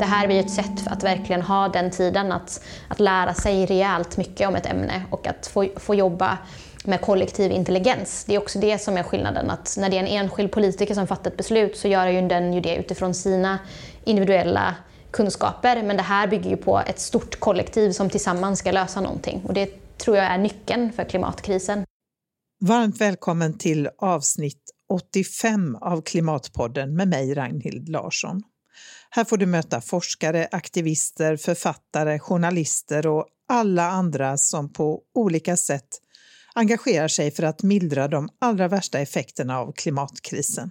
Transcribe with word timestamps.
Det 0.00 0.06
här 0.06 0.26
blir 0.26 0.40
ett 0.40 0.50
sätt 0.50 0.86
att 0.86 1.04
verkligen 1.04 1.42
ha 1.42 1.68
den 1.68 1.90
tiden 1.90 2.32
att, 2.32 2.64
att 2.88 3.00
lära 3.00 3.34
sig 3.34 3.66
rejält 3.66 4.16
mycket 4.16 4.48
om 4.48 4.56
ett 4.56 4.66
ämne 4.66 5.02
och 5.10 5.26
att 5.26 5.46
få, 5.46 5.68
få 5.76 5.94
jobba 5.94 6.38
med 6.84 7.00
kollektiv 7.00 7.52
intelligens. 7.52 8.24
Det 8.24 8.34
är 8.34 8.38
också 8.38 8.58
det 8.58 8.78
som 8.78 8.96
är 8.96 9.02
skillnaden, 9.02 9.50
att 9.50 9.76
när 9.78 9.90
det 9.90 9.96
är 9.96 10.00
en 10.00 10.06
enskild 10.06 10.52
politiker 10.52 10.94
som 10.94 11.06
fattar 11.06 11.30
ett 11.30 11.36
beslut 11.36 11.76
så 11.76 11.88
gör 11.88 12.06
ju 12.06 12.28
den 12.28 12.52
ju 12.52 12.60
det 12.60 12.76
utifrån 12.76 13.14
sina 13.14 13.58
individuella 14.04 14.74
kunskaper. 15.10 15.82
Men 15.82 15.96
det 15.96 16.02
här 16.02 16.26
bygger 16.26 16.50
ju 16.50 16.56
på 16.56 16.80
ett 16.86 17.00
stort 17.00 17.40
kollektiv 17.40 17.92
som 17.92 18.10
tillsammans 18.10 18.58
ska 18.58 18.72
lösa 18.72 19.00
någonting. 19.00 19.42
Och 19.46 19.54
det 19.54 19.98
tror 19.98 20.16
jag 20.16 20.26
är 20.26 20.38
nyckeln 20.38 20.92
för 20.92 21.04
klimatkrisen. 21.04 21.84
Varmt 22.60 23.00
välkommen 23.00 23.58
till 23.58 23.88
avsnitt 23.98 24.62
85 24.90 25.76
av 25.76 26.02
Klimatpodden 26.02 26.96
med 26.96 27.08
mig 27.08 27.34
Ragnhild 27.34 27.88
Larsson. 27.88 28.42
Här 29.10 29.24
får 29.24 29.36
du 29.36 29.46
möta 29.46 29.80
forskare, 29.80 30.48
aktivister, 30.52 31.36
författare, 31.36 32.18
journalister 32.18 33.06
och 33.06 33.26
alla 33.48 33.90
andra 33.90 34.36
som 34.36 34.72
på 34.72 35.02
olika 35.14 35.56
sätt 35.56 35.88
engagerar 36.54 37.08
sig 37.08 37.30
för 37.30 37.42
att 37.42 37.62
mildra 37.62 38.08
de 38.08 38.28
allra 38.38 38.68
värsta 38.68 38.98
effekterna 38.98 39.58
av 39.58 39.72
klimatkrisen. 39.72 40.70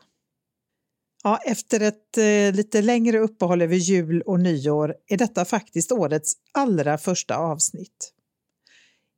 Ja, 1.23 1.39
efter 1.45 1.79
ett 1.79 2.17
eh, 2.17 2.55
lite 2.55 2.81
längre 2.81 3.19
uppehåll 3.19 3.61
över 3.61 3.75
jul 3.75 4.21
och 4.21 4.39
nyår 4.39 4.95
är 5.07 5.17
detta 5.17 5.45
faktiskt 5.45 5.91
årets 5.91 6.33
allra 6.51 6.97
första 6.97 7.37
avsnitt. 7.37 8.13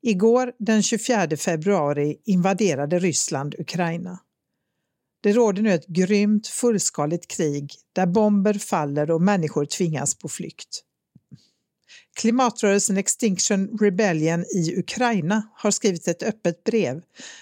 Igår, 0.01 0.53
den 0.59 0.84
24 0.84 1.37
februari, 1.37 2.18
invaderade 2.26 2.99
Ryssland 2.99 3.55
Ukraina. 3.59 4.20
Det 5.22 5.34
råder 5.34 5.62
nu 5.62 5.74
ett 5.74 5.88
grymt 5.88 6.48
fullskaligt 6.48 7.27
krig 7.27 7.74
där 7.94 8.05
bomber 8.05 8.54
faller 8.54 9.12
och 9.12 9.22
människor 9.22 9.66
tvingas 9.66 10.16
på 10.16 10.30
flykt. 10.30 10.84
Klimatrörelsen 12.16 12.98
Extinction 12.98 13.77
Rebellion 13.82 14.46
i 14.55 14.80
Ukraina 14.80 15.49
har 15.55 15.72
skrivit 15.72 16.08
ett 16.08 16.24
öppet 16.24 16.64
brev 16.64 17.02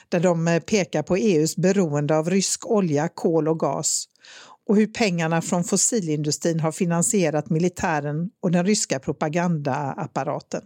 där 0.09 0.19
de 0.19 0.47
eh, 0.47 0.59
pekar 0.59 1.03
på 1.03 1.15
EUs 1.15 1.55
beroende 1.55 2.17
av 2.17 2.29
rysk 2.29 2.65
olja, 2.65 3.07
kol 3.07 3.47
och 3.47 3.59
gas 3.59 4.05
och 4.69 4.75
hur 4.75 4.87
pengarna 4.87 5.41
från 5.41 5.63
fossilindustrin 5.63 6.59
har 6.59 6.71
finansierat 6.71 7.49
militären 7.49 8.29
och 8.39 8.51
den 8.51 8.65
ryska 8.65 8.99
propagandaapparaten. 8.99 10.61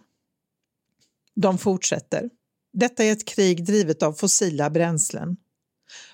De 1.35 1.57
fortsätter. 1.57 2.29
Detta 2.73 3.03
är 3.03 3.11
ett 3.11 3.27
krig 3.27 3.65
drivet 3.65 4.03
av 4.03 4.13
fossila 4.13 4.69
bränslen. 4.69 5.37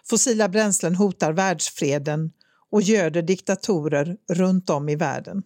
Fossila 0.10 0.50
bränslen 0.50 0.96
hotar 0.96 1.34
världsfreden 1.34 2.32
och 2.72 2.82
göder 2.82 3.22
diktatorer 3.22 4.18
runt 4.32 4.70
om 4.70 4.90
i 4.90 4.96
världen. 4.96 5.44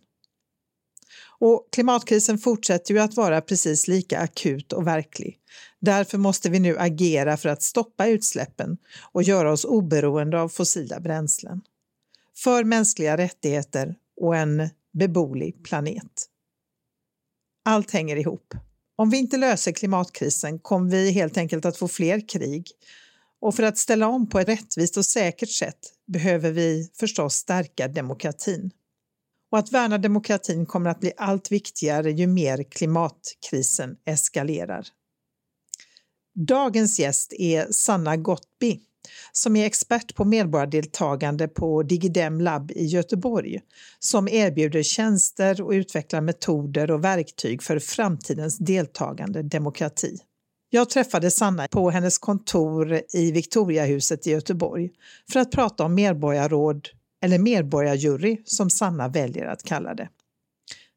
Och 1.40 1.68
klimatkrisen 1.72 2.38
fortsätter 2.38 2.94
ju 2.94 3.00
att 3.00 3.16
vara 3.16 3.42
precis 3.42 3.88
lika 3.88 4.20
akut 4.20 4.74
och 4.74 4.88
verklig. 4.88 5.40
Därför 5.80 6.18
måste 6.18 6.50
vi 6.50 6.60
nu 6.60 6.78
agera 6.78 7.38
för 7.38 7.50
att 7.50 7.64
stoppa 7.64 8.08
utsläppen 8.08 8.78
och 9.12 9.24
göra 9.24 9.52
oss 9.52 9.66
oberoende 9.66 10.42
av 10.42 10.50
fossila 10.50 11.00
bränslen. 11.00 11.62
För 12.36 12.64
mänskliga 12.64 13.18
rättigheter 13.18 13.96
och 14.22 14.36
en 14.36 14.70
beboelig 14.94 15.64
planet. 15.64 16.30
Allt 17.66 17.92
hänger 17.92 18.16
ihop. 18.16 18.54
Om 18.96 19.10
vi 19.10 19.18
inte 19.18 19.38
löser 19.38 19.72
klimatkrisen 19.72 20.60
kommer 20.60 20.90
vi 20.92 21.12
helt 21.12 21.38
enkelt 21.38 21.66
att 21.66 21.78
få 21.78 21.88
fler 21.88 22.30
krig. 22.30 22.68
Och 23.44 23.56
för 23.56 23.64
att 23.64 23.78
ställa 23.78 24.08
om 24.08 24.30
på 24.30 24.40
ett 24.40 24.48
rättvist 24.48 24.98
och 24.98 25.06
säkert 25.06 25.50
sätt 25.50 25.80
behöver 26.08 26.52
vi 26.52 26.92
förstås 27.00 27.36
stärka 27.36 27.88
demokratin. 27.88 28.72
Och 29.52 29.58
att 29.58 29.72
värna 29.72 29.98
demokratin 29.98 30.66
kommer 30.66 30.90
att 30.90 31.00
bli 31.00 31.12
allt 31.18 31.52
viktigare 31.52 32.12
ju 32.12 32.28
mer 32.28 32.64
klimatkrisen 32.64 33.96
eskalerar. 34.06 34.88
Dagens 36.36 37.00
gäst 37.00 37.34
är 37.34 37.68
Sanna 37.72 38.18
Gottby 38.18 38.80
som 39.32 39.56
är 39.56 39.66
expert 39.66 40.16
på 40.16 40.26
medborgardeltagande 40.26 41.48
på 41.48 41.84
Digidem 41.84 42.42
Lab 42.42 42.72
i 42.72 42.86
Göteborg 42.86 43.60
som 44.00 44.28
erbjuder 44.28 44.84
tjänster 44.84 45.62
och 45.62 45.72
utvecklar 45.72 46.22
metoder 46.22 46.92
och 46.92 47.04
verktyg 47.04 47.64
för 47.64 47.80
framtidens 47.80 48.58
deltagande 48.58 49.44
demokrati. 49.44 50.20
Jag 50.76 50.90
träffade 50.90 51.32
Sanna 51.32 51.68
på 51.68 51.90
hennes 51.90 52.18
kontor 52.18 53.02
i 53.14 53.32
Victoriahuset 53.32 54.28
i 54.28 54.32
Göteborg 54.32 54.90
för 55.32 55.40
att 55.40 55.52
prata 55.52 55.84
om 55.86 55.96
medborgarråd 55.96 56.90
eller 57.24 57.40
medborgarjury 57.40 58.42
som 58.46 58.70
Sanna 58.70 59.08
väljer 59.08 59.46
att 59.46 59.64
kalla 59.64 59.94
det. 59.94 60.10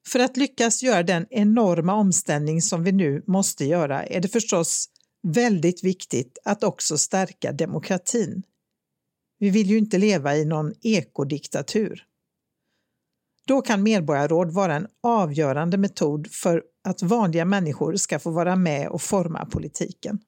För 0.07 0.19
att 0.19 0.37
lyckas 0.37 0.83
göra 0.83 1.03
den 1.03 1.27
enorma 1.31 1.95
omställning 1.95 2.63
som 2.63 2.85
vi 2.85 2.93
nu 2.93 3.23
måste 3.27 3.65
göra 3.65 4.07
är 4.07 4.21
det 4.21 4.29
förstås 4.29 4.89
väldigt 5.23 5.85
viktigt 5.85 6.39
att 6.45 6.65
också 6.65 6.99
stärka 6.99 7.53
demokratin. 7.53 8.43
Vi 9.39 9.51
vill 9.51 9.71
ju 9.71 9.79
inte 9.79 9.99
leva 9.99 10.37
i 10.37 10.45
någon 10.45 10.73
ekodiktatur. 10.83 12.05
Då 13.47 13.63
kan 13.63 13.83
medborgarråd 13.83 14.51
vara 14.51 14.75
en 14.75 14.87
avgörande 15.03 15.79
metod 15.79 16.31
för 16.33 16.63
att 16.85 17.03
vanliga 17.03 17.45
människor 17.45 17.97
ska 17.97 18.19
få 18.19 18.31
vara 18.31 18.57
med 18.57 18.89
och 18.89 19.03
forma 19.03 19.47
politiken. 19.47 20.19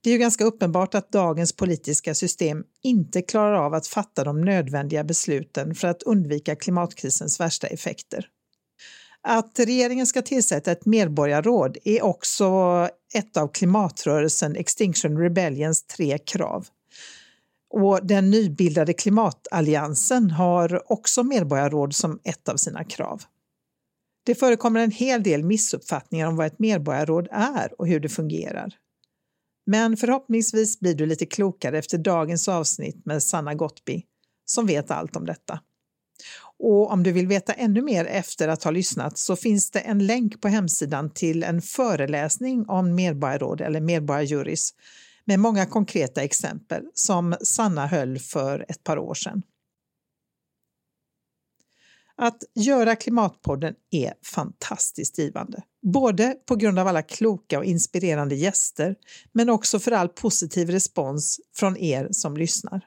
Det 0.00 0.10
är 0.10 0.12
ju 0.12 0.18
ganska 0.18 0.44
uppenbart 0.44 0.94
att 0.94 1.12
dagens 1.12 1.52
politiska 1.52 2.14
system 2.14 2.64
inte 2.82 3.22
klarar 3.22 3.52
av 3.54 3.74
att 3.74 3.86
fatta 3.86 4.24
de 4.24 4.40
nödvändiga 4.40 5.04
besluten 5.04 5.74
för 5.74 5.88
att 5.88 6.02
undvika 6.02 6.56
klimatkrisens 6.56 7.40
värsta 7.40 7.66
effekter. 7.66 8.28
Att 9.20 9.58
regeringen 9.58 10.06
ska 10.06 10.22
tillsätta 10.22 10.72
ett 10.72 10.86
medborgarråd 10.86 11.76
är 11.84 12.04
också 12.04 12.88
ett 13.14 13.36
av 13.36 13.48
klimatrörelsen 13.48 14.56
Extinction 14.56 15.18
Rebellions 15.18 15.86
tre 15.86 16.18
krav. 16.18 16.66
Och 17.76 18.06
den 18.06 18.30
nybildade 18.30 18.92
klimatalliansen 18.92 20.30
har 20.30 20.92
också 20.92 21.22
medborgarråd 21.22 21.94
som 21.94 22.20
ett 22.24 22.48
av 22.48 22.56
sina 22.56 22.84
krav. 22.84 23.22
Det 24.26 24.34
förekommer 24.34 24.80
en 24.80 24.90
hel 24.90 25.22
del 25.22 25.44
missuppfattningar 25.44 26.26
om 26.26 26.36
vad 26.36 26.46
ett 26.46 26.58
medborgarråd 26.58 27.28
är 27.30 27.80
och 27.80 27.88
hur 27.88 28.00
det 28.00 28.08
fungerar. 28.08 28.74
Men 29.66 29.96
förhoppningsvis 29.96 30.80
blir 30.80 30.94
du 30.94 31.06
lite 31.06 31.26
klokare 31.26 31.78
efter 31.78 31.98
dagens 31.98 32.48
avsnitt 32.48 33.06
med 33.06 33.22
Sanna 33.22 33.54
Gottby 33.54 34.02
som 34.44 34.66
vet 34.66 34.90
allt 34.90 35.16
om 35.16 35.26
detta. 35.26 35.60
Och 36.58 36.92
om 36.92 37.02
du 37.02 37.12
vill 37.12 37.26
veta 37.26 37.52
ännu 37.52 37.82
mer 37.82 38.04
efter 38.04 38.48
att 38.48 38.64
ha 38.64 38.70
lyssnat 38.70 39.18
så 39.18 39.36
finns 39.36 39.70
det 39.70 39.80
en 39.80 40.06
länk 40.06 40.40
på 40.40 40.48
hemsidan 40.48 41.10
till 41.10 41.42
en 41.42 41.62
föreläsning 41.62 42.68
om 42.68 42.94
medborgarråd 42.94 43.60
eller 43.60 43.80
medborgarjurys 43.80 44.74
med 45.26 45.40
många 45.40 45.66
konkreta 45.66 46.22
exempel 46.22 46.82
som 46.94 47.36
Sanna 47.40 47.86
höll 47.86 48.18
för 48.18 48.66
ett 48.68 48.84
par 48.84 48.98
år 48.98 49.14
sedan. 49.14 49.42
Att 52.16 52.42
göra 52.54 52.96
Klimatpodden 52.96 53.74
är 53.90 54.14
fantastiskt 54.22 55.18
givande. 55.18 55.62
Både 55.82 56.36
på 56.46 56.56
grund 56.56 56.78
av 56.78 56.88
alla 56.88 57.02
kloka 57.02 57.58
och 57.58 57.64
inspirerande 57.64 58.34
gäster 58.34 58.96
men 59.32 59.50
också 59.50 59.78
för 59.78 59.92
all 59.92 60.08
positiv 60.08 60.70
respons 60.70 61.40
från 61.56 61.76
er 61.76 62.08
som 62.10 62.36
lyssnar. 62.36 62.86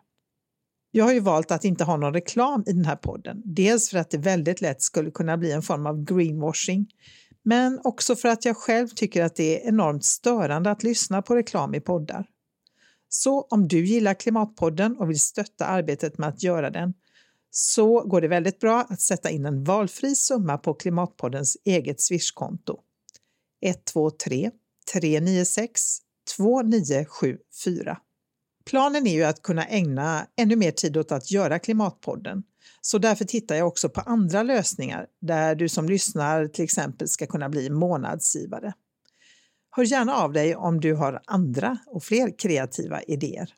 Jag 0.91 1.05
har 1.05 1.13
ju 1.13 1.19
valt 1.19 1.51
att 1.51 1.65
inte 1.65 1.83
ha 1.83 1.97
någon 1.97 2.13
reklam 2.13 2.63
i 2.67 2.73
den 2.73 2.85
här 2.85 2.95
podden. 2.95 3.41
Dels 3.45 3.89
för 3.89 3.97
att 3.97 4.09
det 4.09 4.17
väldigt 4.17 4.61
lätt 4.61 4.81
skulle 4.81 5.11
kunna 5.11 5.37
bli 5.37 5.51
en 5.51 5.61
form 5.61 5.85
av 5.85 6.03
greenwashing, 6.03 6.87
men 7.47 7.79
också 7.83 8.15
för 8.15 8.29
att 8.29 8.45
jag 8.45 8.57
själv 8.57 8.88
tycker 8.88 9.23
att 9.23 9.35
det 9.35 9.61
är 9.63 9.67
enormt 9.67 10.05
störande 10.05 10.71
att 10.71 10.83
lyssna 10.83 11.21
på 11.21 11.35
reklam 11.35 11.75
i 11.75 11.79
poddar. 11.79 12.25
Så 13.09 13.41
om 13.41 13.67
du 13.67 13.85
gillar 13.85 14.13
Klimatpodden 14.13 14.97
och 14.97 15.09
vill 15.09 15.19
stötta 15.19 15.65
arbetet 15.65 16.17
med 16.17 16.29
att 16.29 16.44
göra 16.44 16.69
den 16.69 16.94
så 17.51 18.01
går 18.01 18.21
det 18.21 18.27
väldigt 18.27 18.59
bra 18.59 18.85
att 18.89 19.01
sätta 19.01 19.29
in 19.29 19.45
en 19.45 19.63
valfri 19.63 20.15
summa 20.15 20.57
på 20.57 20.73
Klimatpoddens 20.73 21.57
eget 21.65 22.01
Swish-konto. 22.01 22.79
123 23.61 24.51
396 24.93 25.81
2974. 26.38 27.97
Planen 28.67 29.07
är 29.07 29.13
ju 29.13 29.23
att 29.23 29.41
kunna 29.41 29.65
ägna 29.65 30.27
ännu 30.37 30.55
mer 30.55 30.71
tid 30.71 30.97
åt 30.97 31.11
att 31.11 31.31
göra 31.31 31.59
Klimatpodden. 31.59 32.43
Så 32.81 32.97
därför 32.97 33.25
tittar 33.25 33.55
jag 33.55 33.67
också 33.67 33.89
på 33.89 34.01
andra 34.01 34.43
lösningar 34.43 35.07
där 35.21 35.55
du 35.55 35.69
som 35.69 35.89
lyssnar 35.89 36.47
till 36.47 36.63
exempel 36.63 37.07
ska 37.07 37.25
kunna 37.25 37.49
bli 37.49 37.69
månadsgivare. 37.69 38.73
Hör 39.75 39.83
gärna 39.83 40.15
av 40.15 40.33
dig 40.33 40.55
om 40.55 40.79
du 40.79 40.93
har 40.93 41.21
andra 41.25 41.77
och 41.87 42.03
fler 42.03 42.39
kreativa 42.39 43.01
idéer. 43.01 43.53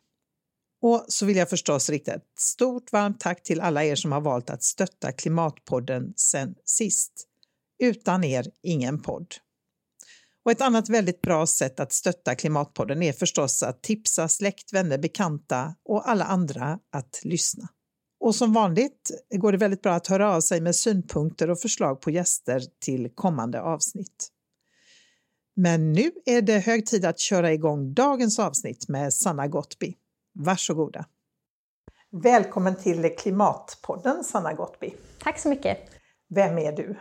Och 0.82 1.06
så 1.08 1.26
vill 1.26 1.38
jag 1.38 1.50
förstås 1.50 1.90
rikta 1.90 2.14
ett 2.14 2.28
stort 2.40 2.92
varmt 2.92 3.20
tack 3.20 3.44
till 3.44 3.62
alla 3.62 3.84
er 3.84 3.96
som 3.96 4.12
har 4.12 4.22
valt 4.22 4.50
att 4.50 4.64
stötta 4.64 5.12
Klimatpodden 5.12 6.14
sen 6.16 6.56
sist. 6.66 7.14
Utan 7.80 8.24
er, 8.24 8.48
ingen 8.64 9.02
podd. 9.02 9.36
Och 10.46 10.52
ett 10.52 10.62
annat 10.62 10.90
väldigt 10.90 11.22
bra 11.22 11.48
sätt 11.48 11.80
att 11.80 11.94
stötta 11.94 12.36
Klimatpodden 12.36 13.04
är 13.04 13.14
förstås 13.14 13.64
att 13.64 13.84
tipsa 13.84 14.28
släkt, 14.28 14.74
vänner, 14.74 14.98
bekanta 14.98 15.76
och 15.86 16.10
alla 16.10 16.26
andra 16.26 16.80
att 16.92 17.22
lyssna. 17.24 17.68
Och 18.20 18.36
som 18.36 18.54
vanligt 18.54 19.12
går 19.30 19.52
det 19.52 19.58
väldigt 19.58 19.82
bra 19.82 19.94
att 19.94 20.08
höra 20.08 20.36
av 20.36 20.42
sig 20.42 20.62
med 20.62 20.76
synpunkter 20.76 21.50
och 21.50 21.60
förslag 21.60 22.02
på 22.02 22.12
gäster 22.12 22.62
till 22.80 23.10
kommande 23.16 23.62
avsnitt. 23.62 24.30
Men 25.56 25.94
nu 25.94 26.12
är 26.26 26.42
det 26.42 26.60
hög 26.60 26.86
tid 26.86 27.06
att 27.06 27.20
köra 27.20 27.54
igång 27.54 27.94
dagens 27.94 28.40
avsnitt 28.40 28.90
med 28.90 29.14
Sanna 29.14 29.48
Gottby. 29.48 29.96
Varsågoda! 30.34 31.06
Välkommen 32.12 32.76
till 32.76 33.16
Klimatpodden 33.18 34.24
Sanna 34.24 34.54
Gottby. 34.54 34.94
Tack 35.20 35.40
så 35.40 35.50
mycket! 35.50 35.78
Vem 36.30 36.58
är 36.58 36.72
du? 36.72 36.98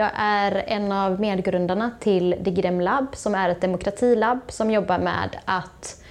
Jag 0.00 0.10
är 0.14 0.64
en 0.66 0.92
av 0.92 1.20
medgrundarna 1.20 1.90
till 2.00 2.36
Digidem 2.40 2.80
Lab 2.80 3.16
som 3.16 3.34
är 3.34 3.48
ett 3.48 3.60
demokratilabb 3.60 4.40
som 4.48 4.70
jobbar 4.70 4.98
med 4.98 5.36
att 5.44 6.02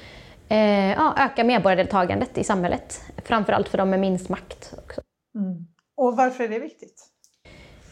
eh, 0.49 0.91
ja, 0.91 1.13
öka 1.17 1.43
medborgardeltagandet 1.43 2.37
i 2.37 2.43
samhället. 2.43 3.01
Framförallt 3.17 3.69
för 3.69 3.77
de 3.77 3.89
med 3.89 3.99
minst 3.99 4.29
makt. 4.29 4.73
Också. 4.77 5.01
Mm. 5.35 5.67
Och 5.97 6.17
varför 6.17 6.43
är 6.43 6.47
det 6.47 6.59
viktigt? 6.59 7.03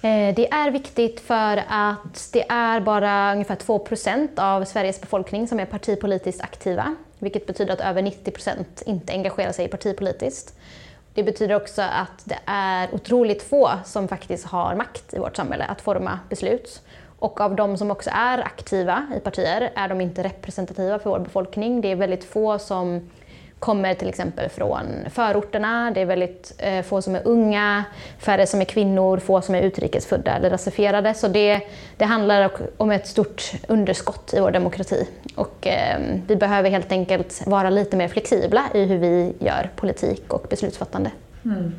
Eh, 0.02 0.36
det 0.36 0.52
är 0.52 0.72
viktigt 0.72 1.20
för 1.20 1.64
att 1.68 2.30
det 2.34 2.46
är 2.50 2.80
bara 2.80 3.32
ungefär 3.34 3.56
2% 3.56 4.40
av 4.40 4.66
Sveriges 4.66 5.02
befolkning 5.02 5.48
som 5.48 5.60
är 5.60 5.66
partipolitiskt 5.66 6.42
aktiva. 6.42 6.96
Vilket 7.20 7.48
betyder 7.48 7.74
att 7.74 7.82
över 7.82 8.02
90% 8.02 8.66
inte 8.86 9.14
engagerar 9.14 9.52
sig 9.52 9.68
partipolitiskt. 9.68 10.58
Det 11.18 11.24
betyder 11.24 11.56
också 11.56 11.82
att 11.82 12.26
det 12.26 12.40
är 12.46 12.94
otroligt 12.94 13.44
få 13.44 13.72
som 13.86 14.08
faktiskt 14.08 14.46
har 14.46 14.76
makt 14.76 15.14
i 15.14 15.20
vårt 15.20 15.36
samhälle 15.36 15.66
att 15.66 15.82
forma 15.82 16.20
beslut. 16.30 16.82
Och 17.20 17.42
av 17.42 17.56
de 17.56 17.78
som 17.78 17.92
också 17.92 18.10
är 18.14 18.38
aktiva 18.38 19.08
i 19.18 19.20
partier 19.20 19.72
är 19.76 19.90
de 19.90 20.02
inte 20.02 20.24
representativa 20.24 21.00
för 21.00 21.10
vår 21.10 21.20
befolkning. 21.20 21.82
Det 21.82 21.92
är 21.92 21.96
väldigt 21.96 22.24
få 22.24 22.60
som 22.60 23.10
kommer 23.60 23.94
till 23.94 24.10
exempel 24.10 24.50
från 24.50 24.86
förorterna, 25.10 25.92
det 25.92 26.02
är 26.02 26.06
väldigt 26.06 26.56
eh, 26.58 26.82
få 26.82 27.02
som 27.02 27.16
är 27.16 27.28
unga, 27.28 27.84
färre 28.20 28.48
som 28.48 28.62
är 28.62 28.66
kvinnor, 28.66 29.18
få 29.18 29.42
som 29.42 29.56
är 29.56 29.62
utrikesfödda 29.62 30.36
eller 30.36 30.50
rasifierade. 30.50 31.14
Så 31.14 31.28
det, 31.28 31.62
det 31.98 32.06
handlar 32.06 32.52
om 32.78 32.92
ett 32.92 33.08
stort 33.08 33.52
underskott 33.68 34.34
i 34.34 34.40
vår 34.40 34.52
demokrati. 34.52 35.08
Och 35.36 35.68
eh, 35.68 36.00
vi 36.28 36.36
behöver 36.36 36.70
helt 36.70 36.92
enkelt 36.92 37.48
vara 37.48 37.70
lite 37.70 37.98
mer 37.98 38.08
flexibla 38.08 38.64
i 38.74 38.86
hur 38.86 38.98
vi 38.98 39.34
gör 39.40 39.72
politik 39.76 40.34
och 40.34 40.46
beslutsfattande. 40.50 41.12
Mm. 41.46 41.72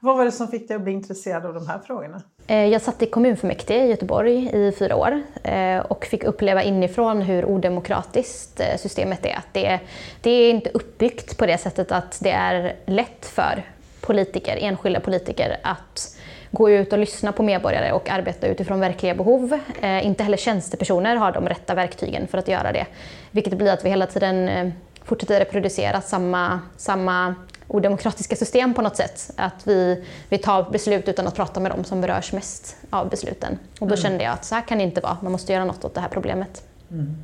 Vad 0.00 0.16
var 0.16 0.24
det 0.24 0.32
som 0.32 0.48
fick 0.48 0.68
dig 0.68 0.76
att 0.76 0.82
bli 0.82 0.92
intresserad 0.92 1.46
av 1.46 1.54
de 1.54 1.66
här 1.66 1.78
frågorna? 1.78 2.22
Eh, 2.50 2.66
jag 2.66 2.82
satt 2.82 3.02
i 3.02 3.06
kommunfullmäktige 3.06 3.84
i 3.84 3.90
Göteborg 3.90 4.50
i 4.52 4.72
fyra 4.78 4.96
år 4.96 5.22
eh, 5.42 5.78
och 5.78 6.04
fick 6.04 6.24
uppleva 6.24 6.62
inifrån 6.62 7.22
hur 7.22 7.44
odemokratiskt 7.44 8.60
eh, 8.60 8.76
systemet 8.78 9.26
är. 9.26 9.34
Att 9.34 9.46
det, 9.52 9.80
det 10.20 10.30
är 10.30 10.50
inte 10.50 10.70
uppbyggt 10.70 11.36
på 11.36 11.46
det 11.46 11.58
sättet 11.58 11.92
att 11.92 12.18
det 12.20 12.30
är 12.30 12.76
lätt 12.86 13.26
för 13.26 13.62
politiker, 14.00 14.58
enskilda 14.60 15.00
politiker 15.00 15.56
att 15.62 16.16
gå 16.50 16.70
ut 16.70 16.92
och 16.92 16.98
lyssna 16.98 17.32
på 17.32 17.42
medborgare 17.42 17.92
och 17.92 18.10
arbeta 18.10 18.46
utifrån 18.46 18.80
verkliga 18.80 19.14
behov. 19.14 19.58
inte 20.02 20.22
heller 20.22 20.36
tjänstepersoner 20.36 21.16
har 21.16 21.32
de 21.32 21.48
rätta 21.48 21.74
verktygen 21.74 22.26
för 22.26 22.38
att 22.38 22.48
göra 22.48 22.72
det. 22.72 22.86
Vilket 23.30 23.54
blir 23.58 23.72
att 23.72 23.84
vi 23.84 23.88
hela 23.88 24.06
tiden 24.06 24.72
fortsätter 25.04 25.38
reproducera 25.38 26.00
samma, 26.00 26.60
samma 26.76 27.34
odemokratiska 27.70 28.36
system 28.36 28.74
på 28.74 28.82
något 28.82 28.96
sätt. 28.96 29.30
Att 29.36 29.66
vi, 29.66 30.04
vi 30.28 30.38
tar 30.38 30.70
beslut 30.70 31.08
utan 31.08 31.26
att 31.26 31.34
prata 31.34 31.60
med 31.60 31.72
dem 31.72 31.84
som 31.84 32.00
berörs 32.00 32.32
mest 32.32 32.76
av 32.90 33.08
besluten. 33.08 33.58
Och 33.80 33.86
då 33.86 33.94
mm. 33.94 33.96
kände 33.96 34.24
jag 34.24 34.32
att 34.32 34.44
så 34.44 34.54
här 34.54 34.62
kan 34.62 34.78
det 34.78 34.84
inte 34.84 35.00
vara, 35.00 35.16
man 35.22 35.32
måste 35.32 35.52
göra 35.52 35.64
något 35.64 35.84
åt 35.84 35.94
det 35.94 36.00
här 36.00 36.08
problemet. 36.08 36.62
Mm. 36.90 37.16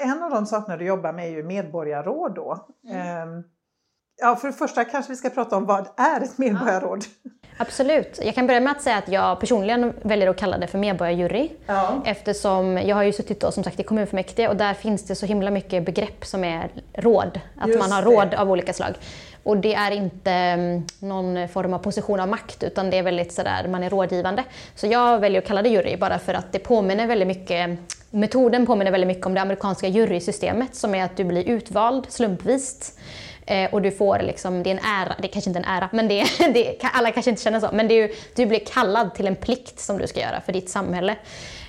En 0.00 0.22
av 0.22 0.30
de 0.30 0.46
sakerna 0.46 0.76
du 0.76 0.84
jobbar 0.84 1.12
med 1.12 1.26
är 1.26 1.30
ju 1.30 1.42
medborgarråd 1.42 2.34
då. 2.34 2.66
Mm. 2.90 3.44
Ja, 4.20 4.36
för 4.36 4.48
det 4.48 4.54
första 4.54 4.84
kanske 4.84 5.12
vi 5.12 5.16
ska 5.16 5.30
prata 5.30 5.56
om 5.56 5.66
vad 5.66 5.88
är 5.96 6.20
ett 6.20 6.38
medborgarråd? 6.38 7.04
Ja. 7.22 7.30
Absolut. 7.60 8.20
Jag 8.22 8.34
kan 8.34 8.46
börja 8.46 8.60
med 8.60 8.72
att 8.72 8.82
säga 8.82 8.96
att 8.96 9.08
jag 9.08 9.40
personligen 9.40 9.92
väljer 10.02 10.28
att 10.28 10.36
kalla 10.36 10.58
det 10.58 10.66
för 10.66 10.78
medborgarjury. 10.78 11.50
Ja. 11.66 12.02
Eftersom 12.04 12.76
jag 12.76 12.96
har 12.96 13.02
ju 13.02 13.12
suttit 13.12 13.40
då, 13.40 13.52
som 13.52 13.64
sagt 13.64 13.80
i 13.80 13.82
kommunfullmäktige 13.82 14.48
och 14.48 14.56
där 14.56 14.74
finns 14.74 15.06
det 15.06 15.14
så 15.14 15.26
himla 15.26 15.50
mycket 15.50 15.84
begrepp 15.84 16.24
som 16.24 16.44
är 16.44 16.70
råd. 16.92 17.40
Att 17.56 17.68
Just 17.68 17.80
man 17.80 17.92
har 17.92 18.02
råd 18.02 18.34
av 18.34 18.50
olika 18.50 18.72
slag. 18.72 18.94
Och 19.48 19.56
det 19.56 19.74
är 19.74 19.90
inte 19.90 20.30
mm, 20.30 20.86
någon 20.98 21.48
form 21.48 21.74
av 21.74 21.78
position 21.78 22.20
av 22.20 22.28
makt 22.28 22.62
utan 22.62 22.90
det 22.90 22.98
är 22.98 23.02
väldigt 23.02 23.32
sådär, 23.32 23.68
man 23.68 23.82
är 23.82 23.90
rådgivande. 23.90 24.44
Så 24.74 24.86
jag 24.86 25.18
väljer 25.18 25.42
att 25.42 25.46
kalla 25.46 25.62
det 25.62 25.68
jury 25.68 25.96
bara 25.96 26.18
för 26.18 26.34
att 26.34 26.52
det 26.52 26.58
påminner 26.58 27.06
väldigt 27.06 27.28
mycket 27.28 27.78
Metoden 28.10 28.66
påminner 28.66 28.90
väldigt 28.90 29.08
mycket 29.08 29.26
om 29.26 29.34
det 29.34 29.40
amerikanska 29.40 29.88
jurysystemet 29.88 30.74
som 30.74 30.94
är 30.94 31.04
att 31.04 31.16
du 31.16 31.24
blir 31.24 31.48
utvald 31.48 32.06
slumpvis. 32.08 32.98
Eh, 33.46 33.74
och 33.74 33.82
du 33.82 33.90
får 33.90 34.18
liksom, 34.18 34.62
det 34.62 34.70
är 34.70 34.74
en 34.74 34.84
ära, 34.84 35.14
det 35.18 35.28
är 35.28 35.32
kanske 35.32 35.50
inte 35.50 35.60
en 35.60 35.64
ära, 35.64 35.88
men 35.92 36.08
det, 36.08 36.24
det, 36.38 36.78
alla 36.82 37.10
kanske 37.10 37.30
inte 37.30 37.42
känner 37.42 37.60
så, 37.60 37.68
men 37.72 37.88
det, 37.88 38.10
du 38.36 38.46
blir 38.46 38.60
kallad 38.66 39.14
till 39.14 39.26
en 39.26 39.36
plikt 39.36 39.80
som 39.80 39.98
du 39.98 40.06
ska 40.06 40.20
göra 40.20 40.40
för 40.40 40.52
ditt 40.52 40.70
samhälle. 40.70 41.16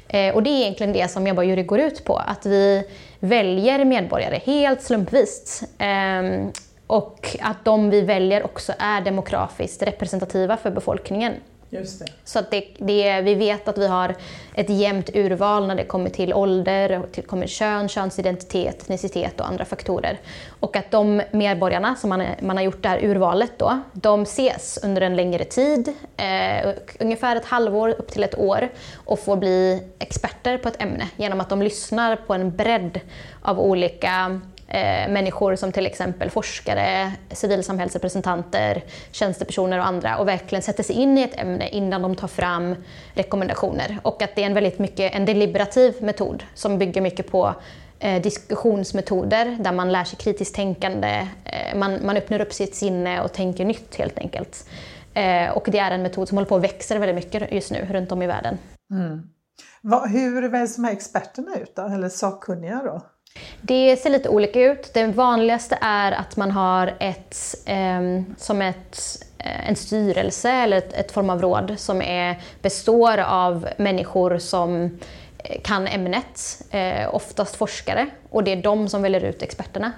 Eh, 0.08 0.36
och 0.36 0.44
det 0.44 0.50
är 0.50 0.62
egentligen 0.62 0.94
det 0.94 1.12
som 1.12 1.24
Medborgarjury 1.24 1.64
går 1.64 1.80
ut 1.80 2.06
på, 2.06 2.18
att 2.18 2.46
vi 2.46 2.84
väljer 3.20 3.86
medborgare 3.86 4.40
helt 4.46 4.82
slumpvis. 4.82 5.64
Ehm, 5.78 6.52
och 6.90 7.38
att 7.42 7.66
de 7.66 7.90
vi 7.90 8.02
väljer 8.02 8.44
också 8.44 8.74
är 8.80 9.02
demografiskt 9.02 9.82
representativa 9.82 10.58
för 10.58 10.72
befolkningen. 10.72 11.34
Just 11.70 12.00
det. 12.00 12.06
Så 12.24 12.40
att 12.40 12.52
det, 12.52 12.68
det, 12.78 13.22
vi 13.22 13.36
vet 13.36 13.68
att 13.68 13.78
vi 13.78 13.88
har 13.88 14.16
ett 14.54 14.70
jämnt 14.70 15.10
urval 15.16 15.68
när 15.68 15.76
det 15.76 15.84
kommer 15.84 16.10
till 16.10 16.34
ålder, 16.34 17.02
till 17.12 17.24
kommer 17.24 17.48
kön, 17.48 17.90
könsidentitet, 17.90 18.82
etnicitet 18.82 19.40
och 19.40 19.48
andra 19.48 19.66
faktorer. 19.66 20.20
Och 20.60 20.76
att 20.76 20.92
de 20.92 21.22
medborgarna 21.32 21.96
som 21.96 22.10
man, 22.10 22.24
man 22.42 22.58
har 22.58 22.64
gjort 22.64 22.84
det 22.84 22.90
här 22.90 23.04
urvalet 23.04 23.52
då, 23.58 23.80
de 23.94 24.24
ses 24.24 24.80
under 24.84 25.02
en 25.02 25.16
längre 25.16 25.44
tid, 25.44 25.94
eh, 26.18 26.74
ungefär 27.00 27.36
ett 27.36 27.46
halvår 27.46 27.90
upp 27.90 28.08
till 28.08 28.24
ett 28.24 28.40
år 28.40 28.70
och 28.96 29.20
får 29.20 29.36
bli 29.36 29.84
experter 30.00 30.58
på 30.58 30.68
ett 30.68 30.82
ämne 30.82 31.08
genom 31.16 31.42
att 31.42 31.50
de 31.50 31.62
lyssnar 31.62 32.16
på 32.16 32.34
en 32.34 32.56
bredd 32.56 33.00
av 33.42 33.60
olika 33.60 34.42
eh, 34.70 35.10
människor 35.10 35.56
som 35.56 35.72
till 35.72 35.86
exempel 35.86 36.30
forskare, 36.30 37.12
civilsamhällsrepresentanter, 37.32 38.84
tjänstepersoner 39.12 39.80
och 39.80 39.86
andra 39.86 40.18
och 40.18 40.28
verkligen 40.28 40.62
sätter 40.62 40.84
sig 40.84 40.96
in 40.96 41.18
i 41.18 41.22
ett 41.22 41.40
ämne 41.40 41.70
innan 41.70 42.02
de 42.02 42.16
tar 42.16 42.28
fram 42.28 42.76
rekommendationer. 43.14 44.00
Och 44.02 44.22
att 44.22 44.36
det 44.36 44.42
är 44.42 44.46
en 44.46 44.54
väldigt 44.54 44.80
mycket 44.80 45.16
en 45.16 45.26
deliberativ 45.26 46.04
metod 46.04 46.44
som 46.54 46.78
bygger 46.78 47.02
mycket 47.02 47.32
på 47.32 47.56
eh, 48.00 48.22
diskussionsmetoder 48.22 49.58
där 49.60 49.72
man 49.72 49.92
lär 49.92 50.04
sig 50.04 50.20
kritiskt 50.20 50.56
tänkande, 50.56 51.28
eh, 51.46 51.78
man, 51.78 52.06
man 52.06 52.18
öppnar 52.18 52.42
upp 52.42 52.54
sitt 52.54 52.76
sinne 52.76 53.22
och 53.22 53.34
tänker 53.34 53.66
nytt 53.66 53.96
helt 53.96 54.18
enkelt. 54.18 54.70
Eh, 55.14 55.50
och 55.50 55.68
det 55.72 55.80
är 55.80 55.92
en 55.92 56.02
metod 56.02 56.28
som 56.28 56.38
håller 56.38 56.50
på 56.50 56.56
att 56.56 56.64
växa 56.64 57.00
väldigt 57.00 57.26
mycket 57.26 57.52
just 57.52 57.72
nu 57.72 57.88
runt 57.92 58.12
om 58.12 58.22
i 58.22 58.28
världen. 58.28 58.58
Mm. 58.92 59.22
Hur 60.12 60.50
väljs 60.50 60.76
de 60.76 60.84
här 60.84 60.92
experterna 60.92 61.56
ut 61.56 61.76
då, 61.76 61.82
eller 61.82 62.10
sakkunniga 62.10 62.82
då? 62.86 63.02
Det 63.62 63.98
ser 64.00 64.10
lite 64.10 64.30
olika 64.30 64.62
ut. 64.62 64.94
Det 64.94 65.06
vanligaste 65.06 65.78
är 65.82 66.12
att 66.12 66.38
man 66.38 66.52
har 66.52 66.94
ett, 67.00 67.38
eh, 67.66 68.22
som 68.38 68.62
ett, 68.62 69.00
eh, 69.38 69.70
en 69.70 69.76
styrelse 69.76 70.52
eller 70.52 70.78
ett, 70.78 70.94
ett, 70.94 71.12
form 71.12 71.30
av 71.30 71.42
råd 71.42 71.76
som 71.78 72.02
är, 72.02 72.42
består 72.62 73.18
av 73.18 73.68
människor 73.78 74.38
som 74.38 75.00
eh, 75.44 75.62
kan 75.62 75.88
ämnet, 75.88 76.62
eh, 76.72 77.16
oftast 77.16 77.56
forskare, 77.56 78.08
och 78.30 78.44
det 78.44 78.52
är 78.52 78.62
de 78.62 78.90
som 78.90 79.02
väljer 79.02 79.24
ut 79.24 79.44
experterna. 79.44 79.92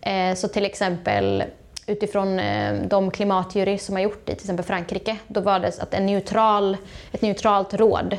Eh, 0.00 0.34
så 0.34 0.48
till 0.48 0.66
exempel 0.66 1.44
utifrån 1.90 2.38
eh, 2.38 2.82
de 2.82 3.10
klimatjury 3.10 3.78
som 3.78 3.94
har 3.94 4.02
gjort 4.02 4.28
i 4.28 4.34
till 4.34 4.44
exempel 4.44 4.64
Frankrike, 4.64 5.16
då 5.28 5.40
var 5.40 5.60
det 5.60 5.82
att 5.82 5.94
en 5.94 6.06
neutral, 6.06 6.76
ett 7.12 7.22
neutralt 7.22 7.74
råd, 7.74 8.16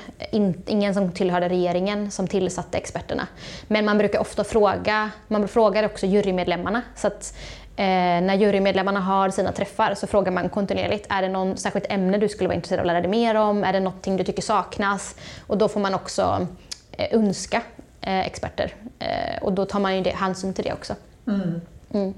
ingen 0.68 0.94
som 0.94 1.12
tillhörde 1.12 1.50
regeringen, 1.50 2.12
som 2.12 2.28
tillsatte 2.28 2.78
experterna. 2.78 3.28
Men 3.68 3.86
man 3.86 3.98
brukar 3.98 4.20
ofta 4.20 4.44
fråga, 4.44 5.10
man 5.28 5.48
frågar 5.48 5.86
också 5.86 6.06
jurymedlemmarna. 6.06 6.82
Så 6.96 7.08
att, 7.08 7.38
eh, 7.76 7.86
när 8.22 8.36
jurymedlemmarna 8.36 9.00
har 9.00 9.30
sina 9.30 9.52
träffar 9.52 9.96
så 9.96 10.08
frågar 10.08 10.32
man 10.32 10.50
kontinuerligt, 10.50 11.06
är 11.10 11.22
det 11.22 11.30
något 11.30 11.60
särskilt 11.60 11.86
ämne 11.90 12.18
du 12.18 12.30
skulle 12.30 12.48
vara 12.48 12.56
intresserad 12.56 12.80
av 12.80 12.84
att 12.84 12.88
lära 12.88 13.02
dig 13.02 13.12
mer 13.12 13.36
om? 13.36 13.64
Är 13.64 13.74
det 13.74 13.80
någonting 13.80 14.18
du 14.18 14.24
tycker 14.24 14.42
saknas? 14.42 15.16
Och 15.48 15.58
då 15.58 15.68
får 15.68 15.80
man 15.80 15.94
också 15.94 16.48
eh, 16.92 17.20
önska 17.20 17.62
eh, 18.02 18.20
experter. 18.20 18.74
Eh, 19.00 19.44
och 19.44 19.54
då 19.54 19.66
tar 19.66 19.80
man 19.80 19.96
ju 19.96 20.02
det, 20.02 20.10
hänsyn 20.16 20.54
till 20.54 20.64
det 20.64 20.74
också. 20.74 20.96
Mm. 21.28 21.62
Mm. 21.94 22.14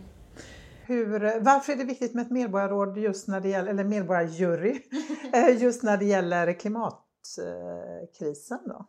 Hur, 0.85 1.39
varför 1.39 1.73
är 1.73 1.77
det 1.77 1.83
viktigt 1.83 2.13
med 2.13 2.25
ett 2.25 2.31
medborgarråd 2.31 2.97
just 2.97 3.27
när 3.27 3.39
det 3.39 3.49
gäller, 3.49 3.69
eller 3.69 3.83
medborgarjury, 3.83 4.79
eh, 5.33 5.61
just 5.61 5.83
när 5.83 5.97
det 5.97 6.05
gäller 6.05 6.53
klimatkrisen 6.53 8.59
då? 8.65 8.85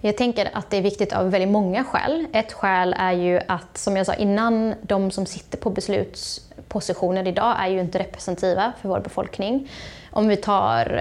Jag 0.00 0.16
tänker 0.16 0.50
att 0.52 0.70
det 0.70 0.76
är 0.76 0.82
viktigt 0.82 1.12
av 1.12 1.30
väldigt 1.30 1.50
många 1.50 1.84
skäl. 1.84 2.26
Ett 2.32 2.52
skäl 2.52 2.94
är 2.98 3.12
ju 3.12 3.40
att, 3.48 3.78
som 3.78 3.96
jag 3.96 4.06
sa 4.06 4.14
innan, 4.14 4.74
de 4.82 5.10
som 5.10 5.26
sitter 5.26 5.58
på 5.58 5.70
beslutspositioner 5.70 7.28
idag 7.28 7.56
är 7.58 7.68
ju 7.68 7.80
inte 7.80 7.98
representativa 7.98 8.72
för 8.80 8.88
vår 8.88 9.00
befolkning. 9.00 9.70
Om 10.10 10.28
vi 10.28 10.36
tar 10.36 10.96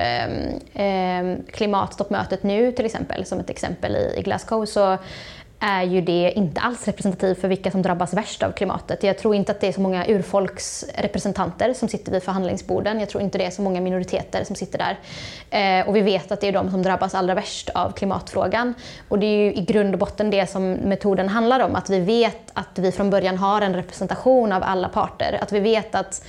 eh, 0.73 1.37
klimattoppmötet 1.47 2.43
nu 2.43 2.71
till 2.71 2.85
exempel, 2.85 3.25
som 3.25 3.39
ett 3.39 3.49
exempel 3.49 3.95
i, 3.95 4.13
i 4.17 4.21
Glasgow, 4.21 4.65
så 4.65 4.97
är 5.59 5.83
ju 5.83 6.01
det 6.01 6.33
inte 6.35 6.61
alls 6.61 6.87
representativt 6.87 7.41
för 7.41 7.47
vilka 7.47 7.71
som 7.71 7.81
drabbas 7.81 8.13
värst 8.13 8.43
av 8.43 8.51
klimatet. 8.51 9.03
Jag 9.03 9.17
tror 9.17 9.35
inte 9.35 9.51
att 9.51 9.59
det 9.59 9.67
är 9.67 9.71
så 9.71 9.81
många 9.81 10.07
urfolksrepresentanter 10.07 11.73
som 11.73 11.87
sitter 11.87 12.11
vid 12.11 12.23
förhandlingsborden. 12.23 12.99
Jag 12.99 13.09
tror 13.09 13.23
inte 13.23 13.37
det 13.37 13.45
är 13.45 13.51
så 13.51 13.61
många 13.61 13.81
minoriteter 13.81 14.43
som 14.43 14.55
sitter 14.55 14.77
där. 14.77 14.99
Eh, 15.49 15.87
och 15.87 15.95
vi 15.95 16.01
vet 16.01 16.31
att 16.31 16.41
det 16.41 16.47
är 16.47 16.51
de 16.51 16.71
som 16.71 16.83
drabbas 16.83 17.15
allra 17.15 17.35
värst 17.35 17.69
av 17.69 17.91
klimatfrågan. 17.91 18.73
Och 19.07 19.19
det 19.19 19.25
är 19.25 19.37
ju 19.37 19.53
i 19.53 19.61
grund 19.61 19.93
och 19.93 19.99
botten 19.99 20.29
det 20.29 20.49
som 20.49 20.71
metoden 20.71 21.29
handlar 21.29 21.59
om. 21.59 21.75
Att 21.75 21.89
vi 21.89 21.99
vet 21.99 22.51
att 22.53 22.79
vi 22.79 22.91
från 22.91 23.09
början 23.09 23.37
har 23.37 23.61
en 23.61 23.73
representation 23.73 24.51
av 24.51 24.63
alla 24.63 24.89
parter. 24.89 25.39
Att 25.41 25.51
vi 25.51 25.59
vet 25.59 25.95
att 25.95 26.23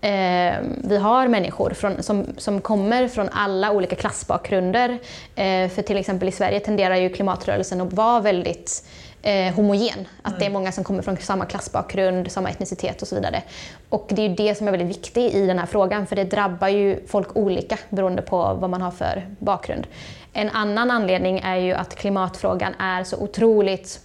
Eh, 0.00 0.54
vi 0.84 0.96
har 0.96 1.28
människor 1.28 1.70
från, 1.70 2.02
som, 2.02 2.26
som 2.36 2.60
kommer 2.60 3.08
från 3.08 3.28
alla 3.32 3.72
olika 3.72 3.96
klassbakgrunder. 3.96 4.98
Eh, 5.34 5.68
för 5.68 5.82
till 5.82 5.96
exempel 5.96 6.28
i 6.28 6.32
Sverige 6.32 6.60
tenderar 6.60 6.96
ju 6.96 7.08
klimatrörelsen 7.08 7.80
att 7.80 7.92
vara 7.92 8.20
väldigt 8.20 8.84
eh, 9.22 9.54
homogen. 9.54 10.08
Att 10.22 10.38
det 10.38 10.44
är 10.44 10.50
mm. 10.50 10.52
många 10.52 10.72
som 10.72 10.84
kommer 10.84 11.02
från 11.02 11.16
samma 11.16 11.44
klassbakgrund, 11.44 12.30
samma 12.32 12.50
etnicitet 12.50 13.02
och 13.02 13.08
så 13.08 13.14
vidare. 13.14 13.42
Och 13.88 14.06
det 14.08 14.22
är 14.22 14.28
ju 14.28 14.34
det 14.34 14.54
som 14.54 14.68
är 14.68 14.70
väldigt 14.70 14.88
viktigt 14.88 15.34
i 15.34 15.46
den 15.46 15.58
här 15.58 15.66
frågan 15.66 16.06
för 16.06 16.16
det 16.16 16.24
drabbar 16.24 16.68
ju 16.68 17.06
folk 17.06 17.36
olika 17.36 17.78
beroende 17.88 18.22
på 18.22 18.54
vad 18.54 18.70
man 18.70 18.82
har 18.82 18.90
för 18.90 19.26
bakgrund. 19.38 19.86
En 20.32 20.50
annan 20.50 20.90
anledning 20.90 21.38
är 21.38 21.56
ju 21.56 21.72
att 21.72 21.94
klimatfrågan 21.94 22.74
är 22.78 23.04
så 23.04 23.16
otroligt 23.16 24.00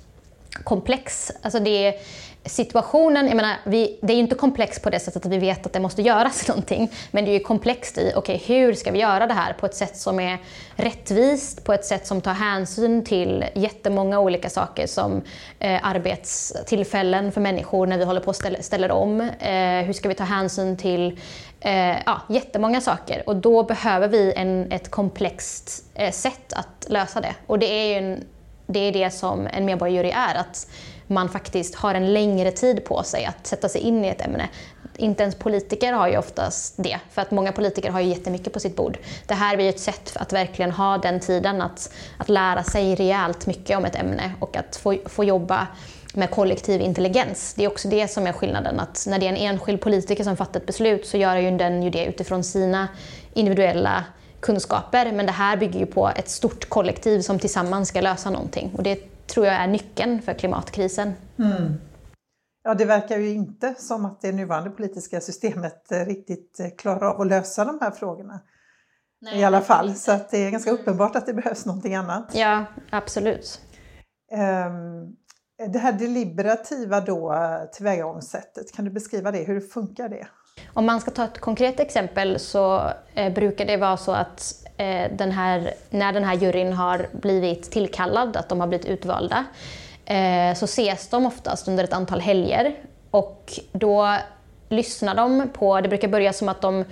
komplex. 0.64 1.32
Alltså 1.42 1.60
det 1.60 1.88
är, 1.88 1.94
situationen, 2.46 3.28
jag 3.28 3.36
menar, 3.36 3.56
vi, 3.64 4.00
det 4.02 4.14
är 4.14 4.16
ju 4.16 4.22
inte 4.22 4.36
komplext 4.36 4.84
på 4.84 4.90
det 4.90 5.00
sättet 5.00 5.26
att 5.26 5.32
vi 5.32 5.38
vet 5.38 5.66
att 5.66 5.74
det 5.74 5.80
måste 5.80 6.02
göras 6.02 6.48
någonting. 6.48 6.92
Men 7.12 7.26
det 7.26 7.32
är 7.32 7.34
ju 7.34 7.40
komplext 7.40 7.98
i, 7.98 8.12
okej 8.16 8.36
okay, 8.36 8.58
hur 8.58 8.74
ska 8.74 8.92
vi 8.92 9.00
göra 9.00 9.28
det 9.28 9.34
här 9.34 9.54
på 9.54 9.66
ett 9.66 9.76
sätt 9.76 9.98
som 9.98 10.20
är 10.20 10.38
rättvist, 10.76 11.64
på 11.64 11.74
ett 11.74 11.86
sätt 11.86 12.08
som 12.08 12.22
tar 12.22 12.34
hänsyn 12.34 13.06
till 13.06 13.46
jättemånga 13.54 14.20
olika 14.20 14.50
saker 14.50 14.88
som 14.88 15.22
eh, 15.60 15.88
arbetstillfällen 15.88 17.32
för 17.32 17.42
människor 17.42 17.88
när 17.88 17.98
vi 17.98 18.04
håller 18.04 18.22
på 18.22 18.28
och 18.28 18.36
ställer, 18.36 18.62
ställer 18.62 18.92
om. 18.92 19.22
Eh, 19.22 19.86
hur 19.86 19.94
ska 19.94 20.10
vi 20.10 20.16
ta 20.16 20.24
hänsyn 20.24 20.78
till 20.78 21.20
eh, 21.60 22.04
ja, 22.06 22.22
jättemånga 22.30 22.82
saker 22.82 23.24
och 23.26 23.36
då 23.36 23.64
behöver 23.64 24.08
vi 24.08 24.34
en, 24.36 24.72
ett 24.72 24.92
komplext 24.92 25.86
eh, 25.94 26.12
sätt 26.12 26.54
att 26.54 26.86
lösa 26.90 27.22
det. 27.22 27.36
Och 27.48 27.60
det 27.60 27.66
är 27.66 27.88
ju 27.88 27.94
en, 27.94 28.24
det, 28.68 28.80
är 28.80 28.92
det 28.92 29.12
som 29.12 29.48
en 29.54 29.66
medborgarjury 29.66 30.10
är. 30.10 30.36
att 30.36 30.68
man 31.08 31.30
faktiskt 31.30 31.76
har 31.76 31.96
en 31.96 32.14
längre 32.14 32.52
tid 32.52 32.86
på 32.86 33.04
sig 33.04 33.26
att 33.26 33.48
sätta 33.48 33.70
sig 33.70 33.82
in 33.82 34.06
i 34.06 34.08
ett 34.08 34.22
ämne. 34.22 34.50
Inte 34.98 35.24
ens 35.24 35.36
politiker 35.36 35.94
har 35.94 36.08
ju 36.08 36.18
oftast 36.18 36.74
det, 36.78 37.00
för 37.12 37.22
att 37.22 37.32
många 37.32 37.52
politiker 37.52 37.90
har 37.90 38.00
ju 38.00 38.08
jättemycket 38.08 38.54
på 38.54 38.60
sitt 38.60 38.76
bord. 38.76 38.98
Det 39.28 39.34
här 39.34 39.56
blir 39.56 39.70
ett 39.70 39.80
sätt 39.80 40.12
att 40.16 40.34
verkligen 40.34 40.72
ha 40.72 40.98
den 40.98 41.20
tiden 41.20 41.62
att, 41.62 41.94
att 42.18 42.30
lära 42.30 42.64
sig 42.64 42.96
rejält 42.96 43.48
mycket 43.48 43.78
om 43.78 43.86
ett 43.86 43.96
ämne 43.96 44.32
och 44.40 44.58
att 44.58 44.76
få, 44.76 44.98
få 45.06 45.24
jobba 45.24 45.68
med 46.14 46.32
kollektiv 46.32 46.82
intelligens. 46.82 47.54
Det 47.54 47.64
är 47.64 47.68
också 47.68 47.88
det 47.88 48.08
som 48.08 48.28
är 48.28 48.32
skillnaden, 48.32 48.80
att 48.80 49.06
när 49.08 49.20
det 49.20 49.26
är 49.26 49.30
en 49.30 49.38
enskild 49.38 49.82
politiker 49.82 50.24
som 50.24 50.38
fattar 50.38 50.60
ett 50.60 50.66
beslut 50.66 51.08
så 51.08 51.18
gör 51.18 51.36
ju 51.38 51.58
den 51.58 51.84
ju 51.84 51.90
det 51.90 52.06
utifrån 52.06 52.44
sina 52.44 52.88
individuella 53.34 54.04
kunskaper, 54.40 55.12
men 55.12 55.26
det 55.26 55.32
här 55.32 55.58
bygger 55.58 55.80
ju 55.80 55.86
på 55.86 56.10
ett 56.16 56.30
stort 56.30 56.70
kollektiv 56.70 57.22
som 57.22 57.40
tillsammans 57.40 57.90
ska 57.90 58.02
lösa 58.02 58.30
någonting. 58.30 58.72
Och 58.78 58.84
det 58.84 59.15
tror 59.28 59.46
jag 59.46 59.56
är 59.56 59.68
nyckeln 59.68 60.22
för 60.22 60.34
klimatkrisen. 60.34 61.14
Mm. 61.40 61.74
Ja, 62.64 62.74
det 62.74 62.86
verkar 62.86 63.18
ju 63.18 63.30
inte 63.30 63.76
som 63.78 64.06
att 64.06 64.22
det 64.22 64.32
nuvarande 64.32 64.70
politiska 64.70 65.22
systemet 65.22 65.92
eh, 65.92 66.06
riktigt 66.06 66.60
eh, 66.60 66.68
klarar 66.78 67.08
av 67.08 67.22
att 67.22 67.28
lösa 67.28 67.66
de 67.66 67.78
här 67.82 67.92
frågorna. 67.92 68.42
Nej, 69.22 69.40
I 69.40 69.44
alla 69.44 69.62
fall, 69.62 69.96
så 69.96 70.12
att 70.12 70.30
det 70.32 70.38
är 70.38 70.52
ganska 70.52 70.70
mm. 70.70 70.82
uppenbart 70.82 71.16
att 71.16 71.26
det 71.26 71.34
behövs 71.34 71.66
någonting 71.66 71.96
annat. 71.96 72.32
Ja, 72.34 72.66
absolut. 72.90 73.62
Um, 74.32 75.16
det 75.72 75.80
här 75.80 75.92
deliberativa 75.92 77.02
då, 77.02 77.34
eh, 77.34 77.66
tillvägagångssättet, 77.72 78.72
kan 78.76 78.86
du 78.86 78.92
beskriva 78.92 79.32
det? 79.32 79.44
Hur 79.44 79.62
funkar 79.62 80.10
det? 80.10 80.28
Om 80.74 80.86
man 80.86 81.02
ska 81.02 81.12
ta 81.12 81.24
ett 81.24 81.40
konkret 81.40 81.80
exempel 81.80 82.40
så 82.40 82.92
brukar 83.36 83.66
det 83.66 83.78
vara 83.78 83.98
så 83.98 84.12
att 84.12 84.65
Eh, 84.78 85.12
den 85.12 85.32
här, 85.32 85.74
när 85.90 86.14
den 86.14 86.24
här 86.24 86.36
juryn 86.36 86.74
har 86.74 87.08
blivit 87.12 87.72
tillkallad, 87.72 88.38
att 88.38 88.50
de 88.50 88.60
har 88.60 88.68
blivit 88.68 88.88
utvalda, 88.88 89.46
eh, 90.06 90.54
så 90.56 90.66
ses 90.66 91.08
de 91.08 91.26
oftast 91.26 91.68
under 91.68 91.84
ett 91.84 91.94
antal 91.94 92.20
helger. 92.20 92.76
Och 93.12 93.54
då 93.72 94.18
lyssnar 94.70 95.16
de 95.16 95.50
på, 95.54 95.82
det 95.82 95.90
brukar 95.90 96.08
börja 96.08 96.34
som 96.34 96.50
att 96.50 96.62
de 96.62 96.86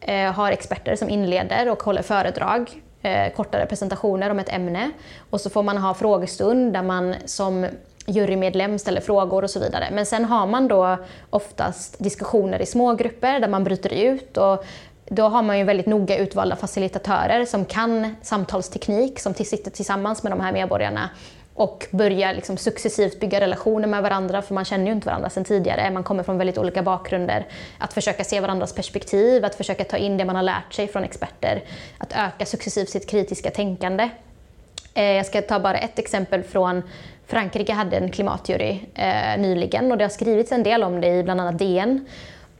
eh, 0.00 0.32
har 0.32 0.52
experter 0.52 0.96
som 0.96 1.08
inleder 1.08 1.68
och 1.70 1.82
håller 1.82 2.02
föredrag, 2.02 2.82
eh, 3.02 3.32
kortare 3.32 3.66
presentationer 3.66 4.30
om 4.30 4.38
ett 4.38 4.52
ämne. 4.52 4.90
Och 5.30 5.40
så 5.40 5.50
får 5.50 5.62
man 5.62 5.78
ha 5.78 5.94
frågestund 5.94 6.72
där 6.72 6.82
man 6.82 7.14
som 7.24 7.66
jurymedlem 8.06 8.78
ställer 8.78 9.00
frågor 9.00 9.44
och 9.44 9.50
så 9.50 9.60
vidare. 9.60 9.88
Men 9.92 10.06
sen 10.06 10.24
har 10.24 10.46
man 10.46 10.68
då 10.68 10.96
oftast 11.30 11.98
diskussioner 11.98 12.62
i 12.62 12.66
små 12.66 12.94
grupper 12.94 13.40
där 13.40 13.48
man 13.48 13.64
bryter 13.64 13.92
ut 13.92 14.36
och 14.36 14.64
då 15.12 15.22
har 15.22 15.42
man 15.42 15.58
ju 15.58 15.64
väldigt 15.64 15.86
noga 15.86 16.16
utvalda 16.16 16.56
facilitatörer 16.56 17.44
som 17.44 17.64
kan 17.64 18.16
samtalsteknik, 18.22 19.20
som 19.20 19.34
sitter 19.34 19.70
tillsammans 19.70 20.22
med 20.22 20.32
de 20.32 20.40
här 20.40 20.52
medborgarna 20.52 21.10
och 21.54 21.86
börjar 21.90 22.34
liksom 22.34 22.56
successivt 22.56 23.20
bygga 23.20 23.40
relationer 23.40 23.88
med 23.88 24.02
varandra, 24.02 24.42
för 24.42 24.54
man 24.54 24.64
känner 24.64 24.86
ju 24.86 24.92
inte 24.92 25.06
varandra 25.06 25.30
sedan 25.30 25.44
tidigare. 25.44 25.90
Man 25.90 26.02
kommer 26.02 26.22
från 26.22 26.38
väldigt 26.38 26.58
olika 26.58 26.82
bakgrunder. 26.82 27.46
Att 27.78 27.92
försöka 27.92 28.24
se 28.24 28.40
varandras 28.40 28.72
perspektiv, 28.72 29.44
att 29.44 29.54
försöka 29.54 29.84
ta 29.84 29.96
in 29.96 30.16
det 30.16 30.24
man 30.24 30.36
har 30.36 30.42
lärt 30.42 30.72
sig 30.72 30.88
från 30.88 31.04
experter. 31.04 31.62
Att 31.98 32.12
öka 32.12 32.46
successivt 32.46 32.88
sitt 32.88 33.10
kritiska 33.10 33.50
tänkande. 33.50 34.10
Eh, 34.94 35.04
jag 35.04 35.26
ska 35.26 35.42
ta 35.42 35.60
bara 35.60 35.78
ett 35.78 35.98
exempel 35.98 36.42
från 36.42 36.82
Frankrike 37.26 37.72
hade 37.72 37.96
en 37.96 38.10
klimatjury 38.10 38.80
eh, 38.94 39.38
nyligen 39.38 39.92
och 39.92 39.98
det 39.98 40.04
har 40.04 40.08
skrivits 40.08 40.52
en 40.52 40.62
del 40.62 40.82
om 40.82 41.00
det 41.00 41.08
i 41.08 41.22
bland 41.22 41.40
annat 41.40 41.58
DN. 41.58 42.06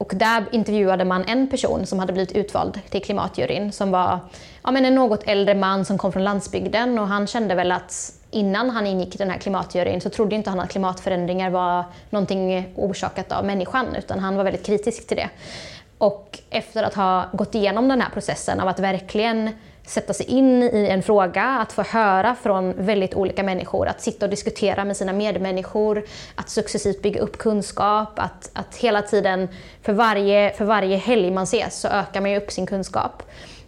Och 0.00 0.12
där 0.14 0.45
intervjuade 0.52 1.04
man 1.04 1.25
en 1.25 1.50
person 1.50 1.87
som 1.87 1.99
hade 1.99 2.12
blivit 2.12 2.33
utvald 2.33 2.80
till 2.90 3.02
klimatjuryn 3.02 3.73
som 3.73 3.90
var 3.90 4.19
ja, 4.62 4.71
men 4.71 4.85
en 4.85 4.95
något 4.95 5.23
äldre 5.26 5.54
man 5.54 5.85
som 5.85 5.99
kom 5.99 6.12
från 6.12 6.25
landsbygden 6.25 6.99
och 6.99 7.09
han 7.09 7.26
kände 7.26 7.54
väl 7.54 7.73
att 7.73 8.12
innan 8.30 8.71
han 8.71 8.87
ingick 8.87 9.14
i 9.14 9.19
den 9.19 9.30
här 9.30 9.38
klimatjuryn 9.38 10.00
så 10.00 10.11
trodde 10.11 10.35
inte 10.35 10.50
han 10.50 10.61
att 10.61 10.71
klimatförändringar 10.71 11.50
var 11.50 11.85
någonting 12.11 12.73
orsakat 12.76 13.33
av 13.33 13.45
människan 13.45 13.97
utan 13.99 14.19
han 14.19 14.37
var 14.37 14.45
väldigt 14.45 14.66
kritisk 14.66 15.07
till 15.07 15.16
det. 15.16 15.28
Och 15.99 16.38
efter 16.50 16.83
att 16.83 16.95
ha 16.95 17.25
gått 17.33 17.54
igenom 17.54 17.88
den 17.88 18.00
här 18.00 18.11
processen 18.11 18.61
av 18.61 18.69
att 18.69 18.80
verkligen 18.80 19.50
sätta 19.90 20.14
sig 20.14 20.26
in 20.26 20.62
i 20.62 20.87
en 20.90 21.02
fråga, 21.02 21.44
att 21.44 21.73
få 21.73 21.82
höra 21.82 22.37
från 22.42 22.73
väldigt 22.76 23.14
olika 23.14 23.42
människor, 23.42 23.88
att 23.88 24.00
sitta 24.00 24.26
och 24.26 24.30
diskutera 24.30 24.85
med 24.85 24.97
sina 24.97 25.12
medmänniskor, 25.12 26.04
att 26.35 26.50
successivt 26.50 27.02
bygga 27.02 27.20
upp 27.20 27.38
kunskap, 27.38 28.18
att, 28.18 28.50
att 28.52 28.76
hela 28.76 29.02
tiden, 29.02 29.49
för 29.82 29.92
varje, 29.92 30.52
för 30.52 30.64
varje 30.64 30.97
helg 30.97 31.30
man 31.30 31.44
ses 31.44 31.80
så 31.80 31.88
ökar 31.88 32.20
man 32.20 32.30
ju 32.30 32.37
upp 32.37 32.50
sin 32.50 32.66
kunskap. 32.66 33.23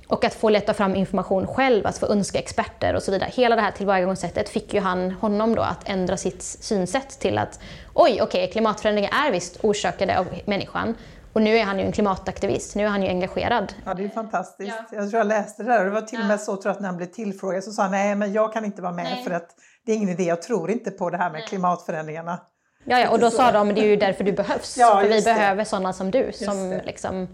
Och 0.07 0.25
att 0.25 0.35
få 0.35 0.49
leta 0.49 0.75
fram 0.75 0.97
information 0.97 1.47
själv, 1.47 1.87
att 1.87 1.99
få 1.99 2.07
önska 2.07 2.39
experter 2.39 2.95
och 2.95 3.03
så 3.03 3.13
vidare. 3.13 3.31
Hela 3.35 3.57
det 3.57 3.63
här 3.63 3.71
tillvägagångssättet 3.71 4.49
fick 4.49 4.75
ju 4.75 4.81
han, 4.81 5.11
honom 5.11 5.55
då 5.55 5.63
att 5.63 5.89
ändra 5.89 6.17
sitt 6.17 6.43
synsätt 6.43 7.19
till 7.19 7.39
att 7.39 7.61
oj, 7.95 8.13
okej, 8.13 8.23
okay, 8.23 8.47
klimatförändringar 8.47 9.11
är 9.27 9.33
visst 9.33 9.59
orsakade 9.63 10.19
av 10.19 10.27
människan. 10.45 10.95
Och 11.33 11.43
nu 11.43 11.57
är 11.57 11.65
han 11.65 11.79
ju 11.79 11.85
en 11.85 11.93
klimataktivist, 11.93 12.75
nu 12.77 12.85
är 12.85 12.89
han 12.89 13.03
ju 13.03 13.09
engagerad. 13.09 13.75
Ja, 13.85 13.95
det 13.95 14.05
är 14.05 14.09
fantastiskt. 14.09 14.75
Ja. 14.91 14.97
Jag 14.97 15.11
tror 15.11 15.19
jag 15.21 15.27
läste 15.27 15.63
det 15.63 15.69
där 15.69 15.79
och 15.79 15.85
det 15.85 15.91
var 15.91 16.01
till 16.01 16.21
och 16.21 16.27
med 16.27 16.41
så 16.41 16.57
tror 16.57 16.67
jag, 16.67 16.73
att 16.73 16.81
när 16.81 16.89
han 16.89 16.97
blev 16.97 17.07
tillfrågad 17.07 17.65
så 17.65 17.73
sa 17.73 17.83
han 17.83 17.91
nej, 17.91 18.15
men 18.15 18.33
jag 18.33 18.53
kan 18.53 18.65
inte 18.65 18.83
vara 18.83 18.93
med 18.93 19.05
nej. 19.05 19.25
för 19.25 19.31
att 19.31 19.49
det 19.87 19.93
är 19.93 19.97
ingen 19.97 20.09
idé, 20.09 20.25
jag 20.25 20.43
tror 20.43 20.71
inte 20.71 20.91
på 20.91 21.11
det 21.11 21.17
här 21.17 21.31
med 21.31 21.39
nej. 21.39 21.49
klimatförändringarna. 21.49 22.41
Ja, 22.85 23.01
ja, 23.01 23.11
och 23.11 23.19
då 23.19 23.31
sa 23.31 23.53
de 23.53 23.69
det 23.69 23.81
är 23.81 23.87
ju 23.87 23.97
därför 23.97 24.25
du 24.25 24.33
behövs. 24.33 24.77
Ja, 24.79 25.01
för 25.01 25.09
vi 25.09 25.15
det. 25.15 25.25
behöver 25.25 25.65
sådana 25.65 25.93
som 25.93 26.11
du 26.11 26.33
som 26.33 26.81
liksom, 26.85 27.29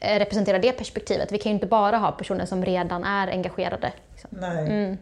eh, 0.00 0.18
representerar 0.18 0.58
det 0.58 0.72
perspektivet. 0.72 1.32
Vi 1.32 1.38
kan 1.38 1.50
ju 1.50 1.54
inte 1.54 1.66
bara 1.66 1.96
ha 1.96 2.12
personer 2.12 2.46
som 2.46 2.64
redan 2.64 3.04
är 3.04 3.28
engagerade. 3.28 3.92
Liksom. 4.10 4.30
Nej. 4.32 4.66
Mm. 4.66 4.98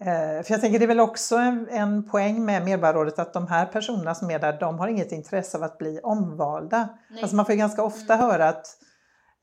Eh, 0.00 0.42
för 0.42 0.52
jag 0.52 0.60
tänker 0.60 0.78
det 0.78 0.84
är 0.84 0.86
väl 0.86 1.00
också 1.00 1.36
en, 1.36 1.68
en 1.68 2.08
poäng 2.08 2.44
med 2.44 2.64
Medborgarrådet 2.64 3.18
att 3.18 3.32
de 3.32 3.46
här 3.46 3.66
personerna 3.66 4.14
som 4.14 4.30
är 4.30 4.38
där, 4.38 4.60
de 4.60 4.78
har 4.78 4.88
inget 4.88 5.12
intresse 5.12 5.56
av 5.56 5.62
att 5.62 5.78
bli 5.78 6.00
omvalda. 6.02 6.88
Alltså 7.22 7.36
man 7.36 7.46
får 7.46 7.52
ju 7.52 7.58
ganska 7.58 7.82
ofta 7.82 8.14
mm. 8.14 8.26
höra 8.26 8.48
att 8.48 8.66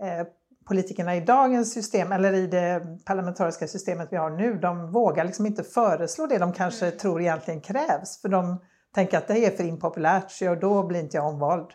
eh, 0.03 0.27
politikerna 0.67 1.15
i 1.15 1.21
dagens 1.21 1.73
system, 1.73 2.11
eller 2.11 2.33
i 2.33 2.47
det 2.47 2.81
parlamentariska 3.05 3.67
systemet 3.67 4.07
vi 4.11 4.17
har 4.17 4.29
nu, 4.29 4.53
de 4.53 4.91
vågar 4.91 5.25
liksom 5.25 5.45
inte 5.45 5.63
föreslå 5.63 6.27
det 6.27 6.37
de 6.37 6.53
kanske 6.53 6.85
mm. 6.85 6.97
tror 6.97 7.21
egentligen 7.21 7.61
krävs. 7.61 8.21
För 8.21 8.29
de 8.29 8.61
tänker 8.95 9.17
att 9.17 9.27
det 9.27 9.45
är 9.45 9.51
för 9.51 9.63
impopulärt, 9.63 10.31
så 10.31 10.55
då 10.55 10.83
blir 10.83 10.99
inte 10.99 11.17
jag 11.17 11.27
omvald. 11.27 11.67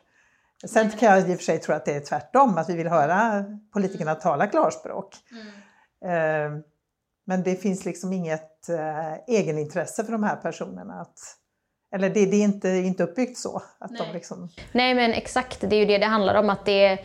Sen 0.66 0.90
kan 0.90 1.09
jag 1.09 1.30
i 1.30 1.35
och 1.35 1.37
för 1.37 1.45
sig 1.45 1.59
tro 1.59 1.75
att 1.75 1.85
det 1.85 1.97
är 1.97 2.00
tvärtom, 2.00 2.59
att 2.59 2.68
vi 2.68 2.76
vill 2.76 2.88
höra 2.88 3.45
politikerna 3.73 4.11
mm. 4.11 4.21
tala 4.21 4.47
klarspråk. 4.47 5.16
Mm. 6.02 6.54
Eh, 6.54 6.62
men 7.26 7.42
det 7.42 7.56
finns 7.56 7.85
liksom 7.85 8.12
inget 8.12 8.68
eh, 8.68 9.35
egenintresse 9.37 10.04
för 10.04 10.12
de 10.12 10.23
här 10.23 10.37
personerna. 10.37 11.00
Att, 11.00 11.18
eller 11.95 12.11
det, 12.11 12.26
det, 12.26 12.37
är 12.37 12.45
inte, 12.45 12.68
inte 12.68 13.02
uppbyggt 13.02 13.38
så. 13.38 13.62
Att 13.78 13.90
Nej. 13.90 14.00
De 14.06 14.14
liksom... 14.14 14.49
Nej 14.73 14.95
men 14.95 15.12
exakt, 15.12 15.61
det 15.61 15.76
är 15.76 15.80
ju 15.80 15.87
det 15.87 15.99
det 15.99 16.06
handlar 16.06 16.35
om. 16.35 16.50
att 16.50 16.64
det 16.64 16.99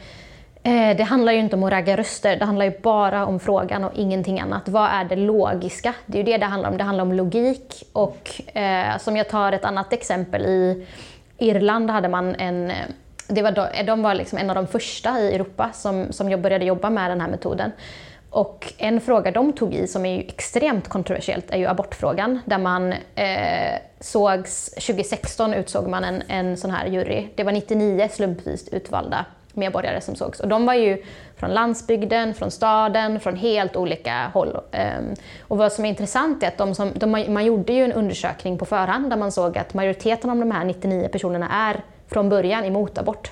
Eh, 0.63 0.97
det 0.97 1.03
handlar 1.03 1.33
ju 1.33 1.39
inte 1.39 1.55
om 1.55 1.63
att 1.63 1.71
ragga 1.71 1.97
röster, 1.97 2.35
det 2.35 2.45
handlar 2.45 2.65
ju 2.65 2.79
bara 2.81 3.25
om 3.25 3.39
frågan 3.39 3.83
och 3.83 3.91
ingenting 3.95 4.39
annat. 4.39 4.69
Vad 4.69 4.89
är 4.91 5.05
det 5.05 5.15
logiska? 5.15 5.93
Det 6.05 6.17
är 6.19 6.23
ju 6.23 6.31
det 6.31 6.37
det 6.37 6.45
handlar 6.45 6.69
om. 6.69 6.77
Det 6.77 6.83
handlar 6.83 7.03
om 7.03 7.13
logik. 7.13 7.83
Och 7.93 8.55
eh, 8.57 8.97
som 8.97 9.17
jag 9.17 9.29
tar 9.29 9.51
ett 9.51 9.65
annat 9.65 9.93
exempel, 9.93 10.45
i 10.45 10.87
Irland 11.37 11.89
hade 11.89 12.09
man 12.09 12.35
en 12.35 12.71
det 13.27 13.41
var, 13.41 13.83
de 13.83 14.01
var 14.01 14.15
liksom 14.15 14.37
en 14.37 14.49
av 14.49 14.55
de 14.55 14.67
första 14.67 15.19
i 15.19 15.35
Europa 15.35 15.69
som, 15.73 16.13
som 16.13 16.41
började 16.41 16.65
jobba 16.65 16.89
med 16.89 17.11
den 17.11 17.21
här 17.21 17.27
metoden. 17.27 17.71
Och 18.31 18.73
en 18.77 19.01
fråga 19.01 19.31
de 19.31 19.53
tog 19.53 19.73
i 19.73 19.87
som 19.87 20.05
är 20.05 20.15
ju 20.15 20.19
extremt 20.19 20.87
kontroversiellt 20.87 21.51
är 21.51 21.57
ju 21.57 21.65
abortfrågan 21.65 22.39
där 22.45 22.57
man 22.57 22.93
eh, 23.15 23.79
sågs, 23.99 24.69
2016 24.73 25.53
utsåg 25.53 25.87
man 25.87 26.03
en, 26.03 26.23
en 26.27 26.57
sån 26.57 26.71
här 26.71 26.87
jury. 26.87 27.27
Det 27.35 27.43
var 27.43 27.51
99 27.51 28.09
slumpvis 28.11 28.67
utvalda 28.67 29.25
medborgare 29.53 30.01
som 30.01 30.15
sågs. 30.15 30.39
Och 30.39 30.47
de 30.47 30.65
var 30.65 30.73
ju 30.73 31.03
från 31.35 31.49
landsbygden, 31.49 32.33
från 32.33 32.51
staden, 32.51 33.19
från 33.19 33.35
helt 33.35 33.75
olika 33.75 34.31
håll. 34.33 34.57
Ehm, 34.71 35.13
och 35.41 35.57
vad 35.57 35.73
som 35.73 35.85
är 35.85 35.89
intressant 35.89 36.43
är 36.43 36.47
att 36.47 36.57
de 36.57 36.75
som, 36.75 36.91
de, 36.95 37.11
man 37.11 37.45
gjorde 37.45 37.73
ju 37.73 37.83
en 37.83 37.93
undersökning 37.93 38.57
på 38.57 38.65
förhand 38.65 39.09
där 39.09 39.17
man 39.17 39.31
såg 39.31 39.57
att 39.57 39.73
majoriteten 39.73 40.29
av 40.29 40.37
de 40.37 40.51
här 40.51 40.65
99 40.65 41.07
personerna 41.07 41.49
är 41.49 41.83
från 42.07 42.29
början 42.29 42.65
emot 42.65 42.97
abort. 42.97 43.31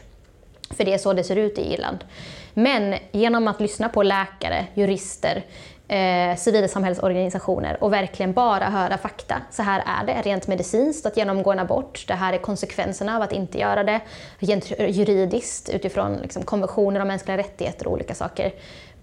För 0.72 0.86
det 0.86 0.94
är 0.94 0.98
så 0.98 1.13
det 1.13 1.24
ser 1.24 1.36
ut 1.36 1.58
i 1.58 1.74
Irland. 1.74 1.98
Men 2.53 2.96
genom 3.12 3.48
att 3.48 3.62
lyssna 3.62 3.89
på 3.89 4.03
läkare, 4.03 4.65
jurister, 4.74 5.46
eh, 5.88 6.36
civilsamhällsorganisationer 6.38 7.84
och 7.84 7.94
verkligen 7.94 8.34
bara 8.34 8.65
höra 8.65 8.98
fakta. 8.98 9.36
Så 9.51 9.63
här 9.63 9.84
är 9.86 10.06
det 10.06 10.29
rent 10.29 10.48
medicinskt 10.48 11.06
att 11.06 11.18
genomgå 11.18 11.51
en 11.51 11.60
abort. 11.60 12.06
Det 12.08 12.13
här 12.13 12.34
är 12.34 12.38
konsekvenserna 12.38 13.15
av 13.15 13.22
att 13.22 13.32
inte 13.32 13.60
göra 13.60 13.84
det. 13.84 14.00
Rent 14.39 14.72
juridiskt 14.79 15.70
utifrån 15.70 16.18
liksom, 16.22 16.44
konventioner 16.44 17.00
om 17.00 17.08
mänskliga 17.08 17.38
rättigheter 17.38 17.88
och 17.88 17.94
olika 17.94 18.15
saker. 18.15 18.51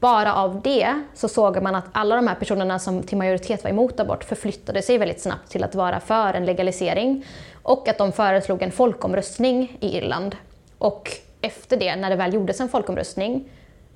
Bara 0.00 0.34
av 0.34 0.60
det 0.62 1.02
så 1.14 1.28
såg 1.28 1.62
man 1.62 1.74
att 1.74 1.84
alla 1.92 2.16
de 2.16 2.26
här 2.26 2.34
personerna 2.34 2.78
som 2.78 3.02
till 3.02 3.18
majoritet 3.18 3.64
var 3.64 3.70
emot 3.70 4.00
abort 4.00 4.24
förflyttade 4.24 4.82
sig 4.82 4.98
väldigt 4.98 5.20
snabbt 5.20 5.50
till 5.50 5.64
att 5.64 5.74
vara 5.74 6.00
för 6.00 6.34
en 6.34 6.44
legalisering 6.44 7.24
och 7.62 7.88
att 7.88 7.98
de 7.98 8.12
föreslog 8.12 8.62
en 8.62 8.72
folkomröstning 8.72 9.76
i 9.80 9.96
Irland. 9.96 10.36
Och 10.78 11.10
efter 11.40 11.76
det, 11.76 11.96
när 11.96 12.10
det 12.10 12.16
väl 12.16 12.34
gjordes 12.34 12.60
en 12.60 12.68
folkomröstning, 12.68 13.48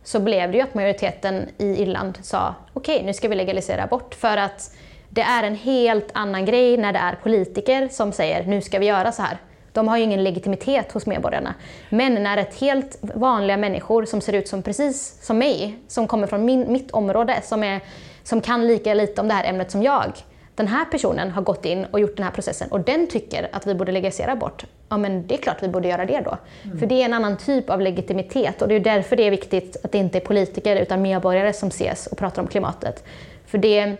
så 0.02 0.20
blev 0.20 0.50
det 0.50 0.56
ju 0.56 0.62
att 0.62 0.74
majoriteten 0.74 1.48
i 1.58 1.82
Irland 1.82 2.18
sa 2.22 2.54
okej, 2.72 2.94
okay, 2.94 3.06
nu 3.06 3.14
ska 3.14 3.28
vi 3.28 3.34
legalisera 3.34 3.82
abort. 3.82 4.14
För 4.14 4.36
att 4.36 4.74
det 5.08 5.20
är 5.20 5.42
en 5.42 5.54
helt 5.54 6.08
annan 6.12 6.44
grej 6.44 6.76
när 6.76 6.92
det 6.92 6.98
är 6.98 7.18
politiker 7.22 7.88
som 7.88 8.12
säger 8.12 8.44
nu 8.44 8.62
ska 8.62 8.78
vi 8.78 8.86
göra 8.86 9.12
så 9.12 9.22
här. 9.22 9.38
De 9.72 9.88
har 9.88 9.96
ju 9.96 10.02
ingen 10.02 10.24
legitimitet 10.24 10.92
hos 10.92 11.06
medborgarna. 11.06 11.54
Men 11.88 12.14
när 12.14 12.36
ett 12.36 12.60
helt 12.60 12.98
vanliga 13.00 13.56
människor 13.56 14.04
som 14.04 14.20
ser 14.20 14.32
ut 14.32 14.48
som 14.48 14.62
precis 14.62 15.18
som 15.22 15.38
mig, 15.38 15.78
som 15.88 16.06
kommer 16.06 16.26
från 16.26 16.44
min, 16.44 16.72
mitt 16.72 16.90
område, 16.90 17.40
som, 17.42 17.62
är, 17.62 17.80
som 18.22 18.40
kan 18.40 18.66
lika 18.66 18.94
lite 18.94 19.20
om 19.20 19.28
det 19.28 19.34
här 19.34 19.44
ämnet 19.44 19.70
som 19.70 19.82
jag, 19.82 20.12
den 20.54 20.68
här 20.68 20.84
personen 20.84 21.30
har 21.30 21.42
gått 21.42 21.64
in 21.64 21.84
och 21.84 22.00
gjort 22.00 22.16
den 22.16 22.24
här 22.24 22.32
processen 22.32 22.70
och 22.70 22.80
den 22.80 23.06
tycker 23.06 23.48
att 23.52 23.66
vi 23.66 23.74
borde 23.74 23.92
legalisera 23.92 24.32
abort, 24.32 24.64
ja 24.90 24.96
men 24.96 25.26
det 25.26 25.34
är 25.34 25.38
klart 25.38 25.62
vi 25.62 25.68
borde 25.68 25.88
göra 25.88 26.06
det 26.06 26.20
då. 26.20 26.38
Mm. 26.64 26.78
För 26.78 26.86
det 26.86 26.94
är 26.94 27.04
en 27.04 27.12
annan 27.12 27.36
typ 27.36 27.70
av 27.70 27.80
legitimitet 27.80 28.62
och 28.62 28.68
det 28.68 28.74
är 28.74 28.80
därför 28.80 29.16
det 29.16 29.22
är 29.22 29.30
viktigt 29.30 29.76
att 29.84 29.92
det 29.92 29.98
inte 29.98 30.18
är 30.18 30.20
politiker 30.20 30.76
utan 30.76 31.02
medborgare 31.02 31.52
som 31.52 31.68
ses 31.68 32.06
och 32.06 32.18
pratar 32.18 32.42
om 32.42 32.48
klimatet. 32.48 33.04
För 33.46 33.58
det, 33.58 33.96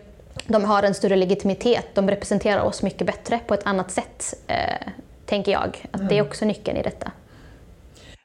de 0.47 0.65
har 0.65 0.83
en 0.83 0.95
större 0.95 1.17
legitimitet, 1.17 1.87
de 1.95 2.11
representerar 2.11 2.63
oss 2.63 2.83
mycket 2.83 3.07
bättre 3.07 3.41
på 3.47 3.55
ett 3.55 3.67
annat 3.67 3.91
sätt, 3.91 4.35
eh, 4.47 4.93
tänker 5.27 5.53
jag. 5.53 5.89
Att 5.91 6.01
mm. 6.01 6.09
Det 6.09 6.15
är 6.15 6.19
mm. 6.19 6.29
också 6.29 6.45
nyckeln 6.45 6.77
i 6.77 6.83
detta. 6.83 7.13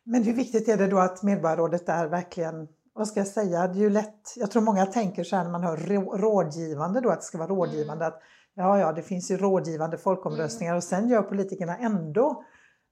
Men 0.03 0.23
hur 0.23 0.33
viktigt 0.33 0.67
är 0.67 0.77
det 0.77 0.87
då 0.87 0.99
att 0.99 1.23
Medborgarrådet 1.23 1.89
är 1.89 2.07
verkligen 2.07 2.67
vad 2.95 3.07
ska 3.07 3.19
jag 3.19 3.27
säga, 3.27 3.67
det 3.67 3.79
är 3.79 3.81
ju 3.81 3.89
lätt, 3.89 4.33
jag 4.35 4.51
tror 4.51 4.61
många 4.61 4.85
tänker 4.85 5.23
så 5.23 5.35
här 5.35 5.43
när 5.43 5.51
man 5.51 5.63
hör 5.63 5.77
rådgivande 6.17 7.01
då, 7.01 7.09
att 7.09 7.19
det 7.19 7.25
ska 7.25 7.37
vara 7.37 7.47
rådgivande, 7.47 8.05
att 8.05 8.21
ja, 8.55 8.79
ja, 8.79 8.91
det 8.91 9.01
finns 9.01 9.31
ju 9.31 9.37
rådgivande 9.37 9.97
folkomröstningar 9.97 10.75
och 10.75 10.83
sen 10.83 11.09
gör 11.09 11.21
politikerna 11.21 11.77
ändå 11.77 12.43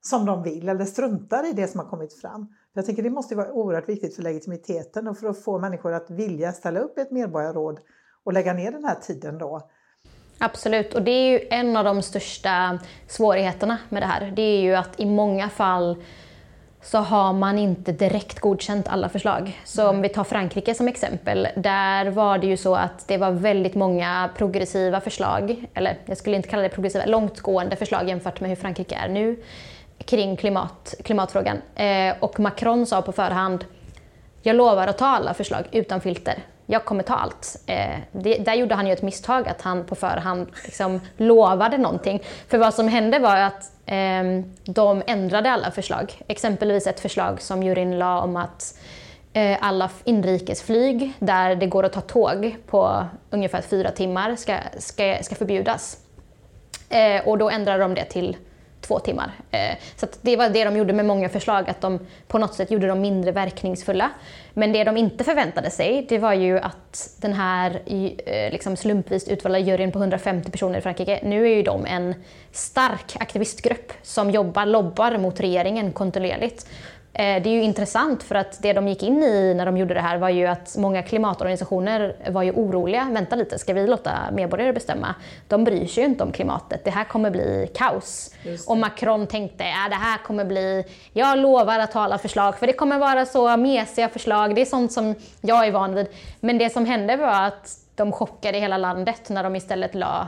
som 0.05 0.25
de 0.25 0.43
vill 0.43 0.69
eller 0.69 0.85
struntar 0.85 1.49
i 1.49 1.53
det 1.53 1.67
som 1.67 1.79
har 1.79 1.87
kommit 1.87 2.13
fram. 2.13 2.47
Jag 2.73 2.85
tänker 2.85 3.03
det 3.03 3.09
måste 3.09 3.35
vara 3.35 3.51
oerhört 3.51 3.89
viktigt 3.89 4.15
för 4.15 4.23
legitimiteten 4.23 5.07
och 5.07 5.17
för 5.17 5.27
att 5.27 5.43
få 5.43 5.59
människor 5.59 5.93
att 5.93 6.09
vilja 6.09 6.51
ställa 6.51 6.79
upp 6.79 6.97
i 6.97 7.01
ett 7.01 7.11
medborgarråd 7.11 7.79
och 8.23 8.33
lägga 8.33 8.53
ner 8.53 8.71
den 8.71 8.85
här 8.85 8.95
tiden 8.95 9.37
då. 9.37 9.69
Absolut, 10.37 10.93
och 10.93 11.01
det 11.01 11.11
är 11.11 11.31
ju 11.31 11.47
en 11.49 11.77
av 11.77 11.83
de 11.83 12.01
största 12.01 12.79
svårigheterna 13.07 13.77
med 13.89 14.01
det 14.01 14.05
här. 14.05 14.33
Det 14.35 14.41
är 14.41 14.61
ju 14.61 14.75
att 14.75 14.99
i 14.99 15.05
många 15.05 15.49
fall 15.49 16.03
så 16.81 16.97
har 16.97 17.33
man 17.33 17.59
inte 17.59 17.91
direkt 17.91 18.39
godkänt 18.39 18.87
alla 18.87 19.09
förslag. 19.09 19.61
Så 19.65 19.89
om 19.89 20.01
vi 20.01 20.09
tar 20.09 20.23
Frankrike 20.23 20.73
som 20.73 20.87
exempel, 20.87 21.47
där 21.55 22.05
var 22.09 22.37
det 22.37 22.47
ju 22.47 22.57
så 22.57 22.75
att 22.75 23.07
det 23.07 23.17
var 23.17 23.31
väldigt 23.31 23.75
många 23.75 24.29
progressiva 24.37 25.01
förslag, 25.01 25.65
eller 25.73 25.97
jag 26.05 26.17
skulle 26.17 26.35
inte 26.35 26.49
kalla 26.49 26.63
det 26.63 26.69
progressiva, 26.69 27.05
långtgående 27.05 27.75
förslag 27.75 28.09
jämfört 28.09 28.41
med 28.41 28.49
hur 28.49 28.55
Frankrike 28.55 28.95
är 28.95 29.09
nu 29.09 29.43
kring 30.05 30.37
klimat, 30.37 30.95
klimatfrågan. 31.03 31.57
Eh, 31.75 32.15
och 32.19 32.39
Macron 32.39 32.85
sa 32.85 33.01
på 33.01 33.11
förhand, 33.11 33.65
jag 34.41 34.55
lovar 34.55 34.87
att 34.87 34.97
ta 34.97 35.05
alla 35.05 35.33
förslag 35.33 35.63
utan 35.71 36.01
filter. 36.01 36.35
Jag 36.65 36.85
kommer 36.85 37.03
ta 37.03 37.13
allt. 37.13 37.63
Eh, 37.65 37.97
det, 38.11 38.35
där 38.35 38.53
gjorde 38.53 38.75
han 38.75 38.87
ju 38.87 38.93
ett 38.93 39.01
misstag, 39.01 39.47
att 39.47 39.61
han 39.61 39.85
på 39.85 39.95
förhand 39.95 40.47
liksom 40.63 41.01
lovade 41.17 41.77
någonting. 41.77 42.23
För 42.47 42.57
vad 42.57 42.73
som 42.73 42.87
hände 42.87 43.19
var 43.19 43.37
att 43.37 43.71
eh, 43.85 44.23
de 44.63 45.03
ändrade 45.07 45.51
alla 45.51 45.71
förslag. 45.71 46.21
Exempelvis 46.27 46.87
ett 46.87 46.99
förslag 46.99 47.41
som 47.41 47.63
juryn 47.63 47.99
la 47.99 48.21
om 48.21 48.35
att 48.35 48.79
eh, 49.33 49.57
alla 49.61 49.89
inrikesflyg 50.03 51.13
där 51.19 51.55
det 51.55 51.65
går 51.65 51.83
att 51.83 51.93
ta 51.93 52.01
tåg 52.01 52.55
på 52.67 53.05
ungefär 53.29 53.61
fyra 53.61 53.91
timmar 53.91 54.35
ska, 54.35 54.57
ska, 54.77 55.17
ska 55.21 55.35
förbjudas. 55.35 55.97
Eh, 56.89 57.27
och 57.27 57.37
då 57.37 57.49
ändrade 57.49 57.83
de 57.83 57.93
det 57.93 58.05
till 58.05 58.37
två 58.87 58.99
timmar. 58.99 59.31
Eh, 59.51 59.77
så 59.95 60.07
det 60.21 60.35
var 60.35 60.49
det 60.49 60.63
de 60.63 60.77
gjorde 60.77 60.93
med 60.93 61.05
många 61.05 61.29
förslag, 61.29 61.69
att 61.69 61.81
de 61.81 61.99
på 62.27 62.37
något 62.37 62.53
sätt 62.53 62.71
gjorde 62.71 62.87
dem 62.87 63.01
mindre 63.01 63.31
verkningsfulla. 63.31 64.09
Men 64.53 64.71
det 64.71 64.83
de 64.83 64.97
inte 64.97 65.23
förväntade 65.23 65.69
sig, 65.69 66.05
det 66.09 66.17
var 66.17 66.33
ju 66.33 66.59
att 66.59 67.09
den 67.17 67.33
här 67.33 67.81
eh, 68.25 68.51
liksom 68.51 68.77
slumpvis 68.77 69.27
utvalda 69.27 69.59
juryn 69.59 69.91
på 69.91 69.99
150 69.99 70.51
personer 70.51 70.79
i 70.79 70.81
Frankrike, 70.81 71.19
nu 71.23 71.45
är 71.45 71.55
ju 71.55 71.63
de 71.63 71.85
en 71.85 72.15
stark 72.51 73.15
aktivistgrupp 73.19 73.93
som 74.01 74.31
jobbar, 74.31 74.65
lobbar 74.65 75.17
mot 75.17 75.39
regeringen 75.39 75.91
kontinuerligt. 75.91 76.67
Eh, 77.15 77.43
det 77.43 77.49
är 77.49 77.54
ju 77.54 77.63
intressant 77.63 78.23
för 78.23 78.36
att 78.36 78.62
det 78.62 78.73
de 78.73 78.88
gick 78.88 79.04
in 79.04 79.23
i 79.23 79.54
när 79.54 79.65
de 79.65 79.78
gjorde 79.78 79.93
det 79.93 79.99
här 79.99 80.17
var 80.17 80.30
ju 80.30 80.45
att 80.47 80.76
många 80.78 81.04
klimatorganisationer 81.04 82.15
var 82.30 82.43
ju 82.43 82.52
oroliga. 82.52 83.10
Vänta 83.12 83.36
lite, 83.36 83.60
ska 83.60 83.73
vi 83.73 83.88
låta 83.88 84.12
medborgare 84.32 84.73
bestämma? 84.73 85.15
De 85.47 85.63
bryr 85.63 85.88
sig 85.88 86.04
ju 86.04 86.10
inte 86.10 86.23
om 86.23 86.32
klimatet. 86.32 86.84
Det 86.84 86.91
här 86.91 87.04
kommer 87.04 87.32
bli 87.32 87.69
kaos. 87.76 88.34
Och 88.67 88.78
Macron 88.78 89.28
tänkte, 89.28 89.63
ja, 89.63 89.89
det 89.89 89.95
här 89.95 90.17
kommer 90.17 90.45
bli, 90.45 90.86
jag 91.13 91.39
lovar 91.39 91.80
att 91.80 91.91
ta 91.91 91.99
alla 91.99 92.17
förslag 92.17 92.58
för 92.58 92.67
det 92.67 92.73
kommer 92.73 92.99
vara 92.99 93.26
så 93.26 93.58
mesiga 93.58 94.10
förslag. 94.10 94.56
Det 94.56 94.62
är 94.62 94.65
sånt 94.65 94.91
som 94.91 95.15
jag 95.41 95.67
är 95.67 95.71
van 95.71 95.95
vid. 95.95 96.08
Men 96.39 96.58
det 96.58 96.69
som 96.69 96.86
hände 96.86 97.15
var 97.15 97.41
att 97.41 97.78
de 97.95 98.12
chockade 98.12 98.58
hela 98.58 98.78
landet 98.78 99.30
när 99.30 99.43
de 99.43 99.56
istället 99.56 99.95
la 99.95 100.28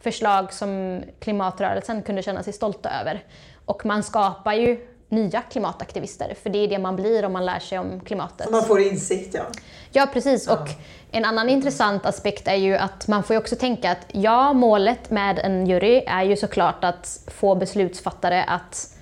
förslag 0.00 0.52
som 0.52 1.02
klimatrörelsen 1.18 2.02
kunde 2.02 2.22
känna 2.22 2.42
sig 2.42 2.52
stolta 2.52 2.90
över. 3.00 3.22
Och 3.64 3.86
man 3.86 4.02
skapar 4.02 4.52
ju 4.52 4.78
nya 5.08 5.42
klimataktivister. 5.42 6.34
För 6.42 6.50
det 6.50 6.58
är 6.58 6.68
det 6.68 6.78
man 6.78 6.96
blir 6.96 7.24
om 7.24 7.32
man 7.32 7.46
lär 7.46 7.58
sig 7.58 7.78
om 7.78 8.00
klimatet. 8.00 8.50
Man 8.50 8.64
får 8.64 8.80
insikt 8.80 9.34
ja. 9.34 9.42
Ja 9.90 10.06
precis. 10.12 10.46
Ja. 10.46 10.52
Och 10.52 10.68
en 11.10 11.24
annan 11.24 11.48
intressant 11.48 12.06
aspekt 12.06 12.48
är 12.48 12.54
ju 12.54 12.76
att 12.76 13.08
man 13.08 13.22
får 13.22 13.36
också 13.36 13.56
tänka 13.56 13.90
att 13.90 14.06
ja, 14.12 14.52
målet 14.52 15.10
med 15.10 15.38
en 15.38 15.66
jury 15.66 16.02
är 16.06 16.22
ju 16.22 16.36
såklart 16.36 16.84
att 16.84 17.20
få 17.26 17.54
beslutsfattare 17.54 18.44
att 18.44 18.94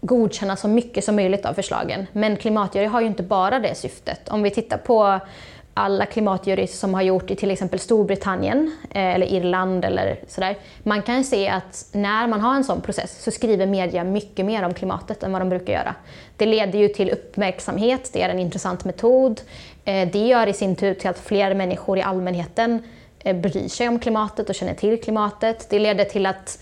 godkänna 0.00 0.56
så 0.56 0.68
mycket 0.68 1.04
som 1.04 1.16
möjligt 1.16 1.46
av 1.46 1.54
förslagen. 1.54 2.06
Men 2.12 2.36
klimatjury 2.36 2.86
har 2.86 3.00
ju 3.00 3.06
inte 3.06 3.22
bara 3.22 3.58
det 3.58 3.74
syftet. 3.74 4.28
Om 4.28 4.42
vi 4.42 4.50
tittar 4.50 4.78
på 4.78 5.20
alla 5.78 6.06
klimatjurys 6.06 6.78
som 6.78 6.94
har 6.94 7.02
gjort 7.02 7.30
i 7.30 7.36
till 7.36 7.50
exempel 7.50 7.78
Storbritannien 7.78 8.76
eh, 8.90 9.14
eller 9.14 9.26
Irland 9.26 9.84
eller 9.84 10.20
sådär. 10.28 10.56
Man 10.82 11.02
kan 11.02 11.24
se 11.24 11.48
att 11.48 11.88
när 11.92 12.26
man 12.26 12.40
har 12.40 12.54
en 12.54 12.64
sån 12.64 12.80
process 12.80 13.22
så 13.22 13.30
skriver 13.30 13.66
media 13.66 14.04
mycket 14.04 14.46
mer 14.46 14.62
om 14.62 14.74
klimatet 14.74 15.22
än 15.22 15.32
vad 15.32 15.40
de 15.40 15.48
brukar 15.48 15.72
göra. 15.72 15.94
Det 16.36 16.46
leder 16.46 16.78
ju 16.78 16.88
till 16.88 17.10
uppmärksamhet, 17.10 18.10
det 18.12 18.22
är 18.22 18.28
en 18.28 18.38
intressant 18.38 18.84
metod. 18.84 19.40
Eh, 19.84 20.08
det 20.12 20.26
gör 20.26 20.46
i 20.46 20.52
sin 20.52 20.76
tur 20.76 20.94
till 20.94 21.10
att 21.10 21.18
fler 21.18 21.54
människor 21.54 21.98
i 21.98 22.02
allmänheten 22.02 22.82
eh, 23.18 23.36
bryr 23.36 23.68
sig 23.68 23.88
om 23.88 23.98
klimatet 23.98 24.48
och 24.48 24.54
känner 24.54 24.74
till 24.74 25.02
klimatet. 25.02 25.66
Det 25.70 25.78
leder 25.78 26.04
till 26.04 26.26
att 26.26 26.58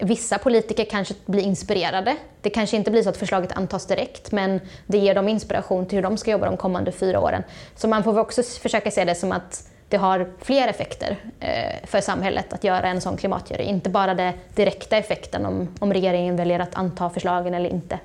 Vissa 0.00 0.38
politiker 0.38 0.84
kanske 0.84 1.14
blir 1.26 1.42
inspirerade. 1.42 2.16
Det 2.40 2.50
kanske 2.50 2.76
inte 2.76 2.90
blir 2.90 3.02
så 3.02 3.08
att 3.08 3.16
förslaget 3.16 3.52
antas 3.52 3.86
direkt, 3.86 4.32
men 4.32 4.60
det 4.86 4.98
ger 4.98 5.14
dem 5.14 5.28
inspiration 5.28 5.86
till 5.86 5.96
hur 5.96 6.02
de 6.02 6.16
ska 6.16 6.30
jobba 6.30 6.46
de 6.46 6.56
kommande 6.56 6.92
fyra 6.92 7.20
åren. 7.20 7.42
Så 7.74 7.88
man 7.88 8.04
får 8.04 8.18
också 8.18 8.42
försöka 8.42 8.90
se 8.90 9.04
det 9.04 9.14
som 9.14 9.32
att 9.32 9.70
det 9.88 9.96
har 9.96 10.30
fler 10.38 10.68
effekter 10.68 11.16
eh, 11.40 11.86
för 11.86 12.00
samhället 12.00 12.52
att 12.52 12.64
göra 12.64 12.88
en 12.88 13.00
sån 13.00 13.16
klimatjury. 13.16 13.64
Inte 13.64 13.90
bara 13.90 14.14
den 14.14 14.32
direkta 14.54 14.96
effekten 14.96 15.46
om, 15.46 15.68
om 15.80 15.92
regeringen 15.92 16.36
väljer 16.36 16.60
att 16.60 16.74
anta 16.74 17.10
förslagen 17.10 17.54
eller 17.54 17.70
inte. 17.70 18.00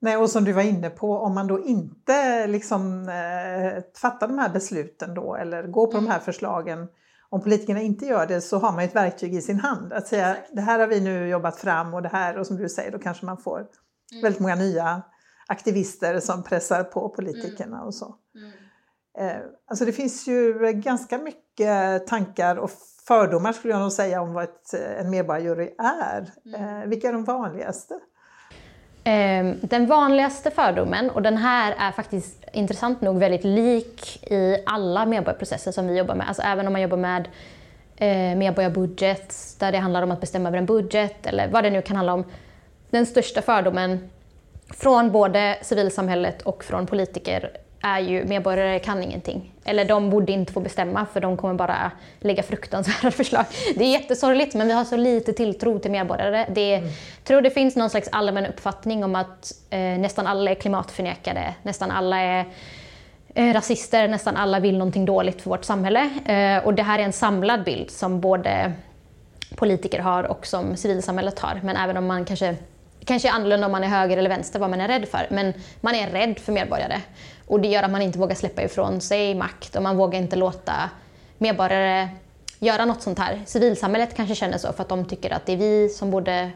Nej, 0.00 0.16
och 0.16 0.30
som 0.30 0.44
du 0.44 0.52
var 0.52 0.62
inne 0.62 0.90
på, 0.90 1.18
om 1.18 1.34
man 1.34 1.46
då 1.46 1.64
inte 1.64 2.46
liksom, 2.46 3.08
eh, 3.08 3.82
fattar 4.00 4.28
de 4.28 4.38
här 4.38 4.48
besluten 4.48 5.14
då 5.14 5.34
eller 5.36 5.62
går 5.62 5.86
på 5.86 5.92
mm. 5.92 6.04
de 6.04 6.10
här 6.10 6.20
förslagen, 6.20 6.88
om 7.34 7.40
politikerna 7.40 7.80
inte 7.80 8.06
gör 8.06 8.26
det 8.26 8.40
så 8.40 8.58
har 8.58 8.72
man 8.72 8.84
ett 8.84 8.96
verktyg 8.96 9.34
i 9.34 9.40
sin 9.40 9.60
hand 9.60 9.92
att 9.92 10.08
säga 10.08 10.34
Exakt. 10.34 10.56
det 10.56 10.60
här 10.60 10.78
har 10.78 10.86
vi 10.86 11.00
nu 11.00 11.28
jobbat 11.28 11.56
fram 11.56 11.94
och 11.94 12.02
det 12.02 12.08
här 12.08 12.38
och 12.38 12.46
som 12.46 12.56
du 12.56 12.68
säger 12.68 12.92
då 12.92 12.98
kanske 12.98 13.26
man 13.26 13.38
får 13.38 13.58
mm. 13.58 14.22
väldigt 14.22 14.40
många 14.40 14.54
nya 14.54 15.02
aktivister 15.46 16.20
som 16.20 16.42
pressar 16.42 16.84
på 16.84 17.08
politikerna 17.08 17.76
mm. 17.76 17.86
och 17.86 17.94
så. 17.94 18.14
Mm. 18.34 18.52
Eh, 19.18 19.42
alltså 19.66 19.84
det 19.84 19.92
finns 19.92 20.26
ju 20.28 20.72
ganska 20.72 21.18
mycket 21.18 22.06
tankar 22.06 22.56
och 22.56 22.70
fördomar 23.06 23.52
skulle 23.52 23.74
jag 23.74 23.80
nog 23.80 23.92
säga 23.92 24.20
om 24.20 24.32
vad 24.32 24.44
ett, 24.44 24.74
en 24.74 25.10
medborgarjury 25.10 25.74
är. 25.78 26.32
Mm. 26.46 26.82
Eh, 26.82 26.88
vilka 26.88 27.08
är 27.08 27.12
de 27.12 27.24
vanligaste? 27.24 27.94
Ehm, 29.04 29.58
den 29.62 29.86
vanligaste 29.86 30.50
fördomen, 30.50 31.10
och 31.10 31.22
den 31.22 31.36
här 31.36 31.74
är 31.78 31.92
faktiskt 31.92 32.44
intressant 32.52 33.00
nog 33.00 33.18
väldigt 33.18 33.44
lik 33.44 34.22
i 34.32 34.56
alla 34.66 35.06
medborgarprocesser 35.06 35.72
som 35.72 35.86
vi 35.86 35.98
jobbar 35.98 36.14
med. 36.14 36.28
Alltså 36.28 36.42
även 36.42 36.66
om 36.66 36.72
man 36.72 36.82
jobbar 36.82 36.96
med 36.96 37.28
eh, 37.96 38.36
medborgarbudget, 38.36 39.56
där 39.58 39.72
det 39.72 39.78
handlar 39.78 40.02
om 40.02 40.10
att 40.10 40.20
bestämma 40.20 40.48
över 40.48 40.58
en 40.58 40.66
budget 40.66 41.26
eller 41.26 41.48
vad 41.48 41.64
det 41.64 41.70
nu 41.70 41.82
kan 41.82 41.96
handla 41.96 42.14
om. 42.14 42.24
Den 42.90 43.06
största 43.06 43.42
fördomen 43.42 44.10
från 44.70 45.12
både 45.12 45.58
civilsamhället 45.62 46.42
och 46.42 46.64
från 46.64 46.86
politiker 46.86 47.50
är 47.84 48.00
ju 48.00 48.24
medborgare 48.24 48.78
kan 48.78 49.02
ingenting. 49.02 49.52
Eller 49.64 49.84
de 49.84 50.10
borde 50.10 50.32
inte 50.32 50.52
få 50.52 50.60
bestämma 50.60 51.06
för 51.12 51.20
de 51.20 51.36
kommer 51.36 51.54
bara 51.54 51.90
lägga 52.20 52.42
fruktansvärda 52.42 53.10
förslag. 53.16 53.44
Det 53.76 53.84
är 53.84 53.88
jättesorgligt 53.88 54.54
men 54.54 54.66
vi 54.66 54.72
har 54.72 54.84
så 54.84 54.96
lite 54.96 55.32
tilltro 55.32 55.78
till 55.78 55.90
medborgare. 55.90 56.46
Det 56.48 56.74
mm. 56.74 56.90
tror 57.24 57.42
det 57.42 57.50
finns 57.50 57.76
någon 57.76 57.90
slags 57.90 58.08
allmän 58.12 58.46
uppfattning 58.46 59.04
om 59.04 59.16
att 59.16 59.52
eh, 59.70 59.78
nästan 59.78 60.26
alla 60.26 60.50
är 60.50 60.54
klimatförnekade, 60.54 61.54
nästan 61.62 61.90
alla 61.90 62.16
är 62.16 62.44
eh, 63.34 63.52
rasister, 63.52 64.08
nästan 64.08 64.36
alla 64.36 64.60
vill 64.60 64.78
någonting 64.78 65.04
dåligt 65.04 65.42
för 65.42 65.50
vårt 65.50 65.64
samhälle. 65.64 66.10
Eh, 66.26 66.66
och 66.66 66.74
det 66.74 66.82
här 66.82 66.98
är 66.98 67.02
en 67.02 67.12
samlad 67.12 67.64
bild 67.64 67.90
som 67.90 68.20
både 68.20 68.72
politiker 69.56 69.98
har 69.98 70.24
och 70.24 70.46
som 70.46 70.76
civilsamhället 70.76 71.38
har. 71.38 71.60
Men 71.62 71.76
även 71.76 71.96
om 71.96 72.06
man 72.06 72.24
kanske 72.24 72.56
kanske 73.04 73.28
är 73.28 73.32
annorlunda 73.32 73.66
om 73.66 73.72
man 73.72 73.84
är 73.84 73.88
höger 73.88 74.16
eller 74.16 74.30
vänster, 74.30 74.58
vad 74.58 74.70
man 74.70 74.80
är 74.80 74.88
rädd 74.88 75.08
för. 75.08 75.26
Men 75.30 75.52
man 75.80 75.94
är 75.94 76.10
rädd 76.10 76.38
för 76.38 76.52
medborgare. 76.52 77.00
Och 77.46 77.60
det 77.60 77.68
gör 77.68 77.82
att 77.82 77.90
man 77.90 78.02
inte 78.02 78.18
vågar 78.18 78.34
släppa 78.34 78.62
ifrån 78.62 79.00
sig 79.00 79.34
makt 79.34 79.76
och 79.76 79.82
man 79.82 79.96
vågar 79.96 80.18
inte 80.18 80.36
låta 80.36 80.90
medborgare 81.38 82.08
göra 82.58 82.84
något 82.84 83.02
sånt 83.02 83.18
här. 83.18 83.42
Civilsamhället 83.46 84.16
kanske 84.16 84.34
känner 84.34 84.58
så 84.58 84.72
för 84.72 84.82
att 84.82 84.88
de 84.88 85.04
tycker 85.04 85.30
att 85.30 85.46
det 85.46 85.52
är 85.52 85.56
vi 85.56 85.88
som 85.88 86.10
borde 86.10 86.50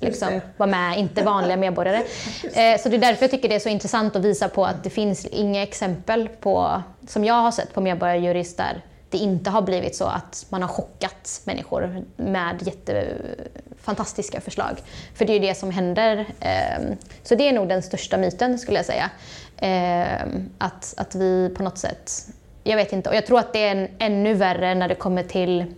liksom, 0.00 0.40
vara 0.56 0.70
med, 0.70 0.98
inte 0.98 1.22
vanliga 1.22 1.56
medborgare. 1.56 2.02
Eh, 2.54 2.80
så 2.80 2.88
det 2.88 2.96
är 2.96 3.00
därför 3.00 3.22
jag 3.22 3.30
tycker 3.30 3.48
det 3.48 3.54
är 3.54 3.58
så 3.58 3.68
intressant 3.68 4.16
att 4.16 4.24
visa 4.24 4.48
på 4.48 4.64
att 4.64 4.84
det 4.84 4.90
finns 4.90 5.24
inga 5.24 5.62
exempel 5.62 6.28
på, 6.28 6.82
som 7.08 7.24
jag 7.24 7.34
har 7.34 7.50
sett 7.50 7.74
på 7.74 7.80
medborgarjurister 7.80 8.82
det 9.12 9.18
inte 9.18 9.50
har 9.50 9.62
blivit 9.62 9.96
så 9.96 10.04
att 10.04 10.46
man 10.48 10.62
har 10.62 10.68
chockat 10.68 11.40
människor 11.44 12.04
med 12.16 12.62
jättefantastiska 12.62 14.40
förslag. 14.40 14.82
För 15.14 15.24
det 15.24 15.32
är 15.32 15.34
ju 15.34 15.46
det 15.46 15.54
som 15.54 15.70
händer. 15.70 16.26
Ehm, 16.40 16.96
så 17.22 17.34
det 17.34 17.48
är 17.48 17.52
nog 17.52 17.68
den 17.68 17.82
största 17.82 18.16
myten 18.16 18.58
skulle 18.58 18.78
jag 18.78 18.86
säga. 18.86 19.10
Ehm, 19.56 20.50
att, 20.58 20.94
att 20.96 21.14
vi 21.14 21.54
på 21.56 21.62
något 21.62 21.78
sätt, 21.78 22.26
jag 22.64 22.76
vet 22.76 22.92
inte, 22.92 23.10
och 23.10 23.16
jag 23.16 23.26
tror 23.26 23.38
att 23.38 23.52
det 23.52 23.64
är 23.64 23.76
en, 23.76 23.88
ännu 23.98 24.34
värre 24.34 24.74
när 24.74 24.88
det 24.88 24.94
kommer 24.94 25.22
till 25.22 25.74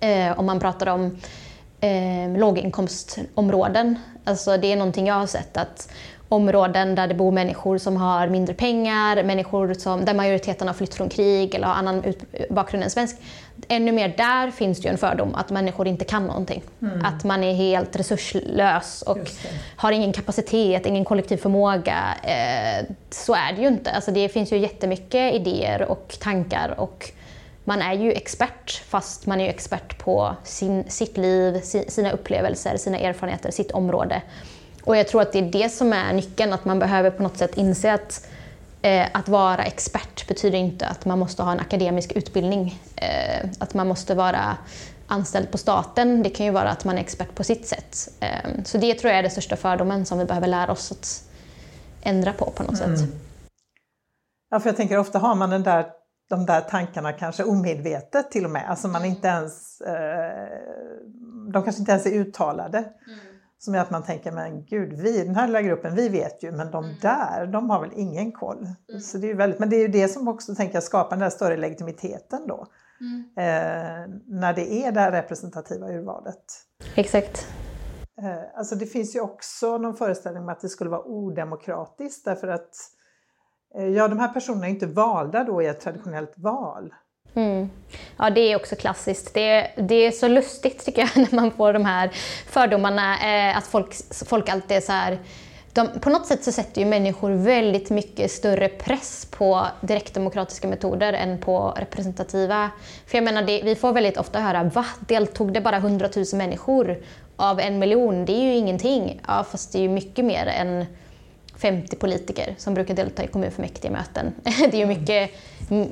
eh, 0.00 0.38
om 0.38 0.46
man 0.46 0.60
pratar 0.60 0.86
om 0.86 1.18
eh, 1.80 2.38
låginkomstområden. 2.38 3.98
Alltså 4.24 4.56
det 4.56 4.72
är 4.72 4.76
någonting 4.76 5.06
jag 5.06 5.14
har 5.14 5.26
sett 5.26 5.56
att 5.56 5.92
områden 6.30 6.94
där 6.94 7.06
det 7.06 7.14
bor 7.14 7.32
människor 7.32 7.78
som 7.78 7.96
har 7.96 8.28
mindre 8.28 8.54
pengar, 8.54 9.22
människor 9.22 9.74
som, 9.74 10.04
där 10.04 10.14
majoriteten 10.14 10.66
har 10.66 10.74
flytt 10.74 10.94
från 10.94 11.08
krig 11.08 11.54
eller 11.54 11.66
har 11.66 11.74
annan 11.74 12.04
ut, 12.04 12.24
bakgrund 12.50 12.84
än 12.84 12.90
svensk. 12.90 13.16
Ännu 13.68 13.92
mer 13.92 14.14
där 14.16 14.50
finns 14.50 14.80
det 14.80 14.88
ju 14.88 14.92
en 14.92 14.98
fördom 14.98 15.34
att 15.34 15.50
människor 15.50 15.86
inte 15.86 16.04
kan 16.04 16.26
någonting. 16.26 16.62
Mm. 16.82 17.04
Att 17.04 17.24
man 17.24 17.44
är 17.44 17.54
helt 17.54 17.96
resurslös 17.96 19.02
och 19.02 19.18
har 19.76 19.92
ingen 19.92 20.12
kapacitet, 20.12 20.86
ingen 20.86 21.04
kollektiv 21.04 21.36
förmåga. 21.36 21.98
Eh, 22.22 22.86
så 23.10 23.34
är 23.34 23.52
det 23.52 23.62
ju 23.62 23.68
inte. 23.68 23.90
Alltså 23.90 24.10
det 24.10 24.28
finns 24.28 24.52
ju 24.52 24.58
jättemycket 24.58 25.34
idéer 25.34 25.82
och 25.82 26.16
tankar 26.20 26.74
och 26.78 27.10
man 27.64 27.82
är 27.82 27.94
ju 27.94 28.12
expert 28.12 28.82
fast 28.88 29.26
man 29.26 29.40
är 29.40 29.44
ju 29.44 29.50
expert 29.50 29.98
på 29.98 30.36
sin, 30.44 30.84
sitt 30.88 31.16
liv, 31.16 31.60
sina 31.88 32.10
upplevelser, 32.10 32.76
sina 32.76 32.98
erfarenheter, 32.98 33.50
sitt 33.50 33.70
område. 33.70 34.22
Och 34.84 34.96
jag 34.96 35.08
tror 35.08 35.22
att 35.22 35.32
det 35.32 35.38
är 35.38 35.52
det 35.52 35.68
som 35.68 35.92
är 35.92 36.12
nyckeln, 36.12 36.52
att 36.52 36.64
man 36.64 36.78
behöver 36.78 37.10
på 37.10 37.22
något 37.22 37.38
sätt 37.38 37.56
inse 37.56 37.92
att 37.92 38.26
eh, 38.82 39.06
att 39.12 39.28
vara 39.28 39.64
expert 39.64 40.28
betyder 40.28 40.58
inte 40.58 40.86
att 40.86 41.04
man 41.04 41.18
måste 41.18 41.42
ha 41.42 41.52
en 41.52 41.60
akademisk 41.60 42.12
utbildning. 42.12 42.80
Eh, 42.96 43.48
att 43.58 43.74
man 43.74 43.88
måste 43.88 44.14
vara 44.14 44.56
anställd 45.06 45.50
på 45.50 45.58
staten. 45.58 46.22
Det 46.22 46.30
kan 46.30 46.46
ju 46.46 46.52
vara 46.52 46.70
att 46.70 46.84
man 46.84 46.96
är 46.96 47.00
expert 47.00 47.34
på 47.34 47.44
sitt 47.44 47.66
sätt. 47.66 48.08
Eh, 48.20 48.62
så 48.64 48.78
det 48.78 48.94
tror 48.94 49.10
jag 49.10 49.18
är 49.18 49.22
den 49.22 49.30
största 49.30 49.56
fördomen 49.56 50.06
som 50.06 50.18
vi 50.18 50.24
behöver 50.24 50.46
lära 50.46 50.72
oss 50.72 50.92
att 50.92 51.24
ändra 52.02 52.32
på 52.32 52.50
på 52.50 52.62
något 52.62 52.80
mm. 52.80 52.96
sätt. 52.96 53.08
Ja, 54.50 54.60
för 54.60 54.68
jag 54.68 54.76
tänker 54.76 54.98
ofta 54.98 55.18
har 55.18 55.34
man 55.34 55.50
den 55.50 55.62
där, 55.62 55.86
de 56.28 56.46
där 56.46 56.60
tankarna 56.60 57.12
kanske 57.12 57.44
omedvetet 57.44 58.30
till 58.30 58.44
och 58.44 58.50
med. 58.50 58.70
Alltså 58.70 58.88
man 58.88 59.04
inte 59.04 59.28
ens, 59.28 59.80
eh, 59.80 60.48
de 61.52 61.62
kanske 61.62 61.80
inte 61.80 61.92
ens 61.92 62.06
är 62.06 62.10
uttalade. 62.10 62.78
Mm. 62.78 63.29
Som 63.60 63.74
gör 63.74 63.82
att 63.82 63.90
man 63.90 64.02
tänker, 64.02 64.32
men 64.32 64.64
gud, 64.64 64.92
vi, 64.92 65.24
den 65.24 65.34
här 65.34 65.46
lilla 65.46 65.62
gruppen, 65.62 65.94
vi 65.94 66.08
vet 66.08 66.42
ju, 66.42 66.52
men 66.52 66.70
de 66.70 66.84
mm. 66.84 66.96
där, 67.02 67.46
de 67.46 67.70
har 67.70 67.80
väl 67.80 67.90
ingen 67.94 68.32
koll. 68.32 68.66
Mm. 68.88 69.00
Så 69.00 69.18
det 69.18 69.30
är 69.30 69.34
väldigt, 69.34 69.60
men 69.60 69.70
det 69.70 69.76
är 69.76 69.80
ju 69.80 69.88
det 69.88 70.08
som 70.08 70.28
också 70.28 70.54
tänker 70.54 70.74
jag, 70.74 70.82
skapar 70.82 71.10
den 71.10 71.18
där 71.18 71.30
större 71.30 71.56
legitimiteten 71.56 72.46
då. 72.46 72.66
Mm. 73.00 73.24
Eh, 73.36 74.20
när 74.26 74.52
det 74.52 74.72
är 74.72 74.92
det 74.92 75.00
här 75.00 75.12
representativa 75.12 75.88
urvalet. 75.88 76.44
Exakt. 76.94 77.46
Eh, 78.22 78.58
alltså 78.58 78.74
det 78.74 78.86
finns 78.86 79.16
ju 79.16 79.20
också 79.20 79.78
någon 79.78 79.96
föreställning 79.96 80.42
om 80.42 80.48
att 80.48 80.60
det 80.60 80.68
skulle 80.68 80.90
vara 80.90 81.04
odemokratiskt 81.04 82.24
därför 82.24 82.48
att 82.48 82.74
eh, 83.74 83.88
ja, 83.88 84.08
de 84.08 84.18
här 84.18 84.28
personerna 84.28 84.66
är 84.66 84.70
inte 84.70 84.86
valda 84.86 85.44
då 85.44 85.62
i 85.62 85.66
ett 85.66 85.80
traditionellt 85.80 86.32
val. 86.36 86.94
Mm. 87.34 87.70
Ja, 88.16 88.30
det 88.30 88.40
är 88.40 88.56
också 88.56 88.76
klassiskt. 88.76 89.34
Det, 89.34 89.70
det 89.76 90.06
är 90.06 90.10
så 90.10 90.28
lustigt 90.28 90.84
tycker 90.84 91.00
jag 91.00 91.10
när 91.32 91.36
man 91.36 91.50
får 91.50 91.72
de 91.72 91.84
här 91.84 92.10
fördomarna. 92.46 93.18
Eh, 93.50 93.56
att 93.56 93.66
folk, 93.66 93.94
folk 94.28 94.48
alltid 94.48 94.76
är 94.76 94.80
så 94.80 94.92
här... 94.92 95.18
De, 95.72 95.88
på 96.00 96.10
något 96.10 96.26
sätt 96.26 96.44
så 96.44 96.52
sätter 96.52 96.80
ju 96.80 96.86
människor 96.86 97.30
väldigt 97.30 97.90
mycket 97.90 98.30
större 98.30 98.68
press 98.68 99.26
på 99.30 99.66
direktdemokratiska 99.80 100.68
metoder 100.68 101.12
än 101.12 101.38
på 101.38 101.74
representativa. 101.76 102.70
För 103.06 103.18
jag 103.18 103.24
menar, 103.24 103.42
det, 103.42 103.62
vi 103.64 103.74
får 103.74 103.92
väldigt 103.92 104.16
ofta 104.16 104.40
höra 104.40 104.62
va? 104.62 104.84
Deltog 105.00 105.52
det 105.52 105.60
bara 105.60 105.76
100 105.76 106.08
000 106.16 106.24
människor 106.32 106.98
av 107.36 107.60
en 107.60 107.78
miljon? 107.78 108.24
Det 108.24 108.32
är 108.32 108.42
ju 108.42 108.54
ingenting. 108.54 109.20
Ja, 109.26 109.44
fast 109.50 109.72
det 109.72 109.78
är 109.78 109.82
ju 109.82 109.88
mycket 109.88 110.24
mer 110.24 110.46
än 110.46 110.86
50 111.60 111.96
politiker 111.96 112.54
som 112.58 112.74
brukar 112.74 112.94
delta 112.94 113.24
i 113.24 113.26
kommunfullmäktige-möten. 113.26 114.32
Det 114.42 114.74
är 114.74 114.78
ju 114.78 114.86
mycket, 114.86 115.30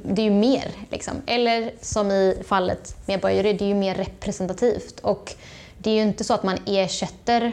det 0.02 0.22
är 0.22 0.24
ju 0.24 0.30
mer. 0.30 0.70
Liksom. 0.90 1.14
Eller 1.26 1.72
som 1.80 2.10
i 2.10 2.42
fallet 2.46 2.96
medborgare, 3.06 3.52
det 3.52 3.64
är 3.64 3.68
ju 3.68 3.74
mer 3.74 3.94
representativt. 3.94 5.00
Och 5.00 5.34
det 5.78 5.90
är 5.90 5.94
ju 5.94 6.02
inte 6.02 6.24
så 6.24 6.34
att 6.34 6.42
man 6.42 6.58
ersätter 6.66 7.52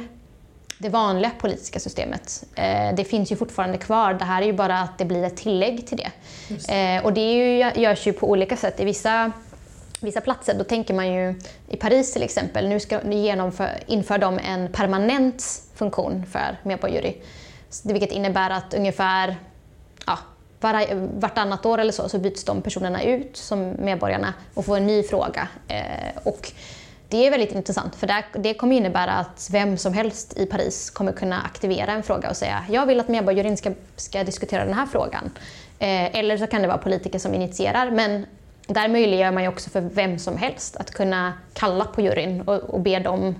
det 0.77 0.89
vanliga 0.89 1.31
politiska 1.39 1.79
systemet. 1.79 2.43
Eh, 2.55 2.95
det 2.95 3.03
finns 3.03 3.31
ju 3.31 3.35
fortfarande 3.35 3.77
kvar. 3.77 4.13
Det 4.13 4.25
här 4.25 4.41
är 4.41 4.45
ju 4.45 4.53
bara 4.53 4.79
att 4.79 4.97
det 4.97 5.05
blir 5.05 5.23
ett 5.23 5.37
tillägg 5.37 5.87
till 5.87 5.97
det. 5.97 6.11
det. 6.67 6.95
Eh, 6.95 7.05
och 7.05 7.13
det 7.13 7.33
ju, 7.33 7.71
görs 7.81 8.07
ju 8.07 8.13
på 8.13 8.29
olika 8.29 8.57
sätt. 8.57 8.79
I 8.79 8.85
vissa, 8.85 9.31
vissa 10.01 10.21
platser, 10.21 10.53
då 10.53 10.63
tänker 10.63 10.93
man 10.93 11.13
ju 11.13 11.35
i 11.69 11.77
Paris 11.77 12.13
till 12.13 12.23
exempel, 12.23 12.67
nu 12.67 12.79
ska 12.79 13.11
genomför, 13.11 13.69
inför 13.85 14.17
de 14.17 14.39
en 14.39 14.71
permanent 14.71 15.43
funktion 15.75 16.25
för 16.31 16.57
medborgare 16.63 17.13
vilket 17.83 18.11
innebär 18.11 18.49
att 18.49 18.73
ungefär 18.73 19.37
ja, 20.07 20.19
var, 20.59 20.85
vartannat 21.19 21.65
år 21.65 21.77
eller 21.77 21.91
så, 21.91 22.09
så 22.09 22.17
byts 22.17 22.43
de 22.43 22.61
personerna 22.61 23.03
ut 23.03 23.37
som 23.37 23.73
medborgarna 23.79 24.33
och 24.53 24.65
får 24.65 24.77
en 24.77 24.87
ny 24.87 25.03
fråga. 25.03 25.47
Eh, 25.67 26.17
och 26.23 26.51
det 27.09 27.27
är 27.27 27.31
väldigt 27.31 27.51
intressant 27.51 27.95
för 27.95 28.23
det 28.33 28.53
kommer 28.53 28.75
innebära 28.75 29.11
att 29.11 29.49
vem 29.51 29.77
som 29.77 29.93
helst 29.93 30.37
i 30.37 30.45
Paris 30.45 30.89
kommer 30.89 31.11
kunna 31.11 31.41
aktivera 31.41 31.91
en 31.91 32.03
fråga 32.03 32.29
och 32.29 32.37
säga 32.37 32.65
jag 32.69 32.85
vill 32.85 32.99
att 32.99 33.07
medborgarjuryn 33.07 33.57
ska, 33.57 33.71
ska 33.95 34.23
diskutera 34.23 34.65
den 34.65 34.73
här 34.73 34.85
frågan. 34.85 35.31
Eh, 35.79 36.15
eller 36.15 36.37
så 36.37 36.47
kan 36.47 36.61
det 36.61 36.67
vara 36.67 36.77
politiker 36.77 37.19
som 37.19 37.33
initierar 37.33 37.91
men 37.91 38.25
där 38.67 38.87
möjliggör 38.87 39.31
man 39.31 39.43
ju 39.43 39.49
också 39.49 39.69
för 39.69 39.81
vem 39.81 40.19
som 40.19 40.37
helst 40.37 40.75
att 40.75 40.91
kunna 40.91 41.33
kalla 41.53 41.85
på 41.85 42.01
juryn 42.01 42.41
och, 42.41 42.55
och 42.55 42.79
be 42.79 42.99
dem 42.99 43.35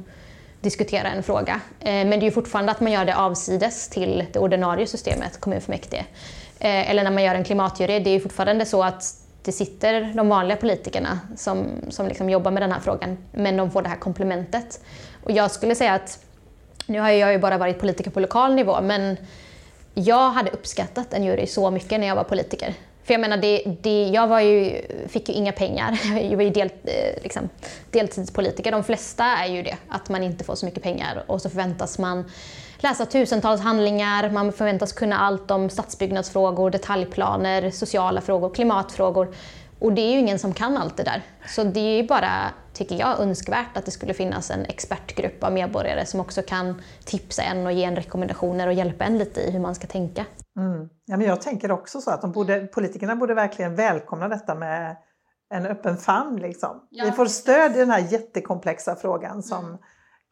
diskutera 0.66 1.08
en 1.08 1.24
fråga. 1.24 1.62
Eh, 1.80 1.92
men 1.92 2.10
det 2.10 2.16
är 2.16 2.26
ju 2.26 2.32
fortfarande 2.32 2.72
att 2.72 2.82
man 2.82 2.92
gör 2.92 3.06
det 3.06 3.16
avsides 3.16 3.90
till 3.90 4.26
det 4.34 4.40
ordinarie 4.40 4.88
systemet, 4.88 5.40
kommunfullmäktige. 5.40 6.06
Eh, 6.60 6.90
eller 6.90 7.04
när 7.04 7.12
man 7.12 7.24
gör 7.24 7.36
en 7.36 7.44
klimatjury, 7.44 8.00
det 8.00 8.10
är 8.10 8.14
ju 8.14 8.20
fortfarande 8.20 8.66
så 8.66 8.84
att 8.84 9.04
det 9.44 9.52
sitter 9.52 10.14
de 10.16 10.30
vanliga 10.30 10.58
politikerna 10.58 11.20
som, 11.36 11.68
som 11.90 12.08
liksom 12.08 12.30
jobbar 12.30 12.52
med 12.52 12.64
den 12.64 12.72
här 12.72 12.80
frågan, 12.80 13.18
men 13.32 13.58
de 13.58 13.72
får 13.72 13.82
det 13.82 13.90
här 13.90 13.96
komplementet. 13.96 14.82
Och 15.24 15.32
jag 15.32 15.52
skulle 15.52 15.76
säga 15.76 15.94
att 15.94 16.20
nu 16.86 17.00
har 17.00 17.10
jag 17.10 17.32
ju 17.32 17.40
bara 17.40 17.58
varit 17.58 17.80
politiker 17.80 18.12
på 18.12 18.20
lokal 18.20 18.56
nivå, 18.56 18.82
men 18.82 19.18
jag 19.94 20.30
hade 20.30 20.52
uppskattat 20.52 21.14
en 21.14 21.24
jury 21.24 21.48
så 21.48 21.72
mycket 21.72 22.00
när 22.00 22.08
jag 22.08 22.16
var 22.16 22.24
politiker. 22.24 22.74
För 23.06 23.14
jag 23.14 23.22
menar, 23.22 23.38
det, 23.38 23.64
det, 23.82 24.10
jag 24.14 24.28
var 24.28 24.40
ju, 24.40 24.82
fick 25.08 25.30
ju 25.30 25.36
inga 25.36 25.52
pengar. 25.52 26.00
Jag 26.30 26.38
var 26.38 26.44
ju 26.44 26.50
del, 26.50 26.70
eh, 26.84 27.24
liksom, 27.24 27.50
deltidspolitiker. 27.92 28.72
De 28.72 28.84
flesta 28.84 29.24
är 29.24 29.48
ju 29.48 29.62
det, 29.64 29.78
att 29.90 30.10
man 30.10 30.24
inte 30.24 30.44
får 30.44 30.56
så 30.56 30.66
mycket 30.66 30.84
pengar 30.84 31.24
och 31.28 31.42
så 31.42 31.50
förväntas 31.50 32.00
man 32.00 32.32
läsa 32.78 33.06
tusentals 33.06 33.62
handlingar, 33.62 34.30
man 34.30 34.54
förväntas 34.54 34.94
kunna 34.94 35.18
allt 35.18 35.52
om 35.52 35.70
stadsbyggnadsfrågor, 35.70 36.70
detaljplaner, 36.70 37.72
sociala 37.72 38.22
frågor, 38.22 38.54
klimatfrågor. 38.54 39.34
Och 39.80 39.94
det 39.94 40.02
är 40.02 40.12
ju 40.12 40.20
ingen 40.20 40.40
som 40.40 40.54
kan 40.54 40.78
allt 40.78 40.98
det 40.98 41.04
där. 41.04 41.24
Så 41.48 41.64
det 41.64 41.80
är 41.80 42.02
ju 42.02 42.08
bara, 42.08 42.52
tycker 42.74 42.96
jag, 42.96 43.20
önskvärt 43.20 43.78
att 43.78 43.86
det 43.86 43.92
skulle 43.92 44.14
finnas 44.14 44.52
en 44.52 44.66
expertgrupp 44.66 45.44
av 45.44 45.54
medborgare 45.54 46.06
som 46.06 46.20
också 46.20 46.42
kan 46.42 46.82
tipsa 47.06 47.44
en 47.44 47.66
och 47.66 47.72
ge 47.72 47.84
en 47.84 47.96
rekommendationer 47.96 48.68
och 48.68 48.74
hjälpa 48.74 49.06
en 49.06 49.18
lite 49.18 49.42
i 49.42 49.52
hur 49.52 49.60
man 49.60 49.76
ska 49.76 49.88
tänka. 49.88 50.26
Mm. 50.58 50.90
Ja, 51.06 51.18
men 51.18 51.28
jag 51.28 51.42
tänker 51.42 51.72
också 51.72 52.02
så 52.02 52.12
att 52.12 52.22
de 52.22 52.32
borde, 52.32 52.68
politikerna 52.68 53.16
borde 53.16 53.34
verkligen 53.34 53.76
välkomna 53.76 54.28
detta 54.28 54.56
med 54.56 54.98
en 55.50 55.66
öppen 55.66 55.98
famn. 55.98 56.36
Liksom. 56.36 56.88
Ja. 56.90 57.06
Vi 57.06 57.12
får 57.12 57.26
stöd 57.26 57.76
i 57.76 57.80
den 57.80 57.90
här 57.90 58.12
jättekomplexa 58.12 58.96
frågan 58.96 59.44
som 59.44 59.66
mm. 59.66 59.78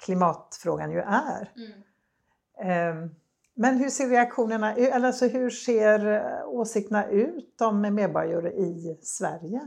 klimatfrågan 0.06 0.92
ju 0.92 1.00
är. 1.00 1.52
Mm. 1.56 2.98
Um, 2.98 3.16
men 3.56 3.78
hur 3.78 3.90
ser 3.90 4.08
reaktionerna 4.10 4.76
ut, 4.76 4.92
alltså 4.92 5.28
hur 5.28 5.50
ser 5.50 6.16
eh, 6.16 6.48
åsikterna 6.48 7.08
ut 7.08 7.62
om 7.62 7.82
medborgare 7.82 8.50
i 8.50 8.98
Sverige? 9.02 9.60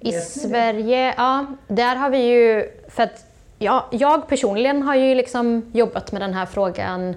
I 0.00 0.12
Sverige, 0.12 1.14
ja, 1.16 1.46
där 1.68 1.96
har 1.96 2.10
vi 2.10 2.18
ju, 2.18 2.70
för 2.88 3.02
att 3.02 3.24
ja, 3.58 3.88
jag 3.92 4.28
personligen 4.28 4.82
har 4.82 4.94
ju 4.94 5.14
liksom 5.14 5.70
jobbat 5.72 6.12
med 6.12 6.22
den 6.22 6.34
här 6.34 6.46
frågan 6.46 7.14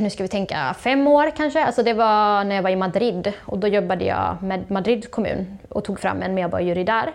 nu 0.00 0.10
ska 0.10 0.22
vi 0.22 0.28
tänka 0.28 0.74
fem 0.78 1.06
år 1.06 1.30
kanske. 1.36 1.64
Alltså 1.64 1.82
det 1.82 1.92
var 1.92 2.44
när 2.44 2.56
jag 2.56 2.62
var 2.62 2.70
i 2.70 2.76
Madrid 2.76 3.32
och 3.46 3.58
då 3.58 3.66
jobbade 3.68 4.04
jag 4.04 4.42
med 4.42 4.70
Madrid 4.70 5.10
kommun 5.10 5.58
och 5.68 5.84
tog 5.84 6.00
fram 6.00 6.22
en 6.22 6.34
medborgarjury 6.34 6.84
där. 6.84 7.12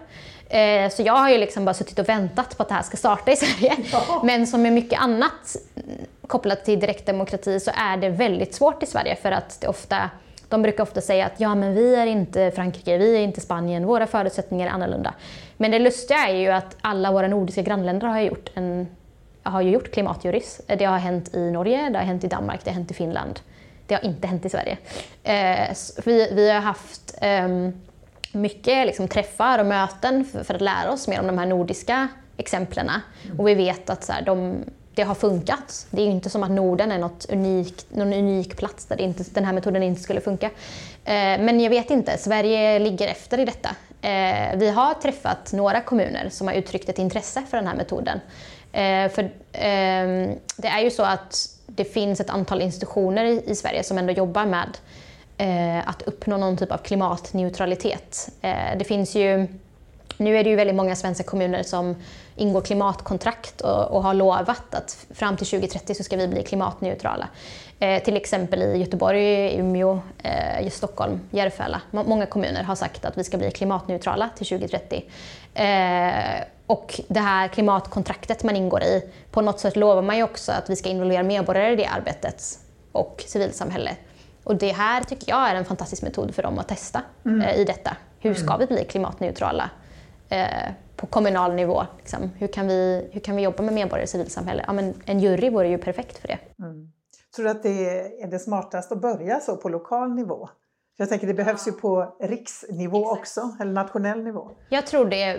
Eh, 0.50 0.90
så 0.90 1.02
jag 1.04 1.14
har 1.14 1.30
ju 1.30 1.38
liksom 1.38 1.66
bara 1.66 1.74
suttit 1.74 2.00
och 2.00 2.10
väntat 2.10 2.58
på 2.58 2.64
att 2.64 2.70
det 2.70 2.76
här 2.76 2.84
ska 2.84 2.98
starta 2.98 3.32
i 3.32 3.36
Sverige. 3.36 3.76
Ja. 3.92 4.22
Men 4.24 4.48
som 4.48 4.62
med 4.62 4.74
mycket 4.74 5.02
annat 5.02 5.56
kopplat 6.28 6.66
till 6.66 6.80
direktdemokrati 6.80 7.60
så 7.60 7.72
är 7.76 7.98
det 7.98 8.10
väldigt 8.10 8.56
svårt 8.56 8.84
i 8.84 8.86
Sverige 8.86 9.16
för 9.16 9.32
att 9.32 9.62
det 9.62 9.68
ofta 9.68 10.10
de 10.50 10.62
brukar 10.62 10.84
ofta 10.84 11.02
säga 11.02 11.26
att 11.26 11.40
ja, 11.40 11.56
men 11.56 11.74
vi 11.74 11.96
är 11.96 12.06
inte 12.06 12.52
Frankrike, 12.52 12.98
vi 12.98 13.16
är 13.16 13.20
inte 13.20 13.42
Spanien, 13.42 13.86
våra 13.86 14.08
förutsättningar 14.08 14.68
är 14.68 14.72
annorlunda. 14.72 15.14
Men 15.58 15.72
det 15.72 15.80
lustiga 15.80 16.28
är 16.28 16.36
ju 16.36 16.48
att 16.48 16.76
alla 16.82 17.12
våra 17.12 17.28
nordiska 17.28 17.62
grannländer 17.62 18.08
har 18.08 18.20
gjort, 18.20 18.50
en, 18.54 18.88
har 19.44 19.62
ju 19.62 19.72
gjort 19.72 19.92
klimatjurys. 19.92 20.62
Det 20.66 20.86
har 20.86 20.98
hänt 20.98 21.36
i 21.36 21.52
Norge, 21.52 21.90
det 21.90 21.98
har 21.98 22.06
hänt 22.06 22.24
i 22.24 22.28
Danmark, 22.28 22.60
det 22.64 22.70
har 22.70 22.76
hänt 22.76 22.92
i 22.92 22.94
Finland. 22.94 23.40
Det 23.88 23.96
har 23.96 24.06
inte 24.06 24.28
hänt 24.28 24.46
i 24.46 24.50
Sverige. 24.50 24.78
Eh, 25.24 25.76
vi, 26.06 26.34
vi 26.34 26.50
har 26.50 26.62
haft 26.62 27.18
eh, 27.22 27.48
mycket 28.32 28.88
liksom, 28.88 29.08
träffar 29.08 29.60
och 29.60 29.66
möten 29.66 30.26
för, 30.26 30.44
för, 30.44 30.54
att 30.54 30.62
lära 30.62 30.92
oss 30.92 31.08
mer 31.08 31.20
om 31.20 31.28
de 31.28 31.38
här 31.38 31.46
nordiska 31.46 32.08
exemplen. 32.38 32.92
Och 33.38 33.48
vi 33.48 33.56
vet 33.56 33.90
att 33.90 34.04
så 34.04 34.12
här, 34.12 34.22
de, 34.22 34.64
det 34.96 35.04
har 35.04 35.16
funkat. 35.16 35.88
Det 35.90 36.02
är 36.02 36.06
inte 36.06 36.30
som 36.30 36.44
att 36.44 36.52
Norden 36.52 36.92
är 36.92 36.98
något 36.98 37.26
unikt, 37.30 37.86
någon 37.90 38.14
unik 38.14 38.58
plats 38.58 38.86
där 38.86 39.02
inte, 39.02 39.24
den 39.34 39.46
här 39.46 39.54
metoden 39.54 39.84
inte 39.84 40.02
skulle 40.02 40.22
funka. 40.22 40.46
Eh, 41.06 41.40
men 41.40 41.60
jag 41.60 41.70
vet 41.70 41.90
inte, 41.90 42.18
Sverige 42.18 42.80
ligger 42.80 43.08
efter 43.08 43.40
i 43.40 43.46
detta. 43.46 43.70
Eh, 44.02 44.58
vi 44.58 44.70
har 44.70 44.94
träffat 44.94 45.54
några 45.54 45.82
kommuner 45.82 46.30
som 46.30 46.48
har 46.48 46.54
uttryckt 46.54 46.90
ett 46.90 47.00
intresse 47.00 47.44
för 47.50 47.58
den 47.58 47.68
här 47.68 47.76
metoden. 47.76 48.20
Eh, 48.72 49.10
för 49.10 49.32
ehm, 49.52 50.36
det 50.58 50.68
är 50.68 50.80
ju 50.80 50.92
så 50.92 51.04
att 51.04 51.50
det 51.68 51.86
finns 51.86 52.20
ett 52.20 52.30
antal 52.30 52.62
institutioner 52.62 53.26
i 53.26 53.56
Sverige 53.56 53.84
som 53.84 53.98
ändå 53.98 54.14
jobbar 54.14 54.46
med 54.46 54.78
Eh, 55.40 55.90
att 55.90 56.02
uppnå 56.02 56.38
någon 56.38 56.58
typ 56.58 56.72
av 56.72 56.78
klimatneutralitet. 56.78 58.30
Eh, 58.42 58.78
det 58.78 58.86
finns 58.86 59.16
ju 59.16 59.48
nu 60.18 60.38
är 60.38 60.44
det 60.44 60.50
ju 60.50 60.56
väldigt 60.56 60.76
många 60.76 60.96
svenska 60.96 61.24
kommuner 61.24 61.64
som 61.64 61.96
ingår 62.36 62.62
klimatkontrakt 62.62 63.62
och, 63.62 63.92
och 63.92 64.04
har 64.04 64.14
lovat 64.14 64.76
att 64.76 65.06
fram 65.14 65.38
till 65.38 65.48
2030 65.48 65.96
så 65.96 66.04
ska 66.04 66.18
vi 66.18 66.28
bli 66.28 66.44
klimatneutrala. 66.44 67.28
Eh, 67.80 68.04
till 68.04 68.18
exempel 68.18 68.62
i 68.62 68.78
Göteborg, 68.78 69.56
Umeå, 69.60 70.00
eh, 70.24 70.70
Stockholm, 70.70 71.20
Järfälla. 71.32 71.82
Många 71.92 72.26
kommuner 72.26 72.64
har 72.64 72.76
sagt 72.76 73.06
att 73.06 73.18
vi 73.18 73.24
ska 73.24 73.38
bli 73.38 73.52
klimatneutrala 73.52 74.30
till 74.36 74.48
2030. 74.48 75.04
Eh, 75.54 76.44
och 76.66 77.02
det 77.08 77.20
här 77.20 77.48
klimatkontraktet 77.48 78.44
man 78.44 78.56
ingår 78.56 78.84
i, 78.84 79.10
på 79.32 79.42
något 79.42 79.60
sätt 79.60 79.76
lovar 79.76 80.02
man 80.02 80.18
ju 80.18 80.24
också 80.24 80.52
att 80.52 80.70
vi 80.70 80.76
ska 80.76 80.90
involvera 80.90 81.24
medborgare 81.24 81.74
i 81.74 81.76
det 81.76 81.86
arbetet 81.86 82.60
och 82.92 83.24
civilsamhället. 83.28 83.98
Och 84.50 84.56
det 84.56 84.72
här 84.72 85.04
tycker 85.04 85.30
jag 85.30 85.50
är 85.50 85.56
en 85.56 85.66
fantastisk 85.66 86.02
metod 86.02 86.36
för 86.36 86.44
dem 86.44 86.60
att 86.60 86.68
testa 86.68 87.02
mm. 87.26 87.42
Eh, 87.42 87.60
i 87.60 87.66
detta. 87.66 87.98
Hur 88.20 88.34
ska 88.34 88.54
mm. 88.54 88.60
vi 88.60 88.66
bli 88.66 88.86
klimatneutrala? 88.86 89.70
Eh, 90.30 90.72
på 90.96 91.08
kommunal 91.08 91.56
nivå. 91.56 91.86
Liksom. 91.98 92.32
Hur, 92.38 92.48
kan 92.48 92.68
vi, 92.68 93.10
hur 93.12 93.22
kan 93.22 93.36
vi 93.36 93.42
jobba 93.42 93.64
med 93.64 93.74
medborgare 93.74 94.04
och 94.04 94.10
civilsamhälle? 94.10 94.64
Ja, 94.68 94.74
men 94.74 94.94
en 95.06 95.20
jury 95.20 95.50
vore 95.50 95.68
ju 95.68 95.78
perfekt 95.78 96.18
för 96.18 96.28
det. 96.28 96.40
Mm. 96.60 96.92
Tror 97.36 97.46
du 97.46 97.52
att 97.52 97.64
det 97.64 97.90
är 98.22 98.28
det 98.32 98.40
smartaste 98.40 98.94
att 98.94 99.02
börja 99.02 99.40
så 99.40 99.58
på 99.58 99.70
lokal 99.70 100.16
nivå? 100.16 100.50
Jag 101.04 101.10
tänker 101.10 101.28
det 101.28 101.34
behövs 101.34 101.68
ju 101.68 101.72
på 101.72 102.16
riksnivå 102.20 103.02
Exakt. 103.02 103.20
också, 103.20 103.56
eller 103.62 103.72
nationell 103.72 104.24
nivå. 104.24 104.52
Jag 104.70 104.88
tror 104.88 105.06
det, 105.06 105.38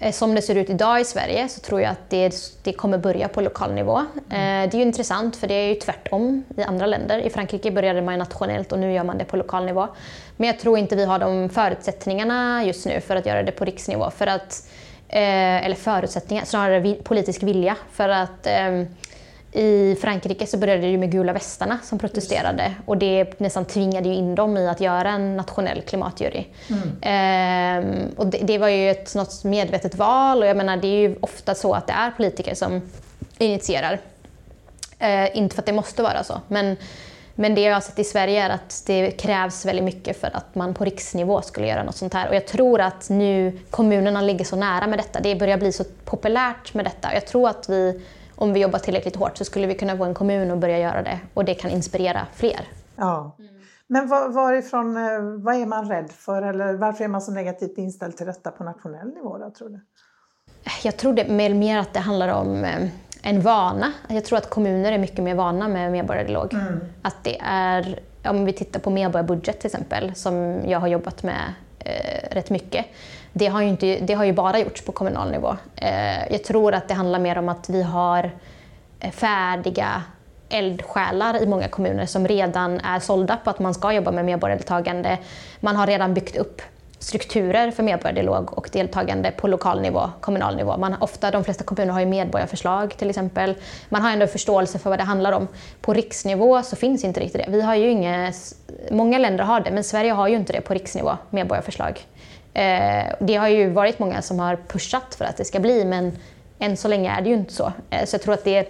eh, 0.00 0.12
som 0.12 0.34
det 0.34 0.42
ser 0.42 0.54
ut 0.54 0.70
idag 0.70 1.00
i 1.00 1.04
Sverige, 1.04 1.48
så 1.48 1.60
tror 1.60 1.80
jag 1.80 1.90
att 1.90 2.10
det, 2.10 2.34
det 2.62 2.72
kommer 2.72 2.98
börja 2.98 3.28
på 3.28 3.40
lokal 3.40 3.72
nivå. 3.72 3.96
Mm. 3.96 4.64
Eh, 4.64 4.70
det 4.70 4.76
är 4.76 4.78
ju 4.78 4.86
intressant 4.86 5.36
för 5.36 5.46
det 5.46 5.54
är 5.54 5.68
ju 5.68 5.74
tvärtom 5.74 6.44
i 6.56 6.62
andra 6.62 6.86
länder. 6.86 7.18
I 7.18 7.30
Frankrike 7.30 7.70
började 7.70 8.02
man 8.02 8.18
nationellt 8.18 8.72
och 8.72 8.78
nu 8.78 8.92
gör 8.92 9.04
man 9.04 9.18
det 9.18 9.24
på 9.24 9.36
lokal 9.36 9.64
nivå. 9.66 9.88
Men 10.36 10.46
jag 10.46 10.58
tror 10.58 10.78
inte 10.78 10.96
vi 10.96 11.04
har 11.04 11.18
de 11.18 11.48
förutsättningarna 11.48 12.64
just 12.64 12.86
nu 12.86 13.00
för 13.00 13.16
att 13.16 13.26
göra 13.26 13.42
det 13.42 13.52
på 13.52 13.64
riksnivå. 13.64 14.10
För 14.10 14.26
att, 14.26 14.68
eh, 15.08 15.64
eller 15.66 15.76
förutsättningar, 15.76 16.44
snarare 16.44 16.94
politisk 16.94 17.42
vilja. 17.42 17.76
För 17.92 18.08
att 18.08 18.46
i 19.52 19.96
Frankrike 20.00 20.46
så 20.46 20.58
började 20.58 20.82
det 20.82 20.88
ju 20.88 20.98
med 20.98 21.12
gula 21.12 21.32
västarna 21.32 21.78
som 21.82 21.98
protesterade 21.98 22.74
och 22.86 22.96
det 22.96 23.40
nästan 23.40 23.64
tvingade 23.64 24.08
ju 24.08 24.14
in 24.14 24.34
dem 24.34 24.56
i 24.56 24.68
att 24.68 24.80
göra 24.80 25.10
en 25.10 25.36
nationell 25.36 25.82
klimatjury. 25.82 26.44
Mm. 26.68 26.96
Ehm, 27.02 28.08
och 28.16 28.26
det, 28.26 28.38
det, 28.38 28.58
var 28.58 28.68
ju 28.68 28.90
ett 28.90 29.14
något 29.14 29.44
medvetet 29.44 29.94
val 29.94 30.42
och 30.42 30.48
jag 30.48 30.56
menar 30.56 30.76
det 30.76 30.88
är 30.88 31.08
ju 31.08 31.16
ofta 31.20 31.54
så 31.54 31.74
att 31.74 31.86
det 31.86 31.92
är 31.92 32.10
politiker 32.10 32.54
som 32.54 32.82
initierar. 33.38 34.00
Ehm, 34.98 35.28
inte 35.34 35.54
för 35.54 35.62
att 35.62 35.66
det 35.66 35.72
måste 35.72 36.02
vara 36.02 36.24
så, 36.24 36.40
men, 36.48 36.76
men 37.34 37.54
det 37.54 37.60
jag 37.60 37.74
har 37.74 37.80
sett 37.80 37.98
i 37.98 38.04
Sverige 38.04 38.42
är 38.42 38.50
att 38.50 38.82
det 38.86 39.10
krävs 39.10 39.66
väldigt 39.66 39.84
mycket 39.84 40.20
för 40.20 40.36
att 40.36 40.54
man 40.54 40.74
på 40.74 40.84
riksnivå 40.84 41.42
skulle 41.42 41.66
göra 41.66 41.82
något 41.82 41.96
sånt 41.96 42.14
här. 42.14 42.28
Och 42.28 42.34
jag 42.34 42.46
tror 42.46 42.80
att 42.80 43.08
nu 43.08 43.58
kommunerna 43.70 44.20
ligger 44.20 44.44
så 44.44 44.56
nära 44.56 44.86
med 44.86 44.98
detta. 44.98 45.20
Det 45.20 45.36
börjar 45.36 45.58
bli 45.58 45.72
så 45.72 45.84
populärt 46.04 46.74
med 46.74 46.84
detta. 46.84 47.14
Jag 47.14 47.26
tror 47.26 47.48
att 47.48 47.68
vi 47.68 48.00
om 48.40 48.52
vi 48.52 48.60
jobbar 48.60 48.78
tillräckligt 48.78 49.16
hårt 49.16 49.36
så 49.36 49.44
skulle 49.44 49.66
vi 49.66 49.74
kunna 49.74 49.96
få 49.96 50.04
en 50.04 50.14
kommun 50.14 50.50
att 50.50 50.58
börja 50.58 50.78
göra 50.78 51.02
det 51.02 51.18
och 51.34 51.44
det 51.44 51.54
kan 51.54 51.70
inspirera 51.70 52.26
fler. 52.34 52.68
Ja. 52.96 53.36
Men 53.86 54.08
var, 54.08 54.28
varifrån, 54.28 54.96
eh, 54.96 55.42
vad 55.44 55.54
är 55.54 55.66
man 55.66 55.88
rädd 55.88 56.10
för 56.10 56.42
eller 56.42 56.74
varför 56.74 57.04
är 57.04 57.08
man 57.08 57.20
så 57.20 57.32
negativt 57.32 57.78
inställd 57.78 58.16
till 58.16 58.26
detta 58.26 58.50
på 58.50 58.64
nationell 58.64 59.08
nivå 59.08 59.38
då, 59.38 59.50
tror 59.50 59.68
du? 59.68 59.80
Jag 60.82 60.96
tror 60.96 61.12
det 61.12 61.28
mer, 61.28 61.54
mer 61.54 61.78
att 61.78 61.92
det 61.92 62.00
handlar 62.00 62.28
om 62.28 62.64
eh, 62.64 62.88
en 63.22 63.40
vana. 63.40 63.92
Jag 64.08 64.24
tror 64.24 64.38
att 64.38 64.50
kommuner 64.50 64.92
är 64.92 64.98
mycket 64.98 65.24
mer 65.24 65.34
vana 65.34 65.68
med 65.68 65.92
medborgardialog. 65.92 66.54
Mm. 66.54 66.80
Att 67.02 67.16
det 67.22 67.38
är, 67.40 68.00
om 68.24 68.44
vi 68.44 68.52
tittar 68.52 68.80
på 68.80 68.90
medborgarbudget 68.90 69.60
till 69.60 69.68
exempel, 69.68 70.14
som 70.14 70.60
jag 70.66 70.80
har 70.80 70.88
jobbat 70.88 71.22
med 71.22 71.54
eh, 71.78 72.34
rätt 72.34 72.50
mycket, 72.50 72.86
det 73.32 73.46
har 73.46 73.62
ju, 73.62 73.68
inte, 73.68 73.98
det 74.00 74.14
har 74.14 74.24
ju 74.24 74.32
bara 74.32 74.58
gjorts 74.58 74.84
på 74.84 74.92
kommunal 74.92 75.30
nivå. 75.30 75.56
Eh, 75.76 76.32
jag 76.32 76.44
tror 76.44 76.74
att 76.74 76.88
det 76.88 76.94
handlar 76.94 77.18
mer 77.18 77.38
om 77.38 77.48
att 77.48 77.68
vi 77.68 77.82
har 77.82 78.30
eh, 79.00 79.10
färdiga 79.10 80.02
eldsjälar 80.48 81.42
i 81.42 81.46
många 81.46 81.68
kommuner 81.68 82.06
som 82.06 82.28
redan 82.28 82.80
är 82.80 83.00
sålda 83.00 83.36
på 83.36 83.50
att 83.50 83.58
man 83.58 83.74
ska 83.74 83.92
jobba 83.92 84.10
med 84.10 84.24
medborgardeltagande. 84.24 85.18
Man 85.60 85.76
har 85.76 85.86
redan 85.86 86.14
byggt 86.14 86.36
upp 86.36 86.62
strukturer 87.00 87.70
för 87.70 87.82
medborgardialog 87.82 88.58
och 88.58 88.68
deltagande 88.72 89.30
på 89.30 89.48
lokal 89.48 89.80
nivå, 89.80 90.10
kommunal 90.20 90.56
nivå. 90.56 90.76
Man, 90.76 90.94
ofta, 91.00 91.30
de 91.30 91.44
flesta 91.44 91.64
kommuner 91.64 91.92
har 91.92 92.00
ju 92.00 92.06
medborgarförslag 92.06 92.96
till 92.96 93.10
exempel. 93.10 93.54
Man 93.88 94.02
har 94.02 94.10
ändå 94.10 94.26
förståelse 94.26 94.78
för 94.78 94.90
vad 94.90 94.98
det 94.98 95.04
handlar 95.04 95.32
om. 95.32 95.48
På 95.80 95.92
riksnivå 95.92 96.62
så 96.62 96.76
finns 96.76 97.04
inte 97.04 97.20
riktigt 97.20 97.44
det. 97.46 97.50
Vi 97.50 97.62
har 97.62 97.74
ju 97.74 97.90
inga, 97.90 98.32
många 98.90 99.18
länder 99.18 99.44
har 99.44 99.60
det, 99.60 99.70
men 99.70 99.84
Sverige 99.84 100.12
har 100.12 100.28
ju 100.28 100.36
inte 100.36 100.52
det 100.52 100.60
på 100.60 100.74
riksnivå, 100.74 101.16
medborgarförslag. 101.30 102.06
Eh, 102.54 103.14
det 103.20 103.36
har 103.36 103.48
ju 103.48 103.70
varit 103.70 103.98
många 103.98 104.22
som 104.22 104.38
har 104.38 104.56
pushat 104.56 105.14
för 105.14 105.24
att 105.24 105.36
det 105.36 105.44
ska 105.44 105.60
bli, 105.60 105.84
men 105.84 106.18
än 106.58 106.76
så 106.76 106.88
länge 106.88 107.10
är 107.10 107.22
det 107.22 107.28
ju 107.28 107.34
inte 107.34 107.52
så. 107.52 107.72
Eh, 107.90 108.04
så 108.04 108.14
jag 108.14 108.22
tror 108.22 108.34
att 108.34 108.44
det 108.44 108.56
är, 108.56 108.66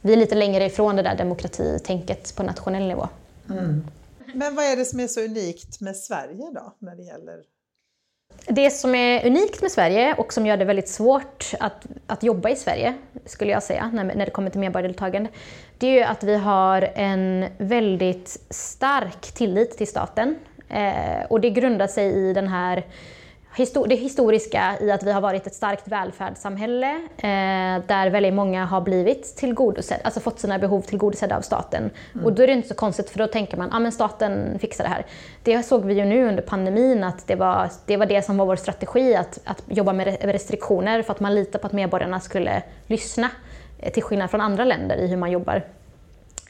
vi 0.00 0.12
är 0.12 0.16
lite 0.16 0.34
längre 0.34 0.64
ifrån 0.64 0.96
det 0.96 1.02
där 1.02 1.16
demokratitänket 1.16 2.36
på 2.36 2.42
nationell 2.42 2.88
nivå. 2.88 3.08
Mm. 3.50 3.86
Men 4.34 4.54
vad 4.54 4.64
är 4.64 4.76
det 4.76 4.84
som 4.84 5.00
är 5.00 5.06
så 5.06 5.20
unikt 5.20 5.80
med 5.80 5.96
Sverige 5.96 6.50
då, 6.54 6.74
när 6.78 6.96
det 6.96 7.02
gäller 7.02 7.36
det 8.48 8.70
som 8.70 8.94
är 8.94 9.26
unikt 9.26 9.62
med 9.62 9.72
Sverige 9.72 10.14
och 10.14 10.32
som 10.32 10.46
gör 10.46 10.56
det 10.56 10.64
väldigt 10.64 10.88
svårt 10.88 11.52
att, 11.60 11.86
att 12.06 12.22
jobba 12.22 12.48
i 12.48 12.56
Sverige, 12.56 12.94
skulle 13.24 13.52
jag 13.52 13.62
säga, 13.62 13.90
när, 13.94 14.04
när 14.04 14.24
det 14.24 14.30
kommer 14.30 14.50
till 14.50 14.60
medborgardeltagande, 14.60 15.30
det 15.78 15.86
är 15.86 15.92
ju 15.92 16.02
att 16.02 16.24
vi 16.24 16.36
har 16.36 16.82
en 16.94 17.46
väldigt 17.58 18.46
stark 18.50 19.20
tillit 19.20 19.78
till 19.78 19.86
staten. 19.86 20.36
Eh, 20.68 21.24
och 21.28 21.40
det 21.40 21.50
grundar 21.50 21.86
sig 21.86 22.12
i 22.12 22.32
den 22.32 22.48
här 22.48 22.86
det 23.86 23.94
historiska 23.94 24.76
i 24.80 24.90
att 24.90 25.02
vi 25.02 25.12
har 25.12 25.20
varit 25.20 25.46
ett 25.46 25.54
starkt 25.54 25.88
välfärdssamhälle 25.88 26.90
eh, 27.16 27.84
där 27.86 28.10
väldigt 28.10 28.34
många 28.34 28.64
har 28.64 28.80
blivit 28.80 29.36
tillgodosedda, 29.36 30.00
alltså 30.04 30.20
fått 30.20 30.40
sina 30.40 30.58
behov 30.58 30.80
tillgodosedda 30.80 31.36
av 31.36 31.40
staten. 31.40 31.90
Mm. 32.14 32.26
Och 32.26 32.32
då 32.32 32.42
är 32.42 32.46
det 32.46 32.52
inte 32.52 32.68
så 32.68 32.74
konstigt 32.74 33.10
för 33.10 33.18
då 33.18 33.26
tänker 33.26 33.56
man 33.56 33.72
att 33.72 33.86
ah, 33.86 33.90
staten 33.90 34.58
fixar 34.58 34.84
det 34.84 34.90
här. 34.90 35.06
Det 35.42 35.62
såg 35.62 35.84
vi 35.84 35.94
ju 35.94 36.04
nu 36.04 36.28
under 36.28 36.42
pandemin 36.42 37.04
att 37.04 37.26
det 37.26 37.34
var 37.34 37.70
det, 37.86 37.96
var 37.96 38.06
det 38.06 38.22
som 38.22 38.36
var 38.36 38.46
vår 38.46 38.56
strategi, 38.56 39.14
att, 39.14 39.38
att 39.44 39.62
jobba 39.66 39.92
med 39.92 40.16
restriktioner 40.20 41.02
för 41.02 41.12
att 41.12 41.20
man 41.20 41.34
litar 41.34 41.58
på 41.58 41.66
att 41.66 41.72
medborgarna 41.72 42.20
skulle 42.20 42.62
lyssna. 42.86 43.30
Eh, 43.78 43.92
till 43.92 44.02
skillnad 44.02 44.30
från 44.30 44.40
andra 44.40 44.64
länder 44.64 44.96
i 44.96 45.06
hur 45.06 45.16
man 45.16 45.30
jobbar. 45.30 45.62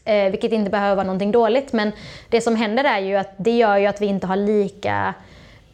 Eh, 0.05 0.31
vilket 0.31 0.53
inte 0.53 0.71
behöver 0.71 0.97
vara 0.97 1.07
någonting 1.07 1.33
dåligt 1.33 1.73
men 1.73 1.93
det 2.29 2.41
som 2.41 2.57
händer 2.57 2.85
är 2.85 2.99
ju 2.99 3.17
att 3.17 3.31
det 3.37 3.57
gör 3.57 3.77
ju 3.77 3.87
att 3.87 4.01
vi 4.01 4.07
inte 4.07 4.27
har 4.27 4.37
lika 4.37 5.15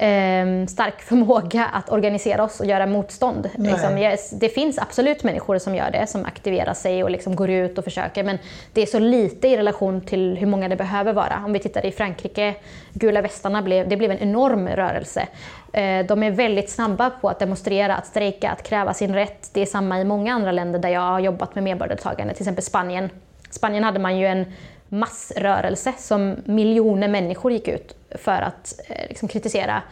eh, 0.03 0.67
stark 0.67 1.03
förmåga 1.03 1.65
att 1.65 1.93
organisera 1.93 2.45
oss 2.45 2.61
och 2.61 2.67
göra 2.67 2.87
motstånd. 2.87 3.51
Liksom, 3.55 3.99
yes, 3.99 4.31
det 4.31 4.49
finns 4.49 4.79
absolut 4.79 5.25
människor 5.25 5.59
som 5.59 5.75
gör 5.75 5.91
det, 5.91 6.07
som 6.07 6.25
aktiverar 6.25 6.75
sig 6.75 7.05
och 7.05 7.11
liksom 7.11 7.37
går 7.37 7.51
ut 7.51 7.79
och 7.79 7.85
försöker, 7.85 8.25
men 8.25 8.39
det 8.73 8.83
är 8.83 8.87
så 8.87 8.99
lite 8.99 9.49
i 9.49 9.57
relation 9.57 10.01
till 10.01 10.37
hur 10.37 10.47
många 10.47 10.69
det 10.69 10.77
behöver 10.77 11.13
vara. 11.13 11.43
Om 11.45 11.53
vi 11.53 11.59
tittar 11.59 11.87
i 11.87 11.93
Frankrike, 11.93 12.55
gula 12.93 13.23
västarna, 13.23 13.63
blev, 13.63 13.89
det 13.89 13.97
blev 13.97 14.11
en 14.11 14.19
enorm 14.19 14.69
rörelse. 14.69 15.27
Eh, 15.73 16.07
de 16.07 16.23
är 16.23 16.31
väldigt 16.31 16.71
snabba 16.71 17.11
på 17.11 17.29
att 17.29 17.39
demonstrera, 17.39 17.97
att 17.97 18.07
strejka, 18.07 18.51
att 18.51 18.63
kräva 18.63 18.95
sin 18.95 19.15
rätt. 19.15 19.51
Det 19.53 19.61
är 19.61 19.67
samma 19.67 20.01
i 20.01 20.05
många 20.05 20.35
andra 20.35 20.53
länder 20.53 20.79
där 20.79 20.89
jag 20.89 21.01
har 21.01 21.21
jobbat 21.21 21.55
med 21.55 21.65
medborgardeltagande, 21.65 22.35
till 22.35 22.43
exempel 22.43 22.65
Spanien. 22.65 23.11
Spanien 23.51 23.85
hade 23.85 23.99
man 23.99 24.19
ju 24.19 24.27
en 24.27 24.53
massrörelse 24.93 25.93
som 25.99 26.37
miljoner 26.45 27.09
människor 27.09 27.53
gick 27.53 27.69
ut 27.69 27.97
för 28.11 28.43
att 28.43 28.81
eh, 28.89 29.09
liksom, 29.09 29.29
kritisera 29.29 29.83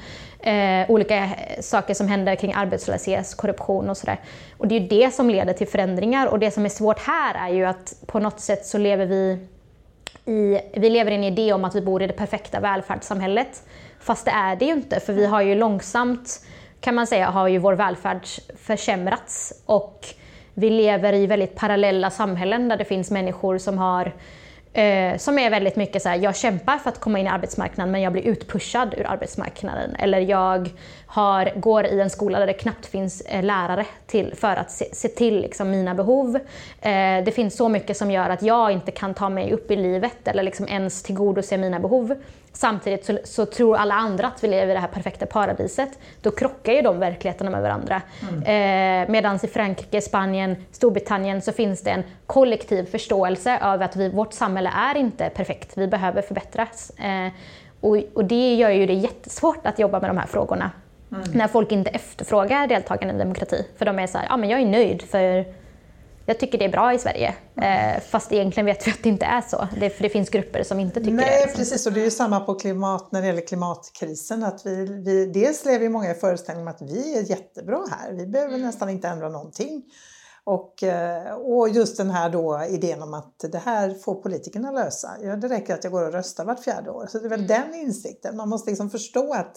eh, 0.41 0.91
olika 0.91 1.17
eh, 1.17 1.61
saker 1.61 1.95
som 1.95 2.09
händer 2.09 2.35
kring 2.35 2.53
arbetslöshet, 2.53 3.37
korruption 3.37 3.91
och 3.91 3.97
sådär. 3.97 4.21
Och 4.59 4.69
det 4.69 4.77
är 4.77 4.81
ju 4.81 4.89
det 4.89 5.15
som 5.15 5.31
leder 5.31 5.53
till 5.53 5.69
förändringar 5.69 6.27
och 6.27 6.39
det 6.39 6.51
som 6.51 6.65
är 6.65 6.69
svårt 6.69 6.99
här 6.99 7.49
är 7.49 7.55
ju 7.55 7.65
att 7.65 7.95
på 8.07 8.19
något 8.19 8.41
sätt 8.41 8.67
så 8.67 8.79
lever 8.79 9.07
vi 9.07 9.39
i, 10.25 10.61
vi 10.75 10.91
lever 10.91 11.11
i 11.11 11.15
en 11.15 11.25
idé 11.25 11.53
om 11.53 11.65
att 11.65 11.75
vi 11.75 11.81
bor 11.81 12.03
i 12.03 12.07
det 12.07 12.13
perfekta 12.13 12.61
välfärdssamhället. 12.61 13.63
Fast 14.01 14.25
det 14.25 14.31
är 14.31 14.57
det 14.57 14.65
ju 14.65 14.73
inte, 14.73 15.01
för 15.01 15.13
vi 15.13 15.27
har 15.27 15.41
ju 15.41 15.55
långsamt, 15.55 16.47
kan 16.81 16.95
man 16.95 17.07
säga, 17.07 17.31
har 17.31 17.49
ju 17.49 17.59
vår 17.59 17.73
välfärd 17.73 18.27
försämrats 18.57 19.63
och 19.67 20.07
vi 20.55 20.71
lever 20.71 21.13
i 21.13 21.27
väldigt 21.27 21.55
parallella 21.55 22.11
samhällen 22.11 22.69
där 22.69 22.77
det 22.77 22.85
finns 22.85 23.11
människor 23.11 23.59
som 23.59 23.79
har 23.79 24.13
Eh, 24.73 25.17
som 25.17 25.39
är 25.39 25.51
väldigt 25.51 25.77
mycket 25.77 26.03
så 26.03 26.09
här, 26.09 26.17
jag 26.17 26.37
kämpar 26.37 26.79
för 26.79 26.91
att 26.91 27.01
komma 27.01 27.19
in 27.19 27.27
i 27.27 27.29
arbetsmarknaden 27.29 27.93
men 27.93 28.01
jag 28.01 28.13
blir 28.13 28.23
utpushad 28.23 28.95
ur 28.99 29.07
arbetsmarknaden. 29.07 29.97
Eller 29.97 30.21
jag 30.21 30.71
har, 31.13 31.53
går 31.57 31.87
i 31.87 32.01
en 32.01 32.11
skola 32.11 32.39
där 32.39 32.47
det 32.47 32.53
knappt 32.53 32.87
finns 32.87 33.21
eh, 33.21 33.43
lärare 33.43 33.87
till, 34.07 34.35
för 34.35 34.57
att 34.57 34.71
se, 34.71 34.95
se 34.95 35.09
till 35.09 35.41
liksom, 35.41 35.71
mina 35.71 35.95
behov. 35.95 36.37
Eh, 36.81 37.25
det 37.25 37.35
finns 37.35 37.57
så 37.57 37.69
mycket 37.69 37.97
som 37.97 38.11
gör 38.11 38.31
att 38.31 38.43
jag 38.43 38.73
inte 38.73 38.91
kan 38.91 39.15
ta 39.15 39.29
mig 39.29 39.53
upp 39.53 39.71
i 39.71 39.77
livet 39.77 40.29
eller 40.29 40.43
liksom 40.43 40.69
ens 40.69 41.03
tillgodose 41.03 41.57
mina 41.57 41.81
behov. 41.81 42.15
Samtidigt 42.53 43.05
så, 43.05 43.19
så, 43.25 43.47
tror 43.47 43.77
alla 43.77 43.95
andra 43.95 44.27
att 44.27 44.45
vi 44.45 44.49
lever 44.49 44.71
i 44.71 44.75
det 44.75 44.81
här 44.81 44.89
perfekta 44.89 45.27
paradiset. 45.27 45.99
Då 46.23 46.31
krockar 46.31 46.73
ju 46.73 46.83
de 46.83 46.99
verkligheterna 46.99 47.51
med 47.51 47.63
varandra. 47.63 48.03
Mm. 48.29 49.03
Eh, 49.03 49.11
Medan 49.11 49.39
i 49.43 49.47
Frankrike, 49.47 50.01
Spanien, 50.01 50.57
Storbritannien 50.73 51.43
så 51.43 51.53
finns 51.53 51.83
det 51.83 51.91
en 51.91 52.03
kollektiv 52.27 52.85
förståelse 52.85 53.59
av 53.63 53.83
att 53.83 53.97
vi, 53.97 54.09
vårt 54.09 54.33
samhälle 54.33 54.71
är 54.77 54.97
inte 54.97 55.31
perfekt. 55.31 55.73
Vi 55.77 55.87
behöver 55.87 56.23
förbättras. 56.23 56.91
Eh, 56.91 57.33
och, 57.81 57.97
och, 58.15 58.25
det 58.25 58.55
gör 58.55 58.71
ju 58.71 58.87
det 58.87 58.95
jättesvårt 58.95 59.67
att 59.67 59.79
jobba 59.79 60.01
med 60.01 60.11
de 60.11 60.19
här 60.19 60.27
frågorna. 60.27 60.71
Mm. 61.13 61.31
När 61.33 61.49
folk 61.49 61.73
inte 61.73 61.91
efterfrågar 61.91 62.67
deltagande 62.67 63.15
i 63.15 63.19
demokrati. 63.19 63.67
För 63.79 63.85
de 63.85 63.99
är 63.99 64.07
så 64.07 64.19
här, 64.19 64.27
ja 64.31 64.37
men 64.37 64.49
jag 64.49 64.61
är 64.61 64.67
nöjd 64.67 65.03
för 65.03 65.45
jag 66.27 66.39
tycker 66.39 66.59
det 66.59 66.65
är 66.65 66.69
bra 66.69 66.95
i 66.95 66.99
Sverige. 66.99 67.35
Eh, 67.57 68.01
fast 68.01 68.33
egentligen 68.33 68.67
vet 68.67 68.87
vi 68.87 68.91
att 68.91 69.03
det 69.03 69.09
inte 69.09 69.27
är 69.27 69.41
så. 69.41 69.69
Det, 69.81 69.91
för 69.91 70.03
det 70.03 70.09
finns 70.09 70.31
grupper 70.31 70.63
som 70.63 70.81
inte 70.81 71.01
tycker 71.01 71.13
Nej, 71.13 71.25
det. 71.25 71.31
Nej, 71.31 71.41
liksom. 71.41 71.59
precis. 71.59 71.87
Och 71.87 71.93
det 71.93 72.01
är 72.01 72.05
ju 72.05 72.11
samma 72.11 72.41
på 72.41 72.55
klimat, 72.55 73.13
när 73.13 73.21
det 73.21 73.27
gäller 73.27 73.47
klimatkrisen. 73.47 74.45
Att 74.45 74.67
vi, 74.67 75.03
vi, 75.05 75.27
dels 75.27 75.65
lever 75.65 75.85
ju 75.85 75.89
många 75.89 76.11
i 76.11 76.15
föreställningen 76.15 76.69
om 76.69 76.75
att 76.75 76.83
vi 76.83 77.19
är 77.19 77.31
jättebra 77.31 77.85
här. 77.91 78.13
Vi 78.13 78.27
behöver 78.27 78.55
mm. 78.55 78.67
nästan 78.67 78.89
inte 78.89 79.09
ändra 79.09 79.29
någonting. 79.29 79.83
Och, 80.45 80.83
eh, 80.83 81.33
och 81.33 81.69
just 81.69 81.97
den 81.97 82.11
här 82.11 82.31
då 82.31 82.67
idén 82.71 83.03
om 83.03 83.15
att 83.15 83.45
det 83.53 83.59
här 83.59 83.95
får 83.95 84.15
politikerna 84.15 84.71
lösa. 84.71 85.11
Ja, 85.23 85.37
det 85.37 85.49
räcker 85.49 85.75
att 85.75 85.85
jag 85.85 85.93
går 85.93 86.07
och 86.07 86.13
röstar 86.13 86.45
vart 86.45 86.65
fjärde 86.65 86.91
år. 86.91 87.07
Så 87.07 87.19
det 87.19 87.27
är 87.27 87.31
väl 87.31 87.45
mm. 87.45 87.49
den 87.49 87.75
insikten. 87.75 88.37
Man 88.37 88.49
måste 88.49 88.71
liksom 88.71 88.91
förstå 88.91 89.35
att 89.35 89.57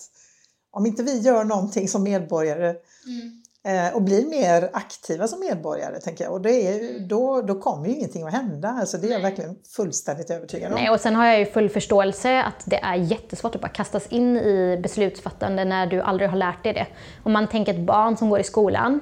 om 0.73 0.85
inte 0.85 1.03
vi 1.03 1.19
gör 1.19 1.43
någonting 1.43 1.87
som 1.87 2.03
medborgare 2.03 2.69
mm 3.07 3.43
Eh, 3.65 3.95
och 3.95 4.01
blir 4.01 4.25
mer 4.25 4.69
aktiva 4.73 5.27
som 5.27 5.39
medborgare. 5.39 5.99
Tänker 5.99 6.23
jag. 6.23 6.33
Och 6.33 6.41
det 6.41 6.67
är, 6.67 6.99
då, 6.99 7.41
då 7.41 7.55
kommer 7.55 7.87
ju 7.87 7.95
ingenting 7.95 8.23
att 8.23 8.33
hända. 8.33 8.69
Alltså 8.69 8.97
det 8.97 9.07
är 9.07 9.11
jag 9.11 9.19
verkligen 9.19 9.55
fullständigt 9.75 10.29
övertygad 10.29 10.71
om. 10.71 10.79
Nej, 10.79 10.89
och 10.89 10.99
sen 10.99 11.15
har 11.15 11.25
jag 11.25 11.39
ju 11.39 11.45
full 11.45 11.69
förståelse 11.69 12.43
att 12.43 12.63
det 12.65 12.79
är 12.83 12.95
jättesvårt 12.95 13.55
att 13.55 13.61
bara 13.61 13.67
kastas 13.67 14.07
in 14.07 14.37
i 14.37 14.79
beslutsfattande 14.83 15.65
när 15.65 15.87
du 15.87 16.01
aldrig 16.01 16.29
har 16.29 16.37
lärt 16.37 16.63
dig 16.63 16.73
det. 16.73 16.87
Om 17.23 17.31
man 17.31 17.47
tänker 17.47 17.73
ett 17.73 17.79
barn 17.79 18.17
som 18.17 18.29
går 18.29 18.39
i 18.39 18.43
skolan 18.43 18.99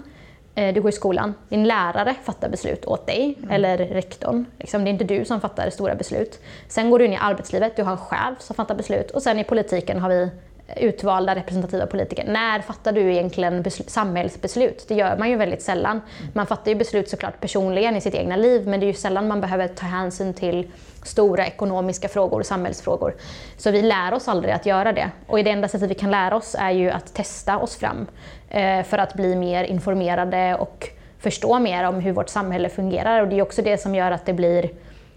eh, 0.56 0.74
du 0.74 0.82
går 0.82 0.90
i 0.90 0.96
skolan, 0.96 1.34
din 1.50 1.64
lärare 1.64 2.16
fattar 2.24 2.50
beslut 2.50 2.86
åt 2.86 3.08
dig, 3.08 3.38
mm. 3.38 3.52
eller 3.52 3.78
rektorn. 3.78 4.46
Liksom, 4.60 4.84
det 4.84 4.90
är 4.90 4.92
inte 4.92 5.04
du 5.04 5.26
som 5.26 5.42
fattar 5.42 5.70
stora 5.70 5.96
beslut. 5.96 6.40
Sen 6.68 6.90
går 6.90 7.00
du 7.00 7.06
in 7.06 7.14
i 7.14 7.18
arbetslivet, 7.18 7.76
du 7.76 7.84
har 7.84 7.92
en 7.92 7.98
chef 7.98 8.42
som 8.42 8.56
fattar 8.56 8.76
beslut 8.76 9.12
och 9.12 9.24
sen 9.24 9.40
i 9.40 9.44
politiken 9.44 10.00
har 10.00 10.10
vi 10.10 10.30
utvalda 10.78 11.36
representativa 11.36 11.86
politiker. 11.86 12.26
När 12.28 12.60
fattar 12.60 12.92
du 12.92 13.12
egentligen 13.12 13.64
samhällsbeslut? 13.72 14.86
Det 14.88 14.96
gör 14.96 15.18
man 15.18 15.30
ju 15.30 15.36
väldigt 15.36 15.62
sällan. 15.62 16.02
Man 16.34 16.48
fattar 16.48 16.72
ju 16.72 16.78
beslut 16.78 17.10
såklart 17.10 17.40
personligen 17.40 17.96
i 17.96 18.02
sitt 18.02 18.16
egna 18.16 18.36
liv 18.36 18.68
men 18.68 18.80
det 18.80 18.86
är 18.86 18.88
ju 18.88 18.94
sällan 18.94 19.28
man 19.28 19.42
behöver 19.42 19.68
ta 19.68 19.86
hänsyn 19.86 20.34
till 20.34 20.72
stora 21.04 21.48
ekonomiska 21.48 22.08
frågor, 22.08 22.44
samhällsfrågor. 22.44 23.16
Så 23.58 23.72
vi 23.72 23.82
lär 23.82 24.14
oss 24.14 24.28
aldrig 24.28 24.54
att 24.54 24.66
göra 24.66 24.94
det. 24.94 25.12
Och 25.28 25.44
det 25.44 25.50
enda 25.50 25.68
sättet 25.68 25.90
vi 25.90 25.96
kan 25.96 26.12
lära 26.12 26.36
oss 26.36 26.56
är 26.60 26.72
ju 26.72 26.90
att 26.90 27.14
testa 27.14 27.58
oss 27.58 27.76
fram 27.76 28.08
eh, 28.50 28.84
för 28.84 28.98
att 28.98 29.14
bli 29.14 29.36
mer 29.36 29.64
informerade 29.64 30.56
och 30.56 30.90
förstå 31.20 31.60
mer 31.60 31.84
om 31.84 31.96
hur 31.96 32.12
vårt 32.12 32.30
samhälle 32.30 32.70
fungerar. 32.70 33.22
Och 33.22 33.28
det 33.28 33.36
är 33.36 33.42
också 33.42 33.62
det 33.62 33.78
som 33.78 33.96
gör 33.96 34.12
att 34.12 34.26
det 34.26 34.34
blir, 34.34 34.70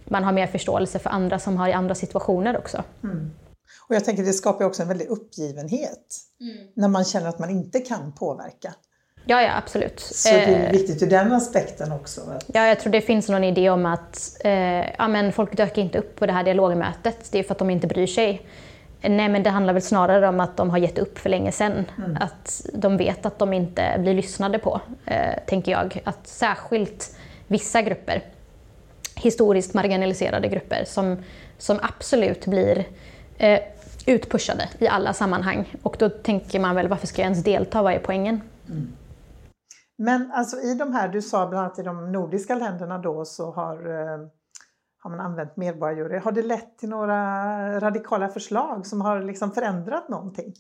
man 0.05 0.25
har 0.25 0.33
mer 0.33 0.47
förståelse 0.47 0.99
för 0.99 1.11
andra 1.11 1.39
som 1.39 1.57
har 1.57 1.69
i 1.69 1.73
andra 1.73 1.95
situationer 1.95 2.57
också. 2.59 2.83
Mm. 3.05 3.31
Och 3.89 3.95
jag 3.95 4.05
tänker 4.05 4.23
det 4.23 4.33
skapar 4.33 4.65
också 4.65 4.83
en 4.83 4.89
väldig 4.89 5.09
uppgivenhet 5.09 6.17
mm. 6.41 6.57
när 6.75 6.89
man 6.89 7.05
känner 7.05 7.29
att 7.29 7.39
man 7.39 7.51
inte 7.51 7.81
kan 7.81 8.13
påverka. 8.13 8.75
Ja, 9.27 9.43
ja 9.43 9.57
absolut. 9.57 10.01
Så 10.01 10.29
det 10.29 10.45
är 10.45 10.67
eh, 10.67 10.73
viktigt 10.73 11.03
ur 11.03 11.07
den 11.07 11.33
aspekten 11.33 11.93
också. 11.93 12.21
Ja, 12.47 12.67
jag 12.67 12.81
tror 12.81 12.93
det 12.93 13.01
finns 13.01 13.29
någon 13.29 13.45
idé 13.45 13.71
om 13.71 13.87
att 13.87 14.37
eh, 14.45 14.53
ja, 14.99 15.09
men 15.09 15.33
folk 15.33 15.57
dök 15.57 15.79
inte 15.79 15.99
upp 15.99 16.17
på 16.17 16.27
det 16.27 16.33
här 16.33 16.45
dialogmötet. 16.45 17.29
Det 17.33 17.39
är 17.39 17.43
för 17.43 17.53
att 17.53 17.59
de 17.59 17.71
inte 17.71 17.87
bryr 17.87 18.07
sig. 18.07 18.47
Nej, 19.01 19.29
men 19.29 19.43
det 19.43 19.51
handlar 19.51 19.73
väl 19.73 19.83
snarare 19.83 20.29
om 20.29 20.41
att 20.41 20.57
de 20.57 20.71
har 20.71 20.79
gett 20.79 20.99
upp 20.99 21.19
för 21.19 21.31
länge 21.31 21.53
sedan. 21.53 21.85
Mm. 21.99 22.17
Att 22.21 22.67
de 22.75 22.97
vet 22.97 23.27
att 23.27 23.39
de 23.39 23.53
inte 23.53 23.97
blir 23.99 24.15
lyssnade 24.15 24.59
på, 24.59 24.81
eh, 25.07 25.35
tänker 25.47 25.73
jag. 25.73 26.03
Att 26.05 26.27
särskilt 26.27 27.17
vissa 27.47 27.83
grupper, 27.83 28.23
historiskt 29.17 29.75
marginaliserade 29.75 30.49
grupper, 30.49 30.85
som, 30.87 31.23
som 31.59 31.79
absolut 31.83 32.47
blir 32.47 32.85
eh, 33.39 33.61
utpushade 34.07 34.69
i 34.79 34.89
alla 34.89 35.13
sammanhang. 35.13 35.75
Och 35.83 35.97
då 35.99 36.09
tänker 36.09 36.61
man 36.61 36.75
väl, 36.75 36.89
varför 36.89 37.07
ska 37.07 37.23
jag 37.23 37.27
ens 37.27 37.45
delta? 37.45 37.83
Vad 37.83 37.93
är 37.93 37.99
poängen? 37.99 38.41
Mm. 38.69 38.93
Men 39.99 40.33
alltså 40.33 40.57
i 40.57 40.75
de 40.75 40.93
här, 40.93 41.09
du 41.09 41.23
sa 41.23 41.47
bland 41.47 41.67
annat 41.67 41.79
i 41.79 41.83
de 41.83 42.13
nordiska 42.13 42.55
länderna 42.55 42.99
då 42.99 43.25
så 43.25 43.51
har, 43.53 43.75
eh, 43.75 44.19
har 45.03 45.11
man 45.11 45.21
använt 45.21 45.57
medborgarjury. 45.57 46.19
Har 46.19 46.33
det 46.33 46.43
lett 46.43 46.79
till 46.79 46.89
några 46.89 47.81
radikala 47.81 48.29
förslag 48.29 48.87
som 48.87 49.01
har 49.01 49.23
liksom 49.23 49.51
förändrat 49.51 50.09
någonting? 50.09 50.55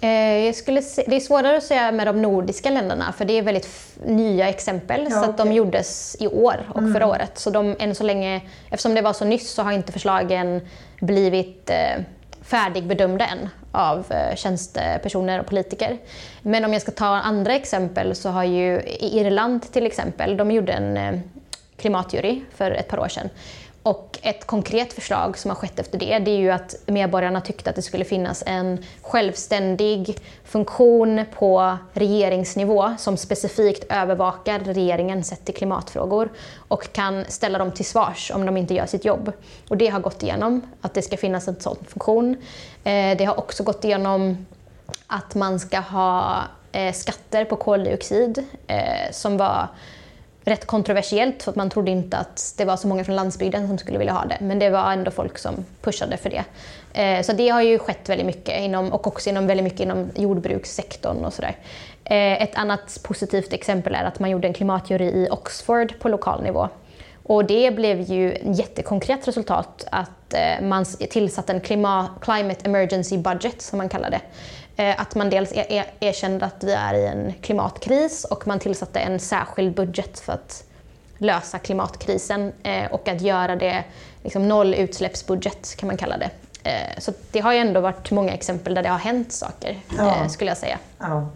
Eh, 0.00 0.52
skulle 0.52 0.82
se, 0.82 1.04
det 1.06 1.16
är 1.16 1.20
svårare 1.20 1.56
att 1.56 1.62
säga 1.62 1.92
med 1.92 2.06
de 2.06 2.22
nordiska 2.22 2.70
länderna 2.70 3.12
för 3.12 3.24
det 3.24 3.32
är 3.32 3.42
väldigt 3.42 3.98
nya 4.04 4.48
exempel. 4.48 5.04
Ja, 5.04 5.10
så 5.10 5.18
okay. 5.18 5.30
att 5.30 5.36
de 5.38 5.52
gjordes 5.52 6.16
i 6.20 6.26
år 6.28 6.56
och 6.68 6.78
mm. 6.78 6.94
förra 6.94 7.06
året. 7.06 7.38
Så 7.38 7.50
de, 7.50 7.76
än 7.78 7.94
så 7.94 8.04
länge, 8.04 8.42
eftersom 8.70 8.94
det 8.94 9.02
var 9.02 9.12
så 9.12 9.24
nyss 9.24 9.50
så 9.50 9.62
har 9.62 9.72
inte 9.72 9.92
förslagen 9.92 10.60
blivit 11.00 11.70
eh, 11.70 12.04
färdigbedömda 12.48 13.26
än 13.26 13.48
av 13.72 14.12
eh, 14.12 14.36
tjänstepersoner 14.36 15.40
och 15.40 15.46
politiker. 15.46 15.98
Men 16.42 16.64
om 16.64 16.72
jag 16.72 16.82
ska 16.82 16.90
ta 16.90 17.06
andra 17.06 17.54
exempel 17.54 18.14
så 18.14 18.28
har 18.28 18.44
ju 18.44 18.82
Irland 19.00 19.72
till 19.72 19.86
exempel, 19.86 20.36
de 20.36 20.50
gjorde 20.50 20.72
en 20.72 20.96
eh, 20.96 21.20
klimatjury 21.76 22.40
för 22.56 22.70
ett 22.70 22.88
par 22.88 22.98
år 22.98 23.08
sedan. 23.08 23.30
Och 23.88 24.18
ett 24.22 24.46
konkret 24.46 24.92
förslag 24.92 25.38
som 25.38 25.50
har 25.50 25.56
skett 25.56 25.78
efter 25.78 25.98
det, 25.98 26.18
det 26.18 26.30
är 26.30 26.38
ju 26.38 26.50
att 26.50 26.74
medborgarna 26.86 27.40
tyckte 27.40 27.70
att 27.70 27.76
det 27.76 27.82
skulle 27.82 28.04
finnas 28.04 28.42
en 28.46 28.84
självständig 29.02 30.18
funktion 30.44 31.24
på 31.38 31.76
regeringsnivå 31.92 32.94
som 32.98 33.16
specifikt 33.16 33.84
övervakar 33.92 34.58
regeringen 34.58 35.24
sett 35.24 35.44
till 35.44 35.54
klimatfrågor 35.54 36.28
och 36.68 36.92
kan 36.92 37.24
ställa 37.28 37.58
dem 37.58 37.72
till 37.72 37.84
svars 37.84 38.30
om 38.34 38.46
de 38.46 38.56
inte 38.56 38.74
gör 38.74 38.86
sitt 38.86 39.04
jobb. 39.04 39.32
Och 39.68 39.76
det 39.76 39.86
har 39.86 40.00
gått 40.00 40.22
igenom, 40.22 40.62
att 40.80 40.94
det 40.94 41.02
ska 41.02 41.16
finnas 41.16 41.48
en 41.48 41.60
sån 41.60 41.76
funktion. 41.88 42.36
Eh, 42.84 43.16
det 43.18 43.24
har 43.24 43.38
också 43.38 43.62
gått 43.62 43.84
igenom 43.84 44.46
att 45.06 45.34
man 45.34 45.60
ska 45.60 45.80
ha 45.80 46.42
eh, 46.72 46.92
skatter 46.92 47.44
på 47.44 47.56
koldioxid 47.56 48.44
eh, 48.66 49.12
som 49.12 49.36
var 49.36 49.68
rätt 50.48 50.66
kontroversiellt 50.66 51.42
för 51.42 51.50
att 51.50 51.56
man 51.56 51.70
trodde 51.70 51.90
inte 51.90 52.16
att 52.16 52.54
det 52.56 52.64
var 52.64 52.76
så 52.76 52.88
många 52.88 53.04
från 53.04 53.16
landsbygden 53.16 53.68
som 53.68 53.78
skulle 53.78 53.98
vilja 53.98 54.12
ha 54.12 54.24
det. 54.24 54.38
Men 54.40 54.58
det 54.58 54.70
var 54.70 54.92
ändå 54.92 55.10
folk 55.10 55.38
som 55.38 55.54
pushade 55.82 56.16
för 56.16 56.30
det. 56.30 56.44
Eh, 57.02 57.22
så 57.22 57.32
det 57.32 57.48
har 57.48 57.62
ju 57.62 57.78
skett 57.78 58.08
väldigt 58.08 58.26
mycket 58.26 58.60
inom, 58.60 58.92
och 58.92 59.06
också 59.06 59.30
inom, 59.30 59.46
väldigt 59.46 59.64
mycket 59.64 59.80
inom 59.80 60.10
jordbrukssektorn 60.14 61.24
och 61.24 61.32
sådär. 61.32 61.56
Eh, 62.04 62.42
ett 62.42 62.54
annat 62.54 63.00
positivt 63.02 63.52
exempel 63.52 63.94
är 63.94 64.04
att 64.04 64.18
man 64.18 64.30
gjorde 64.30 64.48
en 64.48 64.54
klimatjury 64.54 65.06
i 65.06 65.28
Oxford 65.30 65.98
på 65.98 66.08
lokal 66.08 66.42
nivå. 66.42 66.68
Och 67.22 67.44
det 67.44 67.70
blev 67.70 68.00
ju 68.00 68.32
ett 68.32 68.58
jättekonkret 68.58 69.28
resultat 69.28 69.86
att 69.90 70.34
eh, 70.34 70.66
man 70.66 70.84
tillsatte 70.84 71.52
en 71.52 71.60
Climate 72.20 72.64
Emergency 72.64 73.18
Budget 73.18 73.62
som 73.62 73.78
man 73.78 73.88
kallar 73.88 74.10
det. 74.10 74.20
Eh, 74.78 75.00
att 75.00 75.14
man 75.14 75.30
dels 75.30 75.52
er, 75.52 75.86
erkände 76.00 76.46
att 76.46 76.64
vi 76.64 76.72
är 76.72 76.94
i 76.94 77.06
en 77.06 77.34
klimatkris 77.42 78.24
och 78.24 78.46
man 78.46 78.58
tillsatte 78.58 79.00
en 79.00 79.20
särskild 79.20 79.74
budget 79.74 80.20
för 80.20 80.32
att 80.32 80.64
lösa 81.18 81.58
klimatkrisen 81.58 82.52
eh, 82.62 82.92
och 82.92 83.08
att 83.08 83.20
göra 83.20 83.56
det 83.56 83.84
liksom 84.22 84.48
nollutsläppsbudget 84.48 85.76
kan 85.76 85.86
man 85.86 85.96
kalla 85.96 86.16
det. 86.18 86.30
Eh, 86.62 86.98
så 86.98 87.12
det 87.32 87.40
har 87.40 87.52
ju 87.52 87.58
ändå 87.58 87.80
varit 87.80 88.10
många 88.10 88.32
exempel 88.32 88.74
där 88.74 88.82
det 88.82 88.88
har 88.88 88.98
hänt 88.98 89.32
saker 89.32 89.80
ja. 89.98 90.28
skulle 90.28 90.50
jag 90.50 90.58
säga. 90.58 90.78
Ja. 90.98 91.28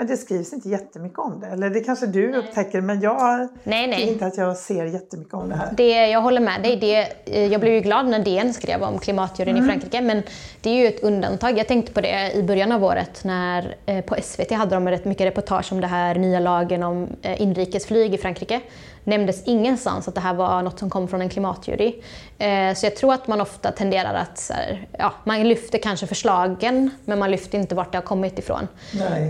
Men 0.00 0.06
det 0.06 0.16
skrivs 0.16 0.52
inte 0.52 0.68
jättemycket 0.68 1.18
om 1.18 1.40
det. 1.40 1.46
Eller 1.46 1.70
det 1.70 1.80
kanske 1.80 2.06
du 2.06 2.30
nej. 2.30 2.38
upptäcker, 2.38 2.80
men 2.80 3.00
jag 3.00 3.48
nej, 3.64 3.86
nej. 3.86 4.08
inte 4.08 4.26
att 4.26 4.36
jag 4.36 4.56
ser 4.56 4.84
jättemycket 4.84 5.34
om 5.34 5.48
det 5.48 5.54
här. 5.54 5.72
Det, 5.76 6.06
jag 6.06 6.20
håller 6.20 6.40
med 6.40 6.62
dig. 6.62 6.76
Det, 6.76 6.96
eh, 7.24 7.52
jag 7.52 7.60
blev 7.60 7.74
ju 7.74 7.80
glad 7.80 8.06
när 8.06 8.18
DN 8.18 8.54
skrev 8.54 8.82
om 8.82 8.98
klimatjuryn 8.98 9.56
mm. 9.56 9.64
i 9.64 9.68
Frankrike, 9.68 10.00
men 10.00 10.22
det 10.60 10.70
är 10.70 10.74
ju 10.74 10.86
ett 10.86 11.02
undantag. 11.02 11.58
Jag 11.58 11.68
tänkte 11.68 11.92
på 11.92 12.00
det 12.00 12.32
i 12.32 12.42
början 12.42 12.72
av 12.72 12.84
året 12.84 13.24
när 13.24 13.76
eh, 13.86 14.04
på 14.04 14.16
SVT 14.22 14.50
hade 14.50 14.74
de 14.74 14.88
rätt 14.88 15.04
mycket 15.04 15.26
reportage 15.26 15.72
om 15.72 15.80
det 15.80 15.86
här 15.86 16.14
nya 16.14 16.40
lagen 16.40 16.82
om 16.82 17.08
eh, 17.22 17.42
inrikesflyg 17.42 18.14
i 18.14 18.18
Frankrike 18.18 18.60
nämndes 19.04 19.42
ingenstans 19.44 20.08
att 20.08 20.14
det 20.14 20.20
här 20.20 20.34
var 20.34 20.62
något 20.62 20.78
som 20.78 20.90
kom 20.90 21.08
från 21.08 21.20
en 21.20 21.28
klimatjury. 21.28 21.94
Eh, 22.38 22.74
så 22.74 22.86
jag 22.86 22.96
tror 22.96 23.14
att 23.14 23.28
man 23.28 23.40
ofta 23.40 23.72
tenderar 23.72 24.14
att, 24.14 24.50
ja, 24.98 25.12
man 25.24 25.48
lyfter 25.48 25.78
kanske 25.78 26.06
förslagen 26.06 26.90
men 27.04 27.18
man 27.18 27.30
lyfter 27.30 27.58
inte 27.58 27.74
vart 27.74 27.92
det 27.92 27.98
har 27.98 28.02
kommit 28.02 28.38
ifrån. 28.38 28.68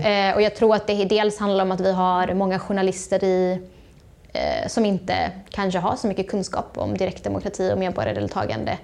Eh, 0.05 0.35
och 0.35 0.41
jag 0.41 0.55
tror 0.55 0.75
att 0.75 0.87
det 0.87 1.05
dels 1.05 1.39
handlar 1.39 1.63
om 1.65 1.71
att 1.71 1.81
vi 1.81 1.91
har 1.91 2.33
många 2.33 2.59
journalister 2.59 3.23
i 3.23 3.61
eh, 4.33 4.67
som 4.67 4.85
inte 4.85 5.31
kanske 5.49 5.79
har 5.79 5.95
så 5.95 6.07
mycket 6.07 6.29
kunskap 6.29 6.77
om 6.77 6.97
direktdemokrati 6.97 7.71
och 7.73 7.77
medborgardeltagande. 7.77 8.77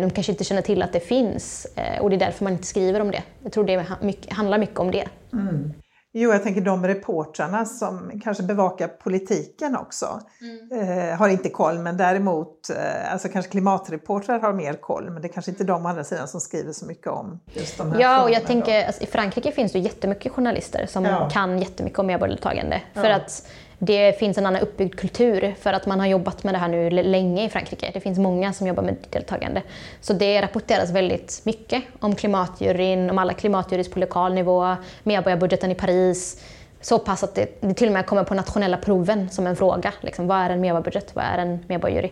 De 0.00 0.10
kanske 0.10 0.32
inte 0.32 0.44
känner 0.44 0.62
till 0.62 0.82
att 0.82 0.92
det 0.92 1.00
finns 1.00 1.66
och 2.00 2.10
det 2.10 2.16
är 2.16 2.20
därför 2.20 2.44
man 2.44 2.52
inte 2.52 2.66
skriver 2.66 3.00
om 3.00 3.10
det. 3.10 3.22
Jag 3.42 3.52
tror 3.52 3.64
det 3.64 3.84
handlar 4.28 4.58
mycket 4.58 4.78
om 4.78 4.90
det. 4.90 5.04
Mm. 5.32 5.72
Jo, 6.20 6.32
jag 6.32 6.42
tänker 6.42 6.60
de 6.60 6.86
reportrarna 6.86 7.64
som 7.64 8.20
kanske 8.24 8.42
bevakar 8.42 8.88
politiken 8.88 9.76
också 9.76 10.20
mm. 10.40 11.10
eh, 11.10 11.18
har 11.18 11.28
inte 11.28 11.48
koll, 11.48 11.78
men 11.78 11.96
däremot 11.96 12.70
eh, 12.70 13.12
alltså 13.12 13.28
kanske 13.28 13.50
klimatreportrar 13.50 14.40
har 14.40 14.52
mer 14.52 14.74
koll, 14.74 15.10
men 15.10 15.22
det 15.22 15.28
är 15.28 15.32
kanske 15.32 15.50
inte 15.50 15.64
de 15.64 15.86
å 15.86 15.88
andra 15.88 16.04
sidan 16.04 16.28
som 16.28 16.40
skriver 16.40 16.72
så 16.72 16.86
mycket 16.86 17.06
om 17.06 17.40
just 17.46 17.78
de 17.78 17.92
här 17.92 18.00
Ja, 18.00 18.22
och 18.22 18.30
jag 18.30 18.46
tänker, 18.46 18.86
alltså, 18.86 19.02
i 19.02 19.06
Frankrike 19.06 19.52
finns 19.52 19.72
det 19.72 19.78
jättemycket 19.78 20.32
journalister 20.32 20.86
som 20.86 21.04
ja. 21.04 21.28
kan 21.32 21.58
jättemycket 21.58 21.98
om 21.98 22.06
medborgardeltagande. 22.06 22.82
Ja. 22.94 23.00
För 23.00 23.10
att 23.10 23.46
det 23.78 24.18
finns 24.18 24.38
en 24.38 24.46
annan 24.46 24.62
uppbyggd 24.62 24.94
kultur 24.94 25.54
för 25.60 25.72
att 25.72 25.86
man 25.86 26.00
har 26.00 26.06
jobbat 26.06 26.44
med 26.44 26.54
det 26.54 26.58
här 26.58 26.68
nu 26.68 26.90
länge 26.90 27.44
i 27.44 27.48
Frankrike. 27.48 27.90
Det 27.94 28.00
finns 28.00 28.18
många 28.18 28.52
som 28.52 28.66
jobbar 28.66 28.82
med 28.82 28.96
deltagande. 29.10 29.62
Så 30.00 30.12
det 30.12 30.42
rapporteras 30.42 30.90
väldigt 30.90 31.40
mycket 31.44 31.82
om 32.00 32.14
klimatjuryn, 32.14 33.10
om 33.10 33.18
alla 33.18 33.32
klimatjurys 33.32 33.90
på 33.90 33.98
lokal 33.98 34.34
nivå, 34.34 34.76
medborgarbudgeten 35.02 35.70
i 35.70 35.74
Paris. 35.74 36.44
Så 36.80 36.98
pass 36.98 37.24
att 37.24 37.34
det, 37.34 37.60
det 37.60 37.74
till 37.74 37.86
och 37.86 37.92
med 37.92 38.06
kommer 38.06 38.24
på 38.24 38.34
nationella 38.34 38.76
proven 38.76 39.30
som 39.30 39.46
en 39.46 39.56
fråga. 39.56 39.92
Liksom, 40.00 40.26
vad 40.26 40.38
är 40.38 40.50
en 40.50 40.60
medborgarbudget? 40.60 41.14
Vad 41.14 41.24
är 41.24 41.38
en 41.38 41.64
medborgarjury? 41.68 42.10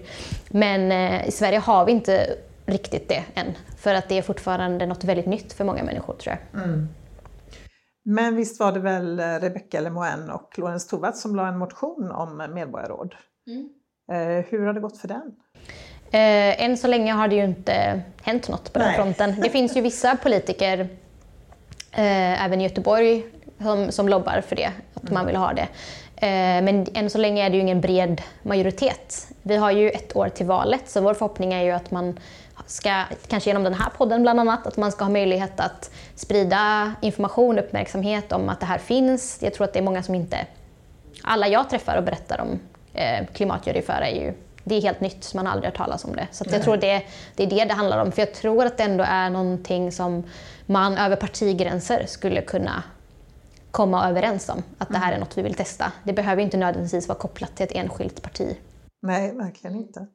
Men 0.48 0.92
eh, 0.92 1.28
i 1.28 1.30
Sverige 1.30 1.58
har 1.58 1.84
vi 1.84 1.92
inte 1.92 2.26
riktigt 2.66 3.08
det 3.08 3.22
än. 3.34 3.46
För 3.78 3.94
att 3.94 4.08
det 4.08 4.18
är 4.18 4.22
fortfarande 4.22 4.86
något 4.86 5.04
väldigt 5.04 5.26
nytt 5.26 5.52
för 5.52 5.64
många 5.64 5.82
människor 5.82 6.14
tror 6.14 6.36
jag. 6.52 6.62
Mm. 6.62 6.88
Men 8.08 8.36
visst 8.36 8.60
var 8.60 8.72
det 8.72 8.80
väl 8.80 9.20
eh, 9.20 9.24
Rebecca 9.24 9.80
Lemoine 9.80 10.30
och 10.30 10.58
Lorentz 10.58 10.86
Tovatt 10.86 11.16
som 11.16 11.36
la 11.36 11.48
en 11.48 11.58
motion 11.58 12.10
om 12.10 12.36
medborgarråd? 12.54 13.14
Mm. 13.46 13.68
Eh, 14.12 14.44
hur 14.48 14.66
har 14.66 14.72
det 14.72 14.80
gått 14.80 14.98
för 14.98 15.08
den? 15.08 15.34
Eh, 16.10 16.64
än 16.64 16.76
så 16.76 16.86
länge 16.86 17.12
har 17.12 17.28
det 17.28 17.36
ju 17.36 17.44
inte 17.44 18.02
hänt 18.22 18.48
något 18.48 18.72
på 18.72 18.78
den 18.78 18.88
Nej. 18.88 18.96
fronten. 18.96 19.40
Det 19.42 19.50
finns 19.50 19.76
ju 19.76 19.80
vissa 19.80 20.16
politiker, 20.16 20.88
även 21.92 22.60
i 22.60 22.64
Göteborg, 22.64 23.26
som, 23.58 23.92
som 23.92 24.08
lobbar 24.08 24.40
för 24.40 24.56
det, 24.56 24.70
att 24.94 25.02
mm. 25.02 25.14
man 25.14 25.26
vill 25.26 25.36
ha 25.36 25.52
det. 25.52 25.68
Men 26.62 26.86
än 26.94 27.10
så 27.10 27.18
länge 27.18 27.46
är 27.46 27.50
det 27.50 27.56
ju 27.56 27.62
ingen 27.62 27.80
bred 27.80 28.22
majoritet. 28.42 29.28
Vi 29.42 29.56
har 29.56 29.70
ju 29.70 29.90
ett 29.90 30.16
år 30.16 30.28
till 30.28 30.46
valet, 30.46 30.88
så 30.88 31.00
vår 31.00 31.14
förhoppning 31.14 31.52
är 31.52 31.62
ju 31.62 31.70
att 31.70 31.90
man 31.90 32.18
ska, 32.66 33.04
kanske 33.28 33.50
genom 33.50 33.64
den 33.64 33.74
här 33.74 33.90
podden 33.90 34.22
bland 34.22 34.40
annat, 34.40 34.66
att 34.66 34.76
man 34.76 34.92
ska 34.92 35.04
ha 35.04 35.12
möjlighet 35.12 35.60
att 35.60 35.90
sprida 36.14 36.92
information 37.02 37.58
och 37.58 37.64
uppmärksamhet 37.64 38.32
om 38.32 38.48
att 38.48 38.60
det 38.60 38.66
här 38.66 38.78
finns. 38.78 39.38
Jag 39.42 39.54
tror 39.54 39.64
att 39.64 39.72
det 39.72 39.78
är 39.78 39.82
många 39.82 40.02
som 40.02 40.14
inte... 40.14 40.46
Alla 41.22 41.48
jag 41.48 41.70
träffar 41.70 41.96
och 41.96 42.04
berättar 42.04 42.40
om 42.40 42.60
eh, 42.94 43.26
klimatjuryföra 43.26 44.08
är 44.08 44.20
ju 44.20 44.34
det 44.68 44.74
är 44.74 44.82
helt 44.82 45.00
nytt, 45.00 45.34
man 45.34 45.46
har 45.46 45.52
aldrig 45.52 45.70
hört 45.70 45.76
talas 45.76 46.04
om 46.04 46.16
det. 46.16 46.26
Så 46.30 46.44
jag 46.50 46.62
tror 46.62 46.76
det, 46.76 47.02
det 47.36 47.42
är 47.42 47.46
det 47.46 47.64
det 47.64 47.74
handlar 47.74 48.02
om. 48.02 48.12
För 48.12 48.22
jag 48.22 48.34
tror 48.34 48.64
att 48.64 48.76
det 48.76 48.82
ändå 48.82 49.04
är 49.08 49.30
någonting 49.30 49.92
som 49.92 50.24
man 50.66 50.98
över 50.98 51.16
partigränser 51.16 52.06
skulle 52.06 52.42
kunna 52.42 52.82
komma 53.70 54.08
överens 54.08 54.48
om. 54.48 54.62
Att 54.78 54.88
det 54.88 54.98
här 54.98 55.12
är 55.12 55.18
något 55.18 55.38
vi 55.38 55.42
vill 55.42 55.54
testa. 55.54 55.92
Det 56.04 56.12
behöver 56.12 56.42
inte 56.42 56.56
nödvändigtvis 56.56 57.08
vara 57.08 57.18
kopplat 57.18 57.56
till 57.56 57.64
ett 57.64 57.72
enskilt 57.72 58.22
parti. 58.22 58.56
Nej, 59.02 59.32
verkligen 59.32 59.76
inte. 59.76 60.06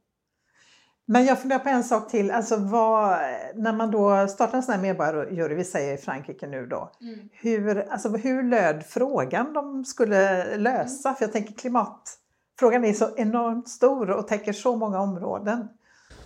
Men 1.12 1.26
jag 1.26 1.42
funderar 1.42 1.60
på 1.60 1.70
en 1.70 1.84
sak 1.84 2.12
till. 2.12 2.32
Alltså 2.32 2.56
vad, 2.58 3.20
när 3.56 3.74
man 3.74 3.92
då 3.92 4.28
startar 4.28 4.58
en 4.58 4.64
sån 4.64 4.76
här 4.76 4.82
medborgarjury, 4.82 5.56
vi 5.56 5.64
säger 5.64 5.94
i 5.94 5.98
Frankrike 5.98 6.48
nu 6.48 6.66
då. 6.66 6.92
Mm. 7.02 7.30
Hur, 7.32 7.92
alltså 7.92 8.10
hur 8.10 8.44
löd 8.44 8.84
frågan 8.88 9.54
de 9.54 9.86
skulle 9.86 10.44
lösa? 10.58 11.10
Mm. 11.10 11.18
För 11.18 11.26
jag 11.26 11.32
tänker 11.32 11.54
klimatfrågan 11.54 12.86
är 12.86 12.94
så 12.94 13.10
enormt 13.18 13.70
stor 13.70 14.12
och 14.12 14.28
täcker 14.28 14.54
så 14.54 14.76
många 14.76 15.00
områden. 15.00 15.68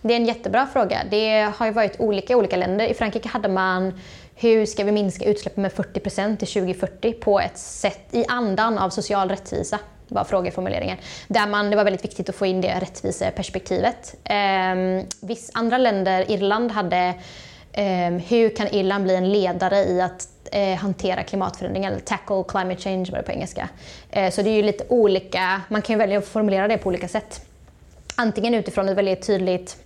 Det 0.01 0.13
är 0.13 0.17
en 0.17 0.25
jättebra 0.25 0.67
fråga. 0.67 1.01
Det 1.11 1.41
har 1.55 1.65
ju 1.65 1.71
varit 1.71 1.99
olika 1.99 2.33
i 2.33 2.35
olika 2.35 2.57
länder. 2.57 2.87
I 2.87 2.93
Frankrike 2.93 3.29
hade 3.29 3.49
man 3.49 3.93
hur 4.35 4.65
ska 4.65 4.83
vi 4.83 4.91
minska 4.91 5.25
utsläppen 5.25 5.61
med 5.61 5.71
40% 5.71 6.37
till 6.37 6.47
2040 6.47 7.13
på 7.13 7.39
ett 7.39 7.57
sätt 7.57 8.07
i 8.11 8.25
andan 8.27 8.77
av 8.77 8.89
social 8.89 9.29
rättvisa 9.29 9.79
var 10.15 10.23
frågeformuleringen. 10.23 10.97
Där 11.27 11.47
man, 11.47 11.69
det 11.69 11.75
var 11.75 11.83
väldigt 11.83 12.03
viktigt 12.03 12.29
att 12.29 12.35
få 12.35 12.45
in 12.45 12.61
det 12.61 12.79
rättviseperspektivet. 12.79 14.15
Eh, 14.23 15.05
viss 15.21 15.51
andra 15.53 15.77
länder, 15.77 16.31
Irland 16.31 16.71
hade 16.71 17.13
eh, 17.73 18.11
hur 18.27 18.55
kan 18.55 18.67
Irland 18.67 19.03
bli 19.03 19.15
en 19.15 19.31
ledare 19.31 19.77
i 19.77 20.01
att 20.01 20.27
eh, 20.51 20.75
hantera 20.75 21.23
klimatförändringar, 21.23 21.91
eller 21.91 22.01
tackle 22.01 22.43
climate 22.47 22.81
change 22.81 23.07
var 23.11 23.17
det 23.17 23.23
på 23.23 23.31
engelska. 23.31 23.69
Eh, 24.09 24.31
så 24.31 24.41
det 24.41 24.49
är 24.49 24.55
ju 24.55 24.63
lite 24.63 24.83
olika, 24.89 25.61
man 25.69 25.81
kan 25.81 25.93
ju 25.93 25.97
välja 25.97 26.17
att 26.17 26.27
formulera 26.27 26.67
det 26.67 26.77
på 26.77 26.89
olika 26.89 27.07
sätt. 27.07 27.41
Antingen 28.15 28.53
utifrån 28.53 28.89
ett 28.89 28.97
väldigt 28.97 29.27
tydligt 29.27 29.77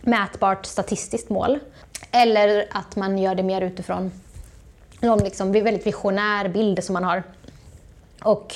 mätbart 0.00 0.66
statistiskt 0.66 1.30
mål 1.30 1.58
eller 2.10 2.66
att 2.70 2.96
man 2.96 3.18
gör 3.18 3.34
det 3.34 3.42
mer 3.42 3.60
utifrån 3.60 4.12
någon 5.00 5.18
liksom 5.18 5.52
väldigt 5.52 5.86
visionär 5.86 6.48
bild 6.48 6.84
som 6.84 6.92
man 6.92 7.04
har. 7.04 7.22
Och 8.22 8.54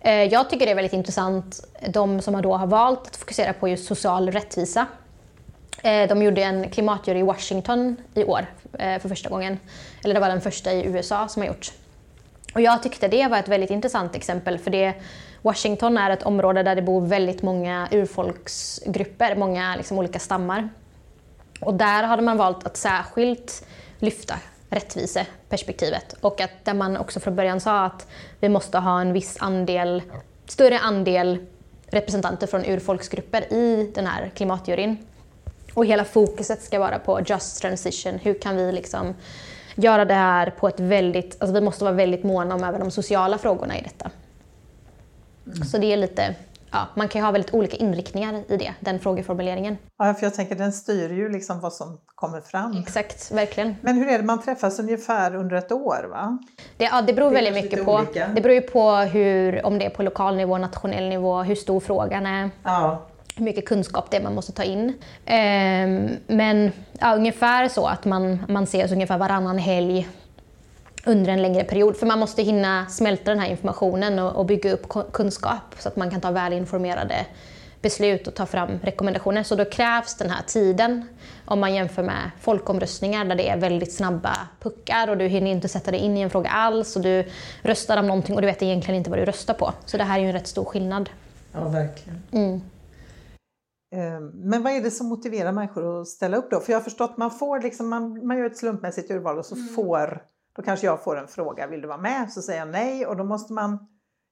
Eh, 0.00 0.24
jag 0.24 0.50
tycker 0.50 0.66
det 0.66 0.72
är 0.72 0.76
väldigt 0.76 0.92
intressant, 0.92 1.64
de 1.88 2.22
som 2.22 2.42
då 2.42 2.56
har 2.56 2.66
valt 2.66 3.06
att 3.06 3.16
fokusera 3.16 3.52
på 3.52 3.68
just 3.68 3.86
social 3.86 4.30
rättvisa. 4.30 4.86
Eh, 5.82 6.08
de 6.08 6.22
gjorde 6.22 6.42
en 6.42 6.70
klimatjury 6.70 7.18
i 7.18 7.22
Washington 7.22 7.96
i 8.14 8.24
år 8.24 8.46
eh, 8.78 8.98
för 8.98 9.08
första 9.08 9.28
gången. 9.28 9.58
Eller 10.04 10.14
det 10.14 10.20
var 10.20 10.28
den 10.28 10.40
första 10.40 10.72
i 10.72 10.86
USA 10.86 11.28
som 11.28 11.42
har 11.42 11.48
gjorts. 11.48 11.72
Och 12.54 12.60
jag 12.60 12.82
tyckte 12.82 13.08
det 13.08 13.26
var 13.26 13.38
ett 13.38 13.48
väldigt 13.48 13.70
intressant 13.70 14.16
exempel 14.16 14.58
för 14.58 14.70
det 14.70 14.94
Washington 15.42 15.98
är 15.98 16.10
ett 16.10 16.22
område 16.22 16.62
där 16.62 16.74
det 16.74 16.82
bor 16.82 17.06
väldigt 17.06 17.42
många 17.42 17.88
urfolksgrupper, 17.90 19.36
många 19.36 19.76
liksom 19.76 19.98
olika 19.98 20.18
stammar. 20.18 20.68
Och 21.60 21.74
där 21.74 22.02
hade 22.02 22.22
man 22.22 22.36
valt 22.36 22.66
att 22.66 22.76
särskilt 22.76 23.66
lyfta 23.98 24.34
rättviseperspektivet. 24.70 26.12
Och 26.20 26.40
att 26.40 26.64
där 26.64 26.74
man 26.74 26.96
också 26.96 27.20
från 27.20 27.36
början 27.36 27.60
sa 27.60 27.84
att 27.84 28.06
vi 28.40 28.48
måste 28.48 28.78
ha 28.78 29.00
en 29.00 29.12
viss 29.12 29.36
andel, 29.40 30.02
större 30.46 30.78
andel 30.78 31.38
representanter 31.86 32.46
från 32.46 32.64
urfolksgrupper 32.64 33.52
i 33.52 33.92
den 33.94 34.06
här 34.06 34.30
klimatjuryn. 34.34 34.96
Och 35.74 35.86
hela 35.86 36.04
fokuset 36.04 36.62
ska 36.62 36.78
vara 36.78 36.98
på 36.98 37.20
just 37.26 37.62
transition. 37.62 38.18
Hur 38.18 38.34
kan 38.34 38.56
vi 38.56 38.72
liksom 38.72 39.14
göra 39.74 40.04
det 40.04 40.14
här 40.14 40.50
på 40.50 40.68
ett 40.68 40.80
väldigt... 40.80 41.36
Alltså 41.42 41.54
vi 41.54 41.60
måste 41.60 41.84
vara 41.84 41.94
väldigt 41.94 42.24
måna 42.24 42.54
om 42.54 42.64
även 42.64 42.80
de 42.80 42.90
sociala 42.90 43.38
frågorna 43.38 43.78
i 43.78 43.82
detta. 43.82 44.10
Mm. 45.46 45.64
Så 45.64 45.78
det 45.78 45.92
är 45.92 45.96
lite 45.96 46.34
ja, 46.72 46.86
man 46.94 47.08
kan 47.08 47.20
ju 47.20 47.24
ha 47.24 47.32
väldigt 47.32 47.54
olika 47.54 47.76
inriktningar 47.76 48.44
i 48.48 48.56
det, 48.56 48.74
den 48.80 48.98
frågeformuleringen. 48.98 49.78
Ja, 49.98 50.14
för 50.14 50.26
jag 50.26 50.34
tänker 50.34 50.54
den 50.54 50.72
styr 50.72 51.10
ju 51.12 51.28
liksom 51.28 51.60
vad 51.60 51.72
som 51.72 52.00
kommer 52.14 52.40
fram. 52.40 52.76
Exakt, 52.78 53.30
verkligen. 53.30 53.76
Men 53.80 53.96
hur 53.96 54.08
är 54.08 54.18
det, 54.18 54.24
man 54.24 54.42
träffas 54.42 54.78
ungefär 54.78 55.34
under 55.34 55.56
ett 55.56 55.72
år 55.72 56.06
va? 56.10 56.38
Det, 56.76 56.84
ja, 56.84 57.02
det 57.02 57.12
beror 57.12 57.28
det 57.28 57.34
väldigt 57.34 57.64
mycket 57.64 57.84
på. 57.84 57.94
Olika. 57.94 58.28
Det 58.28 58.40
beror 58.40 58.54
ju 58.54 58.60
på 58.60 58.90
hur, 58.90 59.66
om 59.66 59.78
det 59.78 59.84
är 59.84 59.90
på 59.90 60.02
lokal 60.02 60.36
nivå, 60.36 60.58
nationell 60.58 61.08
nivå, 61.08 61.42
hur 61.42 61.54
stor 61.54 61.80
frågan 61.80 62.26
är. 62.26 62.50
Ja. 62.62 63.06
Hur 63.36 63.44
mycket 63.44 63.68
kunskap 63.68 64.10
det 64.10 64.16
är 64.16 64.22
man 64.22 64.34
måste 64.34 64.52
ta 64.52 64.62
in. 64.62 64.92
Ehm, 65.24 66.08
men 66.26 66.72
ja, 66.98 67.14
ungefär 67.14 67.68
så 67.68 67.86
att 67.86 68.04
man, 68.04 68.38
man 68.48 68.64
ses 68.64 68.92
ungefär 68.92 69.18
varannan 69.18 69.58
helg 69.58 70.08
under 71.04 71.32
en 71.32 71.42
längre 71.42 71.64
period. 71.64 71.96
För 71.96 72.06
man 72.06 72.18
måste 72.18 72.42
hinna 72.42 72.86
smälta 72.86 73.30
den 73.30 73.40
här 73.40 73.50
informationen 73.50 74.18
och, 74.18 74.36
och 74.36 74.46
bygga 74.46 74.72
upp 74.72 74.88
kunskap 75.12 75.74
så 75.78 75.88
att 75.88 75.96
man 75.96 76.10
kan 76.10 76.20
ta 76.20 76.30
välinformerade 76.30 77.26
beslut 77.82 78.26
och 78.26 78.34
ta 78.34 78.46
fram 78.46 78.70
rekommendationer. 78.82 79.42
Så 79.42 79.54
då 79.54 79.64
krävs 79.64 80.16
den 80.16 80.30
här 80.30 80.42
tiden 80.46 81.04
om 81.44 81.60
man 81.60 81.74
jämför 81.74 82.02
med 82.02 82.30
folkomröstningar 82.40 83.24
där 83.24 83.34
det 83.34 83.48
är 83.48 83.56
väldigt 83.56 83.92
snabba 83.92 84.36
puckar 84.60 85.08
och 85.08 85.18
du 85.18 85.26
hinner 85.26 85.50
inte 85.50 85.68
sätta 85.68 85.90
dig 85.90 86.00
in 86.00 86.16
i 86.16 86.20
en 86.20 86.30
fråga 86.30 86.50
alls 86.50 86.96
och 86.96 87.02
du 87.02 87.24
röstar 87.62 87.98
om 87.98 88.06
någonting 88.06 88.34
och 88.34 88.40
du 88.40 88.46
vet 88.46 88.62
egentligen 88.62 88.98
inte 88.98 89.10
vad 89.10 89.18
du 89.18 89.24
röstar 89.24 89.54
på. 89.54 89.72
Så 89.84 89.96
det 89.96 90.04
här 90.04 90.18
är 90.18 90.22
ju 90.22 90.26
en 90.26 90.32
rätt 90.32 90.46
stor 90.46 90.64
skillnad. 90.64 91.10
Ja, 91.52 91.68
verkligen. 91.68 92.22
Mm. 92.32 92.60
Ehm, 93.94 94.26
men 94.34 94.62
vad 94.62 94.72
är 94.72 94.80
det 94.80 94.90
som 94.90 95.06
motiverar 95.06 95.52
människor 95.52 96.00
att 96.00 96.08
ställa 96.08 96.36
upp 96.36 96.50
då? 96.50 96.60
För 96.60 96.72
jag 96.72 96.78
har 96.78 96.84
förstått 96.84 97.10
att 97.10 97.16
man 97.16 97.30
får 97.30 97.60
liksom, 97.60 97.88
man, 97.88 98.26
man 98.26 98.38
gör 98.38 98.46
ett 98.46 98.56
slumpmässigt 98.56 99.10
urval 99.10 99.38
och 99.38 99.46
så 99.46 99.54
mm. 99.54 99.68
får 99.68 100.22
då 100.60 100.64
kanske 100.64 100.86
jag 100.86 101.04
får 101.04 101.18
en 101.18 101.28
fråga, 101.28 101.66
vill 101.66 101.80
du 101.80 101.88
vara 101.88 101.98
med? 101.98 102.32
Så 102.32 102.42
säger 102.42 102.58
jag 102.58 102.68
nej 102.68 103.06
och 103.06 103.16
då 103.16 103.24
måste 103.24 103.52
man 103.52 103.78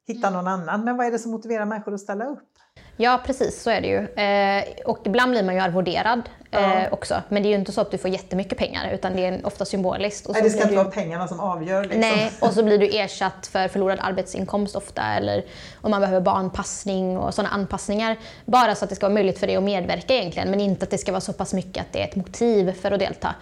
hitta 0.09 0.31
någon 0.31 0.47
annan. 0.47 0.85
Men 0.85 0.97
vad 0.97 1.07
är 1.07 1.11
det 1.11 1.18
som 1.18 1.31
motiverar 1.31 1.64
människor 1.64 1.95
att 1.95 2.01
ställa 2.01 2.24
upp? 2.24 2.49
Ja 2.97 3.20
precis, 3.24 3.62
så 3.62 3.70
är 3.70 3.81
det 3.81 3.89
ju. 3.89 4.22
Eh, 4.24 4.64
och 4.87 4.99
ibland 5.05 5.31
blir 5.31 5.43
man 5.43 5.55
ju 5.55 5.61
arvoderad 5.61 6.22
eh, 6.51 6.61
ja. 6.61 6.91
också. 6.91 7.22
Men 7.29 7.43
det 7.43 7.49
är 7.49 7.51
ju 7.51 7.57
inte 7.57 7.72
så 7.72 7.81
att 7.81 7.91
du 7.91 7.99
får 7.99 8.11
jättemycket 8.11 8.59
pengar 8.59 8.91
utan 8.95 9.16
det 9.16 9.26
är 9.26 9.47
ofta 9.47 9.64
symboliskt. 9.64 10.26
Och 10.26 10.33
Nej, 10.35 10.43
det 10.43 10.51
ska 10.51 10.61
inte 10.61 10.70
du... 10.70 10.76
vara 10.76 10.91
pengarna 10.91 11.29
som 11.29 11.41
avgör. 11.41 11.83
Liksom. 11.83 12.01
Nej, 12.01 12.33
och 12.41 12.53
så 12.53 12.62
blir 12.62 12.79
du 12.79 12.87
ersatt 12.87 13.47
för 13.47 13.68
förlorad 13.68 13.99
arbetsinkomst 14.03 14.76
ofta 14.76 15.03
eller 15.03 15.45
om 15.81 15.91
man 15.91 16.01
behöver 16.01 16.20
barnpassning 16.20 17.18
och 17.18 17.35
sådana 17.35 17.55
anpassningar. 17.55 18.16
Bara 18.45 18.74
så 18.74 18.85
att 18.85 18.89
det 18.91 18.97
ska 18.97 19.07
vara 19.07 19.14
möjligt 19.14 19.39
för 19.39 19.47
dig 19.47 19.57
att 19.57 19.62
medverka 19.62 20.14
egentligen 20.14 20.51
men 20.51 20.61
inte 20.61 20.85
att 20.85 20.91
det 20.91 20.99
ska 20.99 21.12
vara 21.12 21.20
så 21.20 21.33
pass 21.33 21.55
mycket 21.55 21.81
att 21.81 21.93
det 21.93 22.01
är 22.01 22.05
ett 22.05 22.16
motiv 22.16 22.72
för 22.72 22.91
att 22.91 23.01
delta. 23.01 23.35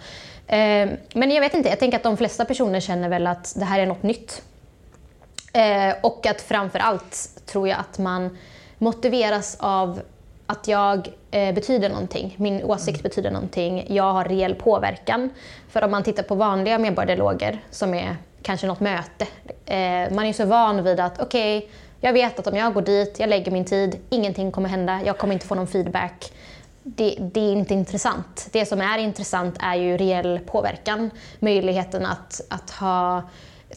Eh, 0.47 0.89
men 1.13 1.31
jag 1.31 1.41
vet 1.41 1.53
inte, 1.53 1.69
jag 1.69 1.79
tänker 1.79 1.97
att 1.97 2.03
de 2.03 2.17
flesta 2.17 2.45
personer 2.45 2.79
känner 2.79 3.09
väl 3.09 3.27
att 3.27 3.53
det 3.57 3.65
här 3.65 3.79
är 3.79 3.85
något 3.85 4.03
nytt. 4.03 4.41
Eh, 5.53 5.95
och 6.03 6.25
att 6.25 6.41
framför 6.41 6.79
allt 6.79 7.41
tror 7.45 7.67
jag 7.67 7.79
att 7.79 7.97
man 7.97 8.37
motiveras 8.77 9.57
av 9.59 10.01
att 10.45 10.67
jag 10.67 11.09
eh, 11.31 11.53
betyder 11.53 11.89
någonting. 11.89 12.35
Min 12.37 12.63
åsikt 12.63 13.03
betyder 13.03 13.31
någonting. 13.31 13.85
Jag 13.89 14.13
har 14.13 14.25
reell 14.25 14.55
påverkan. 14.55 15.29
För 15.69 15.83
om 15.83 15.91
man 15.91 16.03
tittar 16.03 16.23
på 16.23 16.35
vanliga 16.35 16.77
medborgardialoger 16.77 17.63
som 17.71 17.93
är 17.93 18.15
kanske 18.41 18.67
något 18.67 18.79
möte. 18.79 19.27
Eh, 19.65 20.13
man 20.15 20.25
är 20.25 20.33
så 20.33 20.45
van 20.45 20.83
vid 20.83 20.99
att 20.99 21.21
okej, 21.21 21.57
okay, 21.57 21.69
jag 21.99 22.13
vet 22.13 22.39
att 22.39 22.47
om 22.47 22.55
jag 22.55 22.73
går 22.73 22.81
dit, 22.81 23.19
jag 23.19 23.29
lägger 23.29 23.51
min 23.51 23.65
tid, 23.65 23.99
ingenting 24.09 24.51
kommer 24.51 24.69
hända, 24.69 25.01
jag 25.05 25.17
kommer 25.17 25.33
inte 25.33 25.47
få 25.47 25.55
någon 25.55 25.67
feedback 25.67 26.31
det, 26.95 27.17
det, 27.19 27.39
är 27.39 27.51
inte 27.51 27.73
intressant. 27.73 28.49
Det 28.51 28.65
som 28.65 28.81
är 28.81 28.97
intressant 28.97 29.55
är 29.59 29.75
ju 29.75 29.97
reell 29.97 30.39
påverkan. 30.39 31.11
Möjligheten 31.39 32.05
att, 32.05 32.41
att 32.49 32.69
ha, 32.69 33.21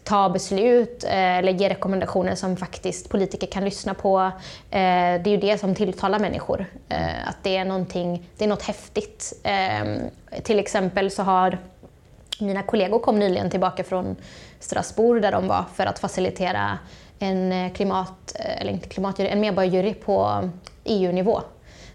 ta 0.05 0.29
beslut 0.29 1.05
eh, 1.05 1.39
eller 1.39 1.53
ge 1.53 1.69
rekommendationer 1.69 2.35
som 2.35 2.57
faktiskt 2.57 3.09
politiker 3.09 3.47
kan 3.47 3.65
lyssna 3.65 3.95
på. 3.95 4.21
Eh, 4.21 4.31
det 4.71 5.27
är 5.27 5.29
ju 5.29 5.37
det 5.37 5.59
som 5.59 5.75
tilltalar 5.75 6.19
människor. 6.19 6.67
Eh, 6.89 7.29
att 7.29 7.37
det 7.43 7.57
är, 7.57 7.65
det 8.37 8.45
är 8.45 8.49
något 8.49 8.63
häftigt. 8.63 9.41
Ehm, 9.43 9.99
till 10.43 10.59
exempel 10.59 11.11
så 11.11 11.23
har 11.23 11.59
mina 12.41 12.63
kollegor 12.63 12.99
kom 12.99 13.19
nyligen 13.19 13.51
tillbaka 13.51 13.85
från 13.85 14.17
Strasbourg 14.61 15.23
där 15.23 15.33
de 15.33 15.49
var 15.49 15.65
för 15.75 15.87
att 15.87 15.99
facilitera 15.99 16.79
en 17.19 17.53
eh, 17.53 17.73
klimat, 17.73 18.35
eh, 18.35 18.61
eller 18.61 18.73
inte 18.73 18.89
klimatjury, 18.89 19.29
en 19.29 19.41
medborgarjury 19.41 19.95
på 19.95 20.43
eh, 20.43 20.49
EU-nivå 20.85 21.43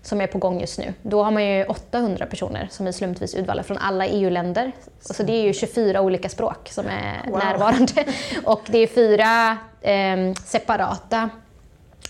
som 0.06 0.22
är 0.22 0.28
på 0.28 0.38
gång 0.38 0.62
just 0.62 0.80
nu. 0.80 0.94
Då 1.02 1.24
har 1.24 1.32
man 1.32 1.46
ju 1.46 1.66
800 1.66 2.26
personer 2.26 2.68
som 2.72 2.88
är 2.88 2.92
slumpvis 2.92 3.36
utvalda 3.36 3.64
från 3.64 3.78
alla 3.78 4.08
EU-länder. 4.08 4.72
Så 5.00 5.24
det 5.24 5.34
är 5.34 5.44
ju 5.44 5.54
24 5.54 6.02
olika 6.02 6.30
språk 6.30 6.70
som 6.72 6.86
är 6.86 7.30
wow. 7.32 7.40
närvarande. 7.40 8.06
Och 8.44 8.62
det 8.68 8.78
är 8.78 8.88
fyra 8.88 9.58
eh, 9.82 10.34
separata 10.46 11.30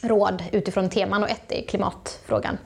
råd 0.02 0.44
utifrån 0.52 0.90
teman 0.90 1.24
och 1.24 1.30
ett 1.30 1.52
är 1.52 1.68
klimatfrågan. 1.68 2.58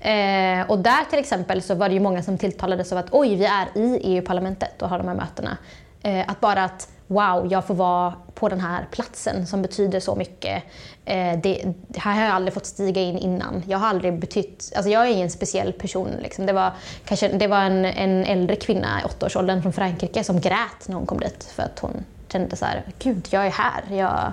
Eh, 0.00 0.70
och 0.70 0.78
där 0.78 1.10
till 1.10 1.18
exempel 1.18 1.62
så 1.62 1.74
var 1.74 1.88
det 1.88 1.94
ju 1.94 2.00
många 2.00 2.22
som 2.22 2.38
tilltalades 2.38 2.92
av 2.92 2.98
att 2.98 3.08
oj, 3.10 3.36
vi 3.36 3.44
är 3.44 3.66
i 3.74 4.00
EU-parlamentet 4.02 4.82
och 4.82 4.88
har 4.88 4.98
de 4.98 5.08
här 5.08 5.14
mötena. 5.14 5.56
Eh, 6.02 6.30
att 6.30 6.40
bara 6.40 6.64
att 6.64 6.88
wow, 7.06 7.48
jag 7.50 7.66
får 7.66 7.74
vara 7.74 8.14
på 8.34 8.48
den 8.48 8.60
här 8.60 8.86
platsen 8.90 9.46
som 9.46 9.62
betyder 9.62 10.00
så 10.00 10.14
mycket. 10.14 10.62
Eh, 11.04 11.38
det, 11.42 11.74
det, 11.88 12.00
här 12.00 12.14
har 12.14 12.22
jag 12.22 12.30
aldrig 12.30 12.54
fått 12.54 12.66
stiga 12.66 13.00
in 13.00 13.18
innan. 13.18 13.62
Jag 13.66 13.78
har 13.78 13.88
aldrig 13.88 14.18
betytt, 14.18 14.72
alltså 14.76 14.90
jag 14.90 15.06
är 15.06 15.10
ingen 15.10 15.30
speciell 15.30 15.72
person. 15.72 16.10
Liksom. 16.22 16.46
Det 16.46 16.52
var, 16.52 16.72
kanske, 17.04 17.28
det 17.28 17.46
var 17.46 17.60
en, 17.60 17.84
en 17.84 18.24
äldre 18.24 18.56
kvinna 18.56 19.00
i 19.00 19.04
åttaårsåldern 19.04 19.62
från 19.62 19.72
Frankrike 19.72 20.24
som 20.24 20.40
grät 20.40 20.88
när 20.88 20.94
hon 20.94 21.06
kom 21.06 21.20
dit 21.20 21.44
för 21.44 21.62
att 21.62 21.78
hon 21.78 22.04
kände 22.28 22.56
så 22.56 22.64
här, 22.64 22.82
gud, 22.98 23.28
jag 23.30 23.46
är 23.46 23.50
här. 23.50 23.84
Jag, 23.90 24.32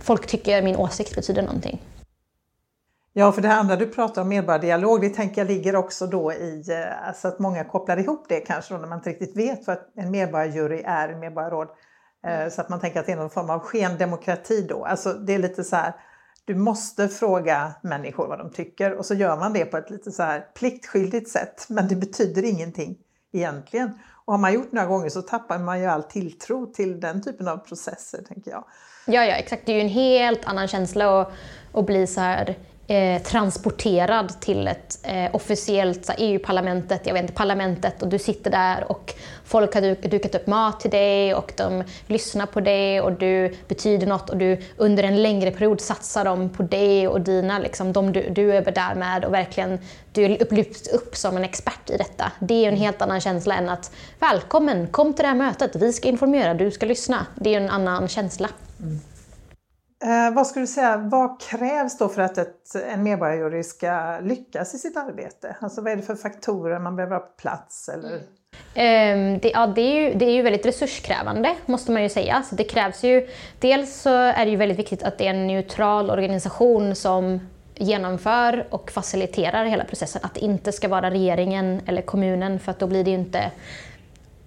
folk 0.00 0.26
tycker 0.26 0.62
min 0.62 0.76
åsikt 0.76 1.14
betyder 1.14 1.42
någonting. 1.42 1.80
Ja, 3.18 3.32
för 3.32 3.42
det 3.42 3.52
andra 3.52 3.76
du 3.76 3.86
pratar 3.86 4.22
om 4.22 4.28
medborgardialog, 4.28 5.00
det 5.00 5.08
tänker 5.08 5.40
jag 5.40 5.48
ligger 5.48 5.76
också 5.76 6.06
då 6.06 6.32
i 6.32 6.64
eh, 6.68 7.08
alltså 7.08 7.28
att 7.28 7.38
många 7.38 7.64
kopplar 7.64 7.96
ihop 7.96 8.26
det 8.28 8.40
kanske 8.40 8.74
då 8.74 8.80
när 8.80 8.88
man 8.88 8.98
inte 8.98 9.10
riktigt 9.10 9.36
vet 9.36 9.66
vad 9.66 9.78
en 9.96 10.10
medborgarjury 10.10 10.82
är, 10.86 11.08
en 11.08 11.20
medborgarråd. 11.20 11.68
Eh, 12.26 12.48
så 12.48 12.60
att 12.60 12.68
man 12.68 12.80
tänker 12.80 13.00
att 13.00 13.06
det 13.06 13.12
är 13.12 13.16
någon 13.16 13.30
form 13.30 13.50
av 13.50 13.60
skendemokrati 13.60 14.66
då. 14.68 14.84
Alltså 14.84 15.12
det 15.12 15.34
är 15.34 15.38
lite 15.38 15.64
så 15.64 15.76
här, 15.76 15.92
du 16.44 16.54
måste 16.54 17.08
fråga 17.08 17.74
människor 17.82 18.28
vad 18.28 18.38
de 18.38 18.50
tycker 18.50 18.94
och 18.94 19.06
så 19.06 19.14
gör 19.14 19.36
man 19.36 19.52
det 19.52 19.64
på 19.64 19.76
ett 19.76 19.90
lite 19.90 20.10
så 20.10 20.22
här 20.22 20.40
pliktskyldigt 20.54 21.30
sätt. 21.30 21.66
Men 21.68 21.88
det 21.88 21.96
betyder 21.96 22.44
ingenting 22.44 22.98
egentligen. 23.32 23.98
Och 24.24 24.32
har 24.32 24.40
man 24.40 24.52
gjort 24.52 24.72
några 24.72 24.88
gånger 24.88 25.08
så 25.08 25.22
tappar 25.22 25.58
man 25.58 25.80
ju 25.80 25.86
all 25.86 26.02
tilltro 26.02 26.66
till 26.66 27.00
den 27.00 27.22
typen 27.22 27.48
av 27.48 27.56
processer, 27.56 28.22
tänker 28.22 28.50
jag. 28.50 28.64
Ja, 29.06 29.24
ja, 29.24 29.34
exakt. 29.34 29.66
Det 29.66 29.72
är 29.72 29.76
ju 29.76 29.82
en 29.82 29.88
helt 29.88 30.44
annan 30.44 30.68
känsla 30.68 31.20
att, 31.20 31.32
att 31.72 31.86
bli 31.86 32.06
så 32.06 32.20
här 32.20 32.56
eh, 32.86 33.22
transporterad 33.22 34.40
till 34.40 34.68
ett 34.68 34.98
eh, 35.02 35.34
officiellt 35.34 36.10
EU-parlamentet, 36.18 37.00
jag 37.04 37.12
vet 37.12 37.22
inte, 37.22 37.34
parlamentet 37.34 38.02
och 38.02 38.08
du 38.08 38.18
sitter 38.18 38.50
där 38.50 38.90
och 38.92 39.14
folk 39.44 39.74
har 39.74 39.80
duk 39.80 40.02
dukat 40.02 40.34
upp 40.34 40.46
mat 40.46 40.80
till 40.80 40.90
dig 40.90 41.34
och 41.34 41.52
de 41.56 41.84
lyssnar 42.06 42.46
på 42.46 42.60
dig 42.60 43.00
och 43.00 43.12
du 43.12 43.56
betyder 43.68 44.06
något 44.06 44.30
och 44.30 44.36
du 44.36 44.60
under 44.76 45.02
en 45.02 45.22
längre 45.22 45.50
period 45.50 45.80
satsar 45.80 46.24
de 46.24 46.48
på 46.48 46.62
dig 46.62 47.08
och 47.08 47.20
dina, 47.20 47.58
liksom, 47.58 47.92
de 47.92 48.12
du, 48.12 48.30
du 48.30 48.52
är 48.52 48.62
där 48.62 48.94
med 48.94 49.24
och 49.24 49.34
verkligen 49.34 49.78
du 50.12 50.28
lyfts 50.50 50.88
upp 50.88 51.16
som 51.16 51.36
en 51.36 51.44
expert 51.44 51.90
i 51.90 51.96
detta. 51.96 52.32
Det 52.40 52.64
är 52.64 52.68
en 52.68 52.76
helt 52.76 53.02
annan 53.02 53.20
känsla 53.20 53.54
än 53.54 53.68
att 53.68 53.90
välkommen, 54.20 54.86
kom 54.86 55.14
till 55.14 55.22
det 55.22 55.28
här 55.28 55.36
mötet, 55.36 55.76
vi 55.76 55.92
ska 55.92 56.08
informera, 56.08 56.54
du 56.54 56.70
ska 56.70 56.86
lyssna. 56.86 57.26
Det 57.34 57.54
är 57.54 57.60
en 57.60 57.70
annan 57.70 58.08
känsla. 58.08 58.48
Mm. 58.80 59.00
Eh, 60.06 60.34
vad 60.34 60.46
skulle 60.46 60.62
du 60.62 60.66
säga, 60.66 60.96
vad 60.96 61.40
krävs 61.40 61.98
då 61.98 62.08
för 62.08 62.22
att 62.22 62.38
ett, 62.38 62.74
en 62.88 63.02
medborgarjury 63.02 63.62
ska 63.62 64.18
lyckas 64.22 64.74
i 64.74 64.78
sitt 64.78 64.96
arbete? 64.96 65.56
Alltså 65.60 65.80
vad 65.80 65.92
är 65.92 65.96
det 65.96 66.02
för 66.02 66.14
faktorer 66.14 66.78
man 66.78 66.96
behöver 66.96 67.16
ha 67.16 67.20
på 67.20 67.32
plats? 67.36 67.88
Eller? 67.88 68.14
Um, 68.14 69.38
det, 69.38 69.50
ja, 69.54 69.66
det, 69.66 69.80
är 69.80 70.00
ju, 70.00 70.14
det 70.18 70.24
är 70.24 70.30
ju 70.30 70.42
väldigt 70.42 70.66
resurskrävande, 70.66 71.54
måste 71.66 71.92
man 71.92 72.02
ju 72.02 72.08
säga. 72.08 72.42
Så 72.42 72.54
det 72.54 72.64
krävs 72.64 73.04
ju, 73.04 73.28
dels 73.60 74.00
så 74.00 74.10
är 74.10 74.44
det 74.44 74.50
ju 74.50 74.56
väldigt 74.56 74.78
viktigt 74.78 75.02
att 75.02 75.18
det 75.18 75.26
är 75.26 75.30
en 75.30 75.46
neutral 75.46 76.10
organisation 76.10 76.94
som 76.94 77.40
genomför 77.74 78.66
och 78.70 78.90
faciliterar 78.90 79.64
hela 79.64 79.84
processen. 79.84 80.22
Att 80.24 80.34
det 80.34 80.40
inte 80.40 80.72
ska 80.72 80.88
vara 80.88 81.10
regeringen 81.10 81.80
eller 81.86 82.02
kommunen, 82.02 82.60
för 82.60 82.70
att 82.70 82.78
då 82.78 82.86
blir 82.86 83.04
det 83.04 83.10
ju 83.10 83.16
inte 83.16 83.50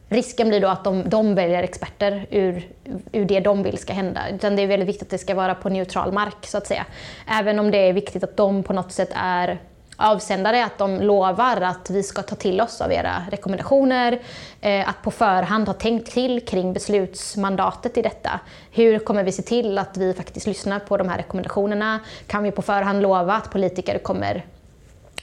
Risken 0.10 0.50
blir 0.50 0.62
då 0.62 0.68
att 0.68 0.84
de, 0.84 1.10
de 1.10 1.36
väljer 1.36 1.64
experter 1.64 2.28
ur, 2.30 2.68
ur 3.12 3.26
det 3.26 3.40
de 3.40 3.64
vill 3.64 3.78
ska 3.78 3.94
hända. 3.94 4.22
Utan 4.30 4.56
det 4.56 4.62
är 4.62 4.68
väldigt 4.68 4.90
viktigt 4.90 5.04
att 5.04 5.10
det 5.10 5.18
ska 5.18 5.36
vara 5.36 5.56
på 5.56 5.70
neutral 5.70 6.12
mark 6.12 6.46
så 6.46 6.58
att 6.58 6.68
säga. 6.68 6.86
Även 7.28 7.60
om 7.60 7.72
det 7.72 7.78
är 7.78 7.94
viktigt 7.94 8.24
att 8.24 8.38
de 8.38 8.64
på 8.64 8.74
något 8.74 8.92
sätt 8.92 9.10
är 9.16 9.60
avsändare 10.00 10.66
att 10.66 10.78
de 10.78 11.02
lovar 11.02 11.62
att 11.62 11.90
vi 11.90 12.04
ska 12.04 12.22
ta 12.22 12.36
till 12.36 12.62
oss 12.62 12.82
av 12.82 12.92
era 12.92 13.24
rekommendationer, 13.32 14.20
eh, 14.62 14.90
att 14.90 15.02
på 15.04 15.12
förhand 15.12 15.68
ha 15.68 15.74
tänkt 15.74 16.12
till 16.12 16.46
kring 16.46 16.74
beslutsmandatet 16.74 17.98
i 17.98 18.02
detta. 18.02 18.40
Hur 18.72 19.00
kommer 19.00 19.24
vi 19.24 19.32
se 19.32 19.42
till 19.42 19.78
att 19.78 19.98
vi 19.98 20.14
faktiskt 20.14 20.48
lyssnar 20.48 20.80
på 20.80 20.98
de 20.98 21.10
här 21.10 21.18
rekommendationerna? 21.18 22.00
Kan 22.28 22.44
vi 22.44 22.52
på 22.52 22.62
förhand 22.62 23.02
lova 23.02 23.34
att 23.34 23.52
politiker 23.52 23.98
kommer 23.98 24.46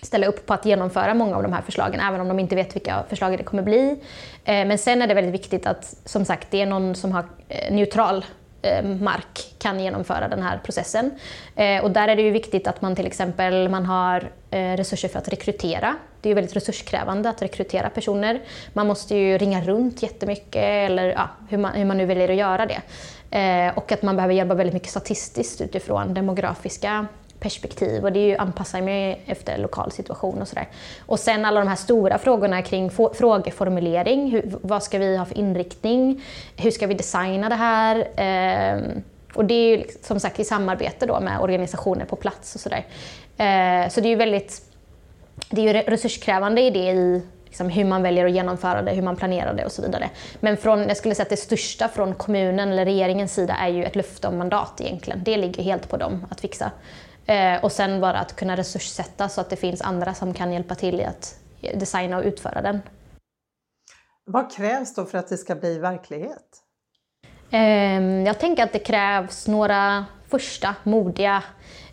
ställa 0.03 0.27
upp 0.27 0.47
på 0.47 0.55
att 0.55 0.65
genomföra 0.65 1.15
många 1.15 1.37
av 1.37 1.43
de 1.43 1.53
här 1.53 1.63
förslagen, 1.63 2.01
även 2.01 2.21
om 2.21 2.29
de 2.29 2.39
inte 2.39 2.57
vet 2.57 2.77
vilka 2.77 3.05
förslag 3.09 3.39
det 3.39 3.45
kommer 3.45 3.63
bli. 3.63 3.91
Eh, 4.45 4.67
men 4.67 4.79
sen 4.79 5.03
är 5.03 5.07
det 5.07 5.15
väldigt 5.15 5.35
viktigt 5.35 5.67
att, 5.67 5.97
som 6.05 6.25
sagt, 6.25 6.49
det 6.51 6.63
är 6.63 6.67
någon 6.67 6.95
som 6.95 7.13
har 7.13 7.25
eh, 7.49 7.75
neutral 7.75 8.25
eh, 8.63 8.85
mark 8.85 9.55
kan 9.59 9.81
genomföra 9.81 10.29
den 10.29 10.43
här 10.43 10.61
processen. 10.65 11.11
Och 11.83 11.91
där 11.91 12.09
är 12.09 12.17
det 12.17 12.23
ju 12.23 12.31
viktigt 12.31 12.67
att 12.67 12.83
man 12.83 12.97
till 12.97 13.07
exempel 13.07 13.69
man 13.69 13.87
har 13.87 14.31
resurser 14.51 15.09
för 15.09 15.19
att 15.19 15.29
rekrytera. 15.29 15.97
Det 16.21 16.29
är 16.29 16.31
ju 16.31 16.35
väldigt 16.35 16.57
resurskrävande 16.57 17.29
att 17.29 17.43
rekrytera 17.43 17.91
personer. 17.91 18.41
Man 18.73 18.87
måste 18.87 19.15
ju 19.17 19.39
ringa 19.39 19.61
runt 19.61 20.03
jättemycket, 20.03 20.63
eller 20.63 21.09
ja, 21.09 21.29
hur, 21.49 21.59
man, 21.59 21.73
hur 21.73 21.85
man 21.85 21.99
nu 21.99 22.07
väljer 22.07 22.29
att 22.29 22.37
göra 22.37 22.67
det. 22.67 23.73
Och 23.75 23.93
att 23.93 24.03
man 24.03 24.17
behöver 24.17 24.35
jobba 24.35 24.55
väldigt 24.55 24.75
mycket 24.75 24.91
statistiskt 24.91 25.61
utifrån 25.61 26.15
demografiska 26.15 27.07
perspektiv 27.41 28.05
och 28.05 28.13
det 28.13 28.21
är 28.21 28.27
ju 28.27 28.37
anpassar 28.37 28.81
mig 28.81 29.23
efter 29.27 29.59
lokal 29.59 29.93
situation 29.93 30.41
och 30.41 30.49
sådär. 30.49 30.69
Och 31.07 31.21
sen 31.21 31.45
alla 31.45 31.61
de 31.61 31.69
här 31.69 31.77
stora 31.77 32.19
frågorna 32.19 32.63
kring 32.63 32.91
frågeformulering, 32.91 34.31
hur, 34.31 34.59
vad 34.63 34.83
ska 34.83 34.99
vi 34.99 35.17
ha 35.17 35.25
för 35.25 35.39
inriktning, 35.39 36.25
hur 36.57 36.71
ska 36.71 36.87
vi 36.87 36.95
designa 36.95 37.49
det 37.49 37.55
här? 37.55 37.97
Eh, 37.97 38.83
och 39.35 39.45
det 39.45 39.55
är 39.55 39.69
ju 39.71 39.77
liksom, 39.77 40.03
som 40.03 40.21
sagt 40.21 40.41
i 40.41 40.45
samarbete 40.45 41.07
då 41.07 41.21
med 41.21 41.41
organisationer 41.41 42.05
på 42.05 42.17
plats 42.17 42.55
och 42.55 42.61
sådär. 42.61 42.87
Eh, 43.37 43.89
så 43.91 44.01
det 44.01 44.09
är 44.09 44.11
ju 44.11 44.17
väldigt 44.17 44.63
det 45.51 45.69
är 45.69 45.75
ju 45.75 45.81
resurskrävande 45.81 46.61
i 46.61 46.71
det 46.71 46.91
i 46.91 47.23
liksom 47.45 47.69
hur 47.69 47.85
man 47.85 48.03
väljer 48.03 48.27
att 48.27 48.33
genomföra 48.33 48.83
det, 48.83 48.93
hur 48.93 49.03
man 49.03 49.17
planerar 49.17 49.55
det 49.55 49.65
och 49.65 49.73
så 49.73 49.83
vidare. 49.83 50.11
Men 50.41 50.57
från, 50.57 50.89
jag 50.89 50.97
skulle 50.97 51.15
säga 51.15 51.23
att 51.23 51.31
det 51.31 51.37
största 51.37 51.89
från 51.89 52.15
kommunen 52.15 52.73
eller 52.73 52.85
regeringens 52.85 53.35
sida 53.35 53.55
är 53.55 53.69
ju 53.69 53.85
ett 53.85 53.97
löfte 53.97 54.29
om 54.29 54.39
mandat 54.39 54.81
egentligen. 54.81 55.23
Det 55.25 55.37
ligger 55.37 55.63
helt 55.63 55.89
på 55.89 55.97
dem 55.97 56.27
att 56.31 56.41
fixa. 56.41 56.71
Eh, 57.27 57.65
och 57.65 57.73
sen 57.73 58.01
bara 58.01 58.19
att 58.19 58.37
kunna 58.37 58.57
resurssätta 58.57 59.29
så 59.29 59.41
att 59.41 59.51
det 59.51 59.57
finns 59.57 59.83
andra 59.83 60.15
som 60.15 60.35
kan 60.35 60.53
hjälpa 60.53 60.75
till 60.75 61.01
i 61.01 61.05
att 61.05 61.39
designa 61.75 62.19
och 62.19 62.25
utföra 62.25 62.63
den. 62.63 62.81
Vad 64.25 64.53
krävs 64.57 64.95
då 64.95 65.05
för 65.05 65.19
att 65.19 65.29
det 65.29 65.37
ska 65.37 65.55
bli 65.55 65.79
verklighet? 65.79 66.63
Eh, 67.51 68.03
jag 68.03 68.39
tänker 68.39 68.63
att 68.63 68.73
det 68.73 68.79
krävs 68.79 69.49
några 69.49 70.05
första 70.29 70.75
modiga, 70.83 71.43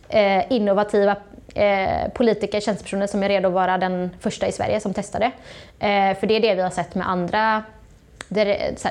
eh, 0.09 0.51
innovativa 0.51 1.15
eh, 1.55 2.11
politiker, 2.13 2.59
tjänstepersoner 2.59 3.07
som 3.07 3.23
är 3.23 3.29
redo 3.29 3.47
att 3.47 3.53
vara 3.53 3.77
den 3.77 4.15
första 4.19 4.47
i 4.47 4.51
Sverige 4.51 4.79
som 4.79 4.93
testar 4.93 5.19
det. 5.19 5.31
Eh, 5.87 6.17
för 6.17 6.27
det 6.27 6.33
är 6.33 6.41
det 6.41 6.55
vi 6.55 6.61
har 6.61 6.69
sett 6.69 6.95
med 6.95 7.09
andra 7.09 7.63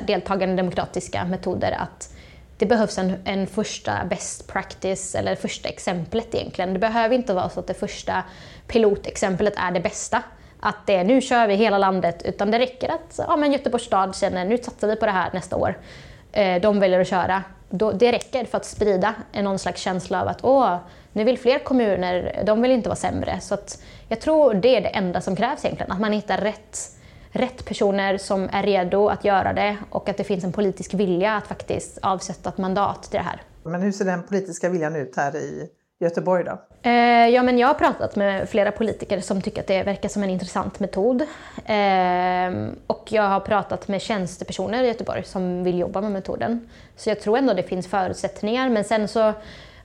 deltagande 0.07 0.57
demokratiska 0.57 1.25
metoder, 1.25 1.73
att 1.73 2.12
det 2.63 2.67
behövs 2.67 2.99
en, 2.99 3.15
en 3.25 3.47
första 3.47 4.05
best 4.05 4.47
practice 4.47 5.15
eller 5.15 5.37
första 5.37 5.69
exemplet 5.69 6.35
egentligen. 6.35 6.73
Det 6.73 6.79
behöver 6.79 7.15
inte 7.15 7.35
vara 7.35 7.49
så 7.49 7.61
att 7.61 7.67
det 7.67 7.75
första 7.75 8.23
pilotexemplet 8.67 9.55
är 9.57 9.71
det 9.71 9.81
bästa. 9.81 10.23
Att 10.61 10.87
det 10.87 10.97
är 10.97 11.05
nu 11.05 11.21
kör 11.21 11.47
vi 11.47 11.55
hela 11.55 11.79
landet, 11.79 12.23
utan 12.25 12.51
det 12.51 12.59
räcker 12.59 12.89
att 12.89 13.21
ja, 13.29 13.37
men 13.37 13.53
Göteborgs 13.53 13.85
stad 13.85 14.17
känner 14.17 14.45
nu 14.45 14.59
satsar 14.59 14.89
vi 14.89 14.97
på 14.97 15.07
det 15.07 15.13
här 15.13 15.31
nästa 15.33 15.57
år. 15.57 15.79
Eh, 16.33 16.61
de 16.61 16.81
väljer 16.81 17.01
att 17.01 17.09
köra. 17.09 17.43
Det 17.95 18.13
räcker 18.13 18.45
för 18.45 18.57
att 18.57 18.65
sprida 18.65 19.15
någon 19.35 19.59
slags 19.59 19.81
känsla 19.81 20.23
av 20.23 20.29
att 20.29 20.45
åh, 20.45 20.77
nu 21.13 21.25
vill 21.25 21.39
fler 21.39 21.59
kommuner, 21.59 22.43
de 22.47 22.63
vill 22.63 22.71
inte 22.71 22.89
vara 22.89 22.97
sämre. 22.97 23.41
Så 23.41 23.55
att 23.55 23.83
jag 24.09 24.21
tror 24.21 24.55
det 24.55 24.77
är 24.77 24.81
det 24.81 24.89
enda 24.89 25.21
som 25.21 25.37
krävs 25.37 25.65
egentligen, 25.65 25.93
att 25.93 26.01
man 26.01 26.13
hittar 26.13 26.39
rätt 26.39 26.79
rätt 27.33 27.65
personer 27.65 28.19
som 28.19 28.49
är 28.53 28.63
redo 28.63 29.09
att 29.09 29.25
göra 29.25 29.53
det 29.53 29.77
och 29.91 30.09
att 30.09 30.17
det 30.17 30.25
finns 30.25 30.45
en 30.45 30.53
politisk 30.53 30.95
vilja 30.95 31.33
att 31.37 31.47
faktiskt 31.47 31.99
avsätta 32.03 32.49
ett 32.49 32.59
mandat 32.59 33.03
till 33.03 33.19
det 33.19 33.25
här. 33.25 33.43
Men 33.63 33.83
hur 33.83 33.93
ser 33.93 34.05
den 34.05 34.23
politiska 34.23 34.69
viljan 34.69 34.97
ut 34.97 35.17
här 35.17 35.37
i 35.37 35.69
Göteborg 36.01 36.45
då? 36.45 36.59
Eh, 36.83 37.29
ja, 37.29 37.43
men 37.43 37.59
jag 37.59 37.67
har 37.67 37.75
pratat 37.75 38.17
med 38.17 38.49
flera 38.49 38.73
politiker 38.73 39.21
som 39.21 39.43
tycker 39.43 39.61
att 39.61 39.67
det 39.67 39.83
verkar 39.83 40.09
som 40.09 40.23
en 40.23 40.31
intressant 40.31 40.81
metod. 40.81 41.23
Eh, 41.65 42.69
och 42.87 43.09
jag 43.13 43.23
har 43.23 43.41
pratat 43.41 43.89
med 43.89 44.03
tjänstepersoner 44.03 44.85
i 44.85 44.87
Göteborg 44.87 45.25
som 45.25 45.65
vill 45.65 45.79
jobba 45.79 46.01
med 46.01 46.13
metoden. 46.13 46.69
Så 46.97 47.11
jag 47.11 47.21
tror 47.21 47.39
ändå 47.39 47.55
det 47.55 47.63
finns 47.63 47.87
förutsättningar. 47.87 48.69
Men 48.69 48.85
sen 48.85 49.09
så, 49.09 49.19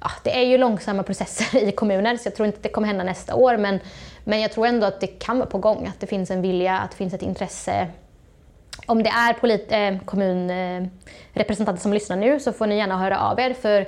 ja, 0.02 0.12
det 0.24 0.38
är 0.38 0.46
ju 0.46 0.58
långsamma 0.58 1.04
processer 1.04 1.58
i 1.68 1.72
kommuner 1.72 2.18
så 2.18 2.28
jag 2.28 2.36
tror 2.36 2.46
inte 2.46 2.58
att 2.58 2.64
det 2.64 2.70
kommer 2.70 2.88
hända 2.88 3.04
nästa 3.04 3.36
år. 3.36 3.58
Men 3.58 3.80
men 4.28 4.42
jag 4.42 4.52
tror 4.52 4.68
ändå 4.68 4.88
att 4.88 5.00
det 5.00 5.08
kan 5.08 5.38
vara 5.38 5.50
på 5.50 5.58
gång, 5.58 5.88
att 5.88 6.00
det 6.00 6.08
finns 6.08 6.32
en 6.32 6.42
vilja, 6.42 6.78
att 6.78 6.92
det 6.92 6.98
finns 6.98 7.14
ett 7.14 7.22
intresse. 7.22 7.88
Om 8.86 9.04
det 9.04 9.10
är 9.10 9.34
polit- 9.34 9.72
eh, 9.72 10.00
kommunrepresentanter 10.06 11.82
som 11.82 11.94
lyssnar 11.94 12.18
nu 12.18 12.40
så 12.40 12.54
får 12.54 12.68
ni 12.68 12.78
gärna 12.78 12.98
höra 12.98 13.20
av 13.20 13.40
er. 13.40 13.54
För 13.54 13.82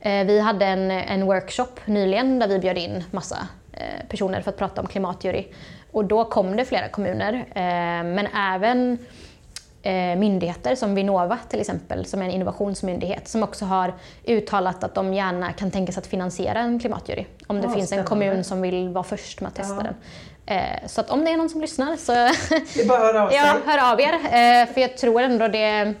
eh, 0.00 0.26
vi 0.26 0.40
hade 0.40 0.66
en, 0.66 0.90
en 0.90 1.26
workshop 1.26 1.80
nyligen 1.84 2.38
där 2.38 2.48
vi 2.48 2.58
bjöd 2.58 2.78
in 2.78 3.04
massa 3.10 3.48
eh, 3.72 4.08
personer 4.08 4.40
för 4.40 4.50
att 4.50 4.58
prata 4.58 4.80
om 4.80 4.86
klimatjury. 4.86 5.46
Och 5.92 6.04
då 6.04 6.24
kom 6.24 6.56
det 6.56 6.64
flera 6.64 6.88
kommuner, 6.88 7.34
eh, 7.54 8.04
men 8.04 8.26
även 8.26 8.98
myndigheter 10.16 10.74
som 10.74 10.94
Vinnova 10.94 11.38
till 11.48 11.60
exempel, 11.60 12.06
som 12.06 12.22
är 12.22 12.24
en 12.24 12.30
innovationsmyndighet, 12.30 13.28
som 13.28 13.42
också 13.42 13.64
har 13.64 13.94
uttalat 14.24 14.84
att 14.84 14.94
de 14.94 15.14
gärna 15.14 15.52
kan 15.52 15.70
tänka 15.70 15.92
sig 15.92 16.00
att 16.00 16.06
finansiera 16.06 16.58
en 16.58 16.78
klimatjury. 16.78 17.24
Om 17.46 17.60
det 17.60 17.66
ja, 17.66 17.74
finns 17.74 17.92
en 17.92 18.04
kommun 18.04 18.44
som 18.44 18.62
vill 18.62 18.88
vara 18.88 19.04
först 19.04 19.40
med 19.40 19.48
att 19.48 19.54
testa 19.54 19.76
ja. 19.76 19.82
den. 19.82 19.94
Eh, 20.46 20.86
så 20.86 21.00
att 21.00 21.10
om 21.10 21.24
det 21.24 21.30
är 21.30 21.36
någon 21.36 21.48
som 21.48 21.60
lyssnar 21.60 21.96
så 21.96 22.12
hör 22.88 23.14
av, 23.14 23.32
ja, 23.32 23.56
hör 23.66 23.92
av 23.92 24.00
er. 24.00 24.14
Eh, 24.14 24.72
för 24.74 24.80
jag 24.80 24.96
tror 24.96 25.22
ändå 25.22 25.48
det 25.48 25.94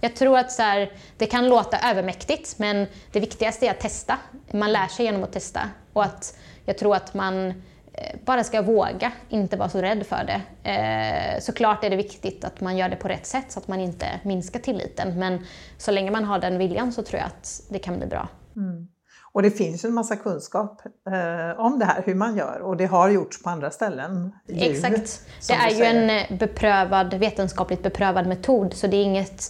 jag 0.00 0.16
tror 0.16 0.38
att 0.38 0.52
så 0.52 0.62
här, 0.62 0.92
det 1.16 1.26
kan 1.26 1.48
låta 1.48 1.90
övermäktigt 1.90 2.58
men 2.58 2.86
det 3.12 3.20
viktigaste 3.20 3.66
är 3.66 3.70
att 3.70 3.80
testa. 3.80 4.16
Man 4.50 4.72
lär 4.72 4.86
sig 4.86 5.04
genom 5.04 5.24
att 5.24 5.32
testa. 5.32 5.60
Och 5.92 6.04
att 6.04 6.36
jag 6.64 6.78
tror 6.78 6.96
att 6.96 7.14
man 7.14 7.48
Eh, 7.48 7.73
bara 8.24 8.44
ska 8.44 8.62
våga, 8.62 9.12
inte 9.28 9.56
vara 9.56 9.68
så 9.68 9.82
rädd 9.82 10.06
för 10.06 10.24
det. 10.24 10.70
Eh, 10.70 11.40
såklart 11.40 11.84
är 11.84 11.90
det 11.90 11.96
viktigt 11.96 12.44
att 12.44 12.60
man 12.60 12.76
gör 12.76 12.88
det 12.88 12.96
på 12.96 13.08
rätt 13.08 13.26
sätt 13.26 13.52
så 13.52 13.58
att 13.58 13.68
man 13.68 13.80
inte 13.80 14.06
minskar 14.22 14.60
tilliten. 14.60 15.18
Men 15.18 15.38
så 15.78 15.90
länge 15.90 16.10
man 16.10 16.24
har 16.24 16.38
den 16.38 16.58
viljan 16.58 16.92
så 16.92 17.02
tror 17.02 17.20
jag 17.20 17.26
att 17.26 17.62
det 17.70 17.78
kan 17.78 17.98
bli 17.98 18.06
bra. 18.06 18.28
Mm. 18.56 18.88
Och 19.32 19.42
det 19.42 19.50
finns 19.50 19.84
en 19.84 19.94
massa 19.94 20.16
kunskap 20.16 20.82
eh, 20.86 21.60
om 21.60 21.78
det 21.78 21.84
här, 21.84 22.02
hur 22.06 22.14
man 22.14 22.36
gör 22.36 22.60
och 22.60 22.76
det 22.76 22.86
har 22.86 23.10
gjorts 23.10 23.42
på 23.42 23.50
andra 23.50 23.70
ställen. 23.70 24.32
Djur, 24.48 24.70
Exakt. 24.70 25.20
Det 25.48 25.54
är 25.54 25.70
ju 25.70 25.84
en 25.84 26.38
beprövad, 26.38 27.14
vetenskapligt 27.14 27.82
beprövad 27.82 28.26
metod 28.26 28.74
så 28.74 28.86
det 28.86 28.96
är 28.96 29.04
inget 29.04 29.42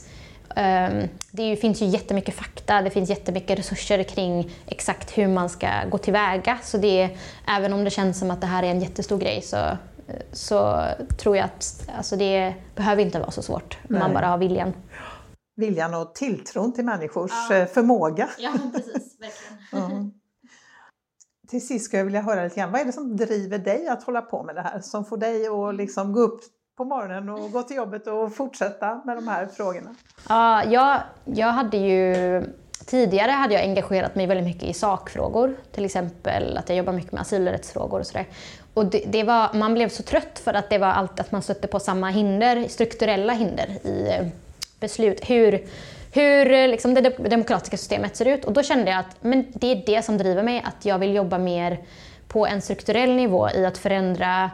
det 1.30 1.56
finns 1.56 1.82
ju 1.82 1.86
jättemycket 1.86 2.34
fakta, 2.34 2.82
det 2.82 2.90
finns 2.90 3.10
jättemycket 3.10 3.58
resurser 3.58 4.02
kring 4.02 4.50
exakt 4.66 5.18
hur 5.18 5.28
man 5.28 5.48
ska 5.48 5.68
gå 5.90 5.98
tillväga. 5.98 6.58
Så 6.62 6.78
det 6.78 7.00
är, 7.00 7.16
även 7.48 7.72
om 7.72 7.84
det 7.84 7.90
känns 7.90 8.18
som 8.18 8.30
att 8.30 8.40
det 8.40 8.46
här 8.46 8.62
är 8.62 8.70
en 8.70 8.80
jättestor 8.80 9.18
grej 9.18 9.42
så, 9.42 9.56
så 10.32 10.84
tror 11.18 11.36
jag 11.36 11.44
att 11.44 11.88
alltså 11.96 12.16
det 12.16 12.54
behöver 12.74 13.02
inte 13.02 13.18
vara 13.18 13.30
så 13.30 13.42
svårt. 13.42 13.78
Nej. 13.88 14.00
Man 14.00 14.14
bara 14.14 14.26
har 14.26 14.38
viljan. 14.38 14.72
Viljan 15.56 15.94
och 15.94 16.14
tilltron 16.14 16.72
till 16.72 16.84
människors 16.84 17.32
ja. 17.50 17.56
Eh, 17.56 17.66
förmåga. 17.66 18.28
Ja, 18.38 18.52
precis. 18.74 19.16
Verkligen. 19.20 19.58
Mm. 19.90 20.10
Till 21.48 21.66
sist 21.66 21.84
skulle 21.84 21.98
jag 21.98 22.04
vilja 22.04 22.20
höra 22.20 22.44
lite 22.44 22.56
grann, 22.56 22.72
vad 22.72 22.80
är 22.80 22.84
det 22.84 22.92
som 22.92 23.16
driver 23.16 23.58
dig 23.58 23.88
att 23.88 24.02
hålla 24.02 24.22
på 24.22 24.42
med 24.42 24.54
det 24.54 24.62
här? 24.62 24.80
Som 24.80 25.04
får 25.04 25.16
dig 25.16 25.46
att 25.46 25.74
liksom 25.74 26.12
gå 26.12 26.20
upp 26.20 26.40
på 26.76 26.84
morgonen 26.84 27.28
och 27.28 27.52
gå 27.52 27.62
till 27.62 27.76
jobbet 27.76 28.06
och 28.06 28.34
fortsätta 28.34 29.02
med 29.04 29.16
de 29.16 29.28
här 29.28 29.46
frågorna? 29.46 29.94
Ja, 30.28 30.64
jag, 30.64 31.00
jag 31.24 31.48
hade 31.48 31.76
ju 31.76 32.42
Tidigare 32.86 33.30
hade 33.30 33.54
jag 33.54 33.62
engagerat 33.62 34.14
mig 34.14 34.26
väldigt 34.26 34.46
mycket 34.46 34.62
i 34.62 34.72
sakfrågor. 34.72 35.56
Till 35.72 35.84
exempel 35.84 36.56
att 36.56 36.68
jag 36.68 36.78
jobbar 36.78 36.92
mycket 36.92 37.12
med 37.12 37.20
asylrättsfrågor 37.20 38.00
och 38.00 38.06
sådär. 38.06 38.26
Och 38.74 38.86
det, 38.86 39.04
det, 39.06 39.22
var, 39.22 39.54
man 39.54 39.74
blev 39.74 39.88
så 39.88 40.02
trött 40.02 40.38
för 40.44 40.54
att 40.54 40.70
det 40.70 40.78
var 40.78 40.88
allt 40.88 41.20
att 41.20 41.32
man 41.32 41.42
stötte 41.42 41.66
på 41.66 41.80
samma 41.80 42.10
hinder, 42.10 42.68
strukturella 42.68 43.32
hinder 43.32 43.86
i 43.86 44.08
eh, 44.08 44.26
beslut. 44.80 45.30
Hur, 45.30 45.64
hur 46.12 46.52
eh, 46.52 46.68
liksom 46.68 46.94
det 46.94 47.00
demokratiska 47.30 47.76
systemet 47.76 48.16
ser 48.16 48.28
ut. 48.28 48.44
Och 48.44 48.52
då 48.52 48.62
kände 48.62 48.90
jag 48.90 49.00
att 49.00 49.16
men 49.20 49.46
det 49.54 49.66
är 49.66 49.82
det 49.86 50.02
som 50.02 50.18
driver 50.18 50.42
mig, 50.42 50.64
att 50.66 50.84
jag 50.84 50.98
vill 50.98 51.14
jobba 51.14 51.38
mer 51.38 51.78
på 52.28 52.46
en 52.46 52.62
strukturell 52.62 53.14
nivå 53.14 53.50
i 53.50 53.66
att 53.66 53.78
förändra 53.78 54.50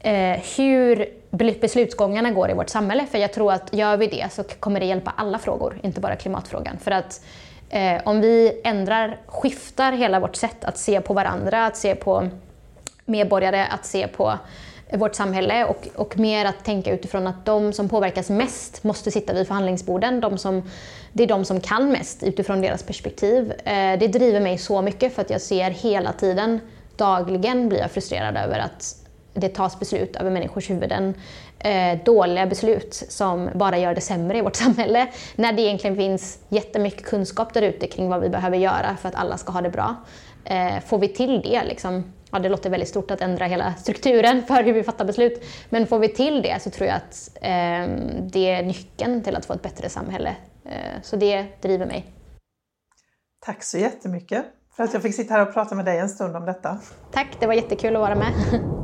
eh, 0.00 0.40
hur 0.56 1.08
beslutsgångarna 1.36 2.30
går 2.30 2.50
i 2.50 2.54
vårt 2.54 2.68
samhälle. 2.68 3.06
För 3.06 3.18
jag 3.18 3.32
tror 3.32 3.52
att 3.52 3.72
gör 3.72 3.96
vi 3.96 4.06
det 4.06 4.32
så 4.32 4.42
kommer 4.42 4.80
det 4.80 4.86
hjälpa 4.86 5.12
alla 5.16 5.38
frågor, 5.38 5.80
inte 5.82 6.00
bara 6.00 6.16
klimatfrågan. 6.16 6.78
För 6.78 6.90
att 6.90 7.24
eh, 7.70 8.02
om 8.04 8.20
vi 8.20 8.60
ändrar, 8.64 9.18
skiftar 9.26 9.92
hela 9.92 10.20
vårt 10.20 10.36
sätt 10.36 10.64
att 10.64 10.78
se 10.78 11.00
på 11.00 11.14
varandra, 11.14 11.66
att 11.66 11.76
se 11.76 11.94
på 11.94 12.28
medborgare, 13.04 13.66
att 13.70 13.84
se 13.84 14.08
på 14.08 14.38
vårt 14.92 15.14
samhälle 15.14 15.64
och, 15.64 15.88
och 15.94 16.18
mer 16.18 16.44
att 16.44 16.64
tänka 16.64 16.92
utifrån 16.92 17.26
att 17.26 17.44
de 17.44 17.72
som 17.72 17.88
påverkas 17.88 18.30
mest 18.30 18.84
måste 18.84 19.10
sitta 19.10 19.32
vid 19.32 19.46
förhandlingsborden. 19.46 20.20
De 20.20 20.38
som, 20.38 20.62
det 21.12 21.22
är 21.22 21.26
de 21.26 21.44
som 21.44 21.60
kan 21.60 21.92
mest 21.92 22.22
utifrån 22.22 22.60
deras 22.60 22.82
perspektiv. 22.82 23.52
Eh, 23.64 23.98
det 23.98 24.08
driver 24.08 24.40
mig 24.40 24.58
så 24.58 24.82
mycket 24.82 25.14
för 25.14 25.22
att 25.22 25.30
jag 25.30 25.40
ser 25.40 25.70
hela 25.70 26.12
tiden 26.12 26.60
dagligen 26.96 27.68
blir 27.68 27.78
jag 27.78 27.90
frustrerad 27.90 28.36
över 28.36 28.58
att 28.58 29.03
det 29.34 29.48
tas 29.48 29.78
beslut 29.78 30.16
över 30.16 30.30
människors 30.30 30.70
huvuden. 30.70 31.14
Eh, 31.58 31.98
dåliga 32.04 32.46
beslut 32.46 32.94
som 33.08 33.50
bara 33.54 33.78
gör 33.78 33.94
det 33.94 34.00
sämre 34.00 34.38
i 34.38 34.40
vårt 34.40 34.56
samhälle. 34.64 35.06
När 35.36 35.52
det 35.52 35.62
egentligen 35.62 35.96
finns 35.96 36.38
jättemycket 36.48 37.04
kunskap 37.04 37.54
där 37.54 37.62
ute 37.62 37.86
kring 37.86 38.08
vad 38.08 38.20
vi 38.20 38.28
behöver 38.28 38.56
göra 38.56 38.96
för 39.00 39.08
att 39.08 39.14
alla 39.14 39.38
ska 39.38 39.52
ha 39.52 39.60
det 39.60 39.70
bra. 39.70 39.96
Eh, 40.44 40.80
får 40.80 40.98
vi 40.98 41.08
till 41.08 41.40
det, 41.42 41.64
liksom, 41.64 42.12
ja, 42.30 42.38
det 42.38 42.48
låter 42.48 42.70
väldigt 42.70 42.88
stort 42.88 43.10
att 43.10 43.20
ändra 43.20 43.46
hela 43.46 43.74
strukturen 43.78 44.42
för 44.42 44.62
hur 44.62 44.72
vi 44.72 44.82
fattar 44.82 45.04
beslut, 45.04 45.44
men 45.70 45.86
får 45.86 45.98
vi 45.98 46.08
till 46.08 46.42
det 46.42 46.62
så 46.62 46.70
tror 46.70 46.88
jag 46.88 46.96
att 46.96 47.30
eh, 47.34 47.96
det 48.22 48.50
är 48.50 48.62
nyckeln 48.62 49.22
till 49.22 49.36
att 49.36 49.44
få 49.44 49.52
ett 49.52 49.62
bättre 49.62 49.88
samhälle. 49.88 50.36
Eh, 50.64 51.02
så 51.02 51.16
det 51.16 51.46
driver 51.62 51.86
mig. 51.86 52.06
Tack 53.46 53.62
så 53.62 53.78
jättemycket 53.78 54.44
för 54.76 54.84
att 54.84 54.92
jag 54.92 55.02
fick 55.02 55.14
sitta 55.14 55.34
här 55.34 55.48
och 55.48 55.54
prata 55.54 55.74
med 55.74 55.84
dig 55.84 55.98
en 55.98 56.08
stund 56.08 56.36
om 56.36 56.44
detta. 56.44 56.78
Tack, 57.10 57.28
det 57.40 57.46
var 57.46 57.54
jättekul 57.54 57.96
att 57.96 58.00
vara 58.00 58.14
med. 58.14 58.32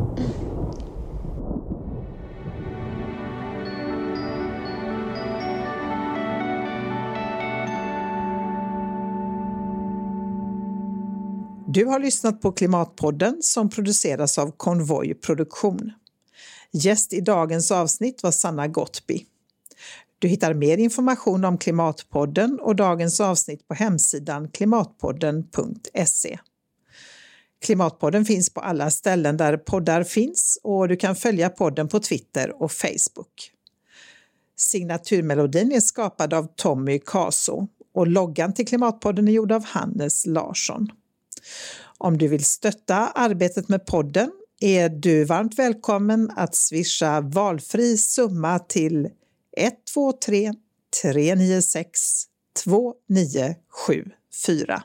Du 11.72 11.84
har 11.84 11.98
lyssnat 11.98 12.40
på 12.40 12.52
Klimatpodden 12.52 13.38
som 13.42 13.70
produceras 13.70 14.38
av 14.38 14.50
Konvoj 14.56 15.14
Produktion. 15.14 15.92
Gäst 16.72 17.12
i 17.12 17.20
dagens 17.20 17.70
avsnitt 17.70 18.22
var 18.22 18.30
Sanna 18.30 18.68
Gottby. 18.68 19.26
Du 20.18 20.28
hittar 20.28 20.54
mer 20.54 20.78
information 20.78 21.44
om 21.44 21.58
Klimatpodden 21.58 22.58
och 22.60 22.76
dagens 22.76 23.20
avsnitt 23.20 23.68
på 23.68 23.74
hemsidan 23.74 24.48
klimatpodden.se. 24.48 26.38
Klimatpodden 27.64 28.24
finns 28.24 28.50
på 28.50 28.60
alla 28.60 28.90
ställen 28.90 29.36
där 29.36 29.56
poddar 29.56 30.04
finns 30.04 30.58
och 30.62 30.88
du 30.88 30.96
kan 30.96 31.16
följa 31.16 31.48
podden 31.48 31.88
på 31.88 32.00
Twitter 32.00 32.62
och 32.62 32.72
Facebook. 32.72 33.52
Signaturmelodin 34.56 35.72
är 35.72 35.80
skapad 35.80 36.34
av 36.34 36.48
Tommy 36.56 36.98
Kaso 37.06 37.68
och 37.94 38.06
loggan 38.06 38.54
till 38.54 38.66
Klimatpodden 38.66 39.28
är 39.28 39.32
gjord 39.32 39.52
av 39.52 39.64
Hannes 39.64 40.26
Larsson. 40.26 40.88
Om 41.98 42.18
du 42.18 42.28
vill 42.28 42.44
stötta 42.44 42.96
arbetet 42.96 43.68
med 43.68 43.86
podden 43.86 44.30
är 44.60 44.88
du 44.88 45.24
varmt 45.24 45.58
välkommen 45.58 46.30
att 46.36 46.54
swisha 46.54 47.20
valfri 47.20 47.96
summa 47.96 48.58
till 48.58 49.08
123 49.56 50.52
396 51.02 52.00
2974. 52.64 54.82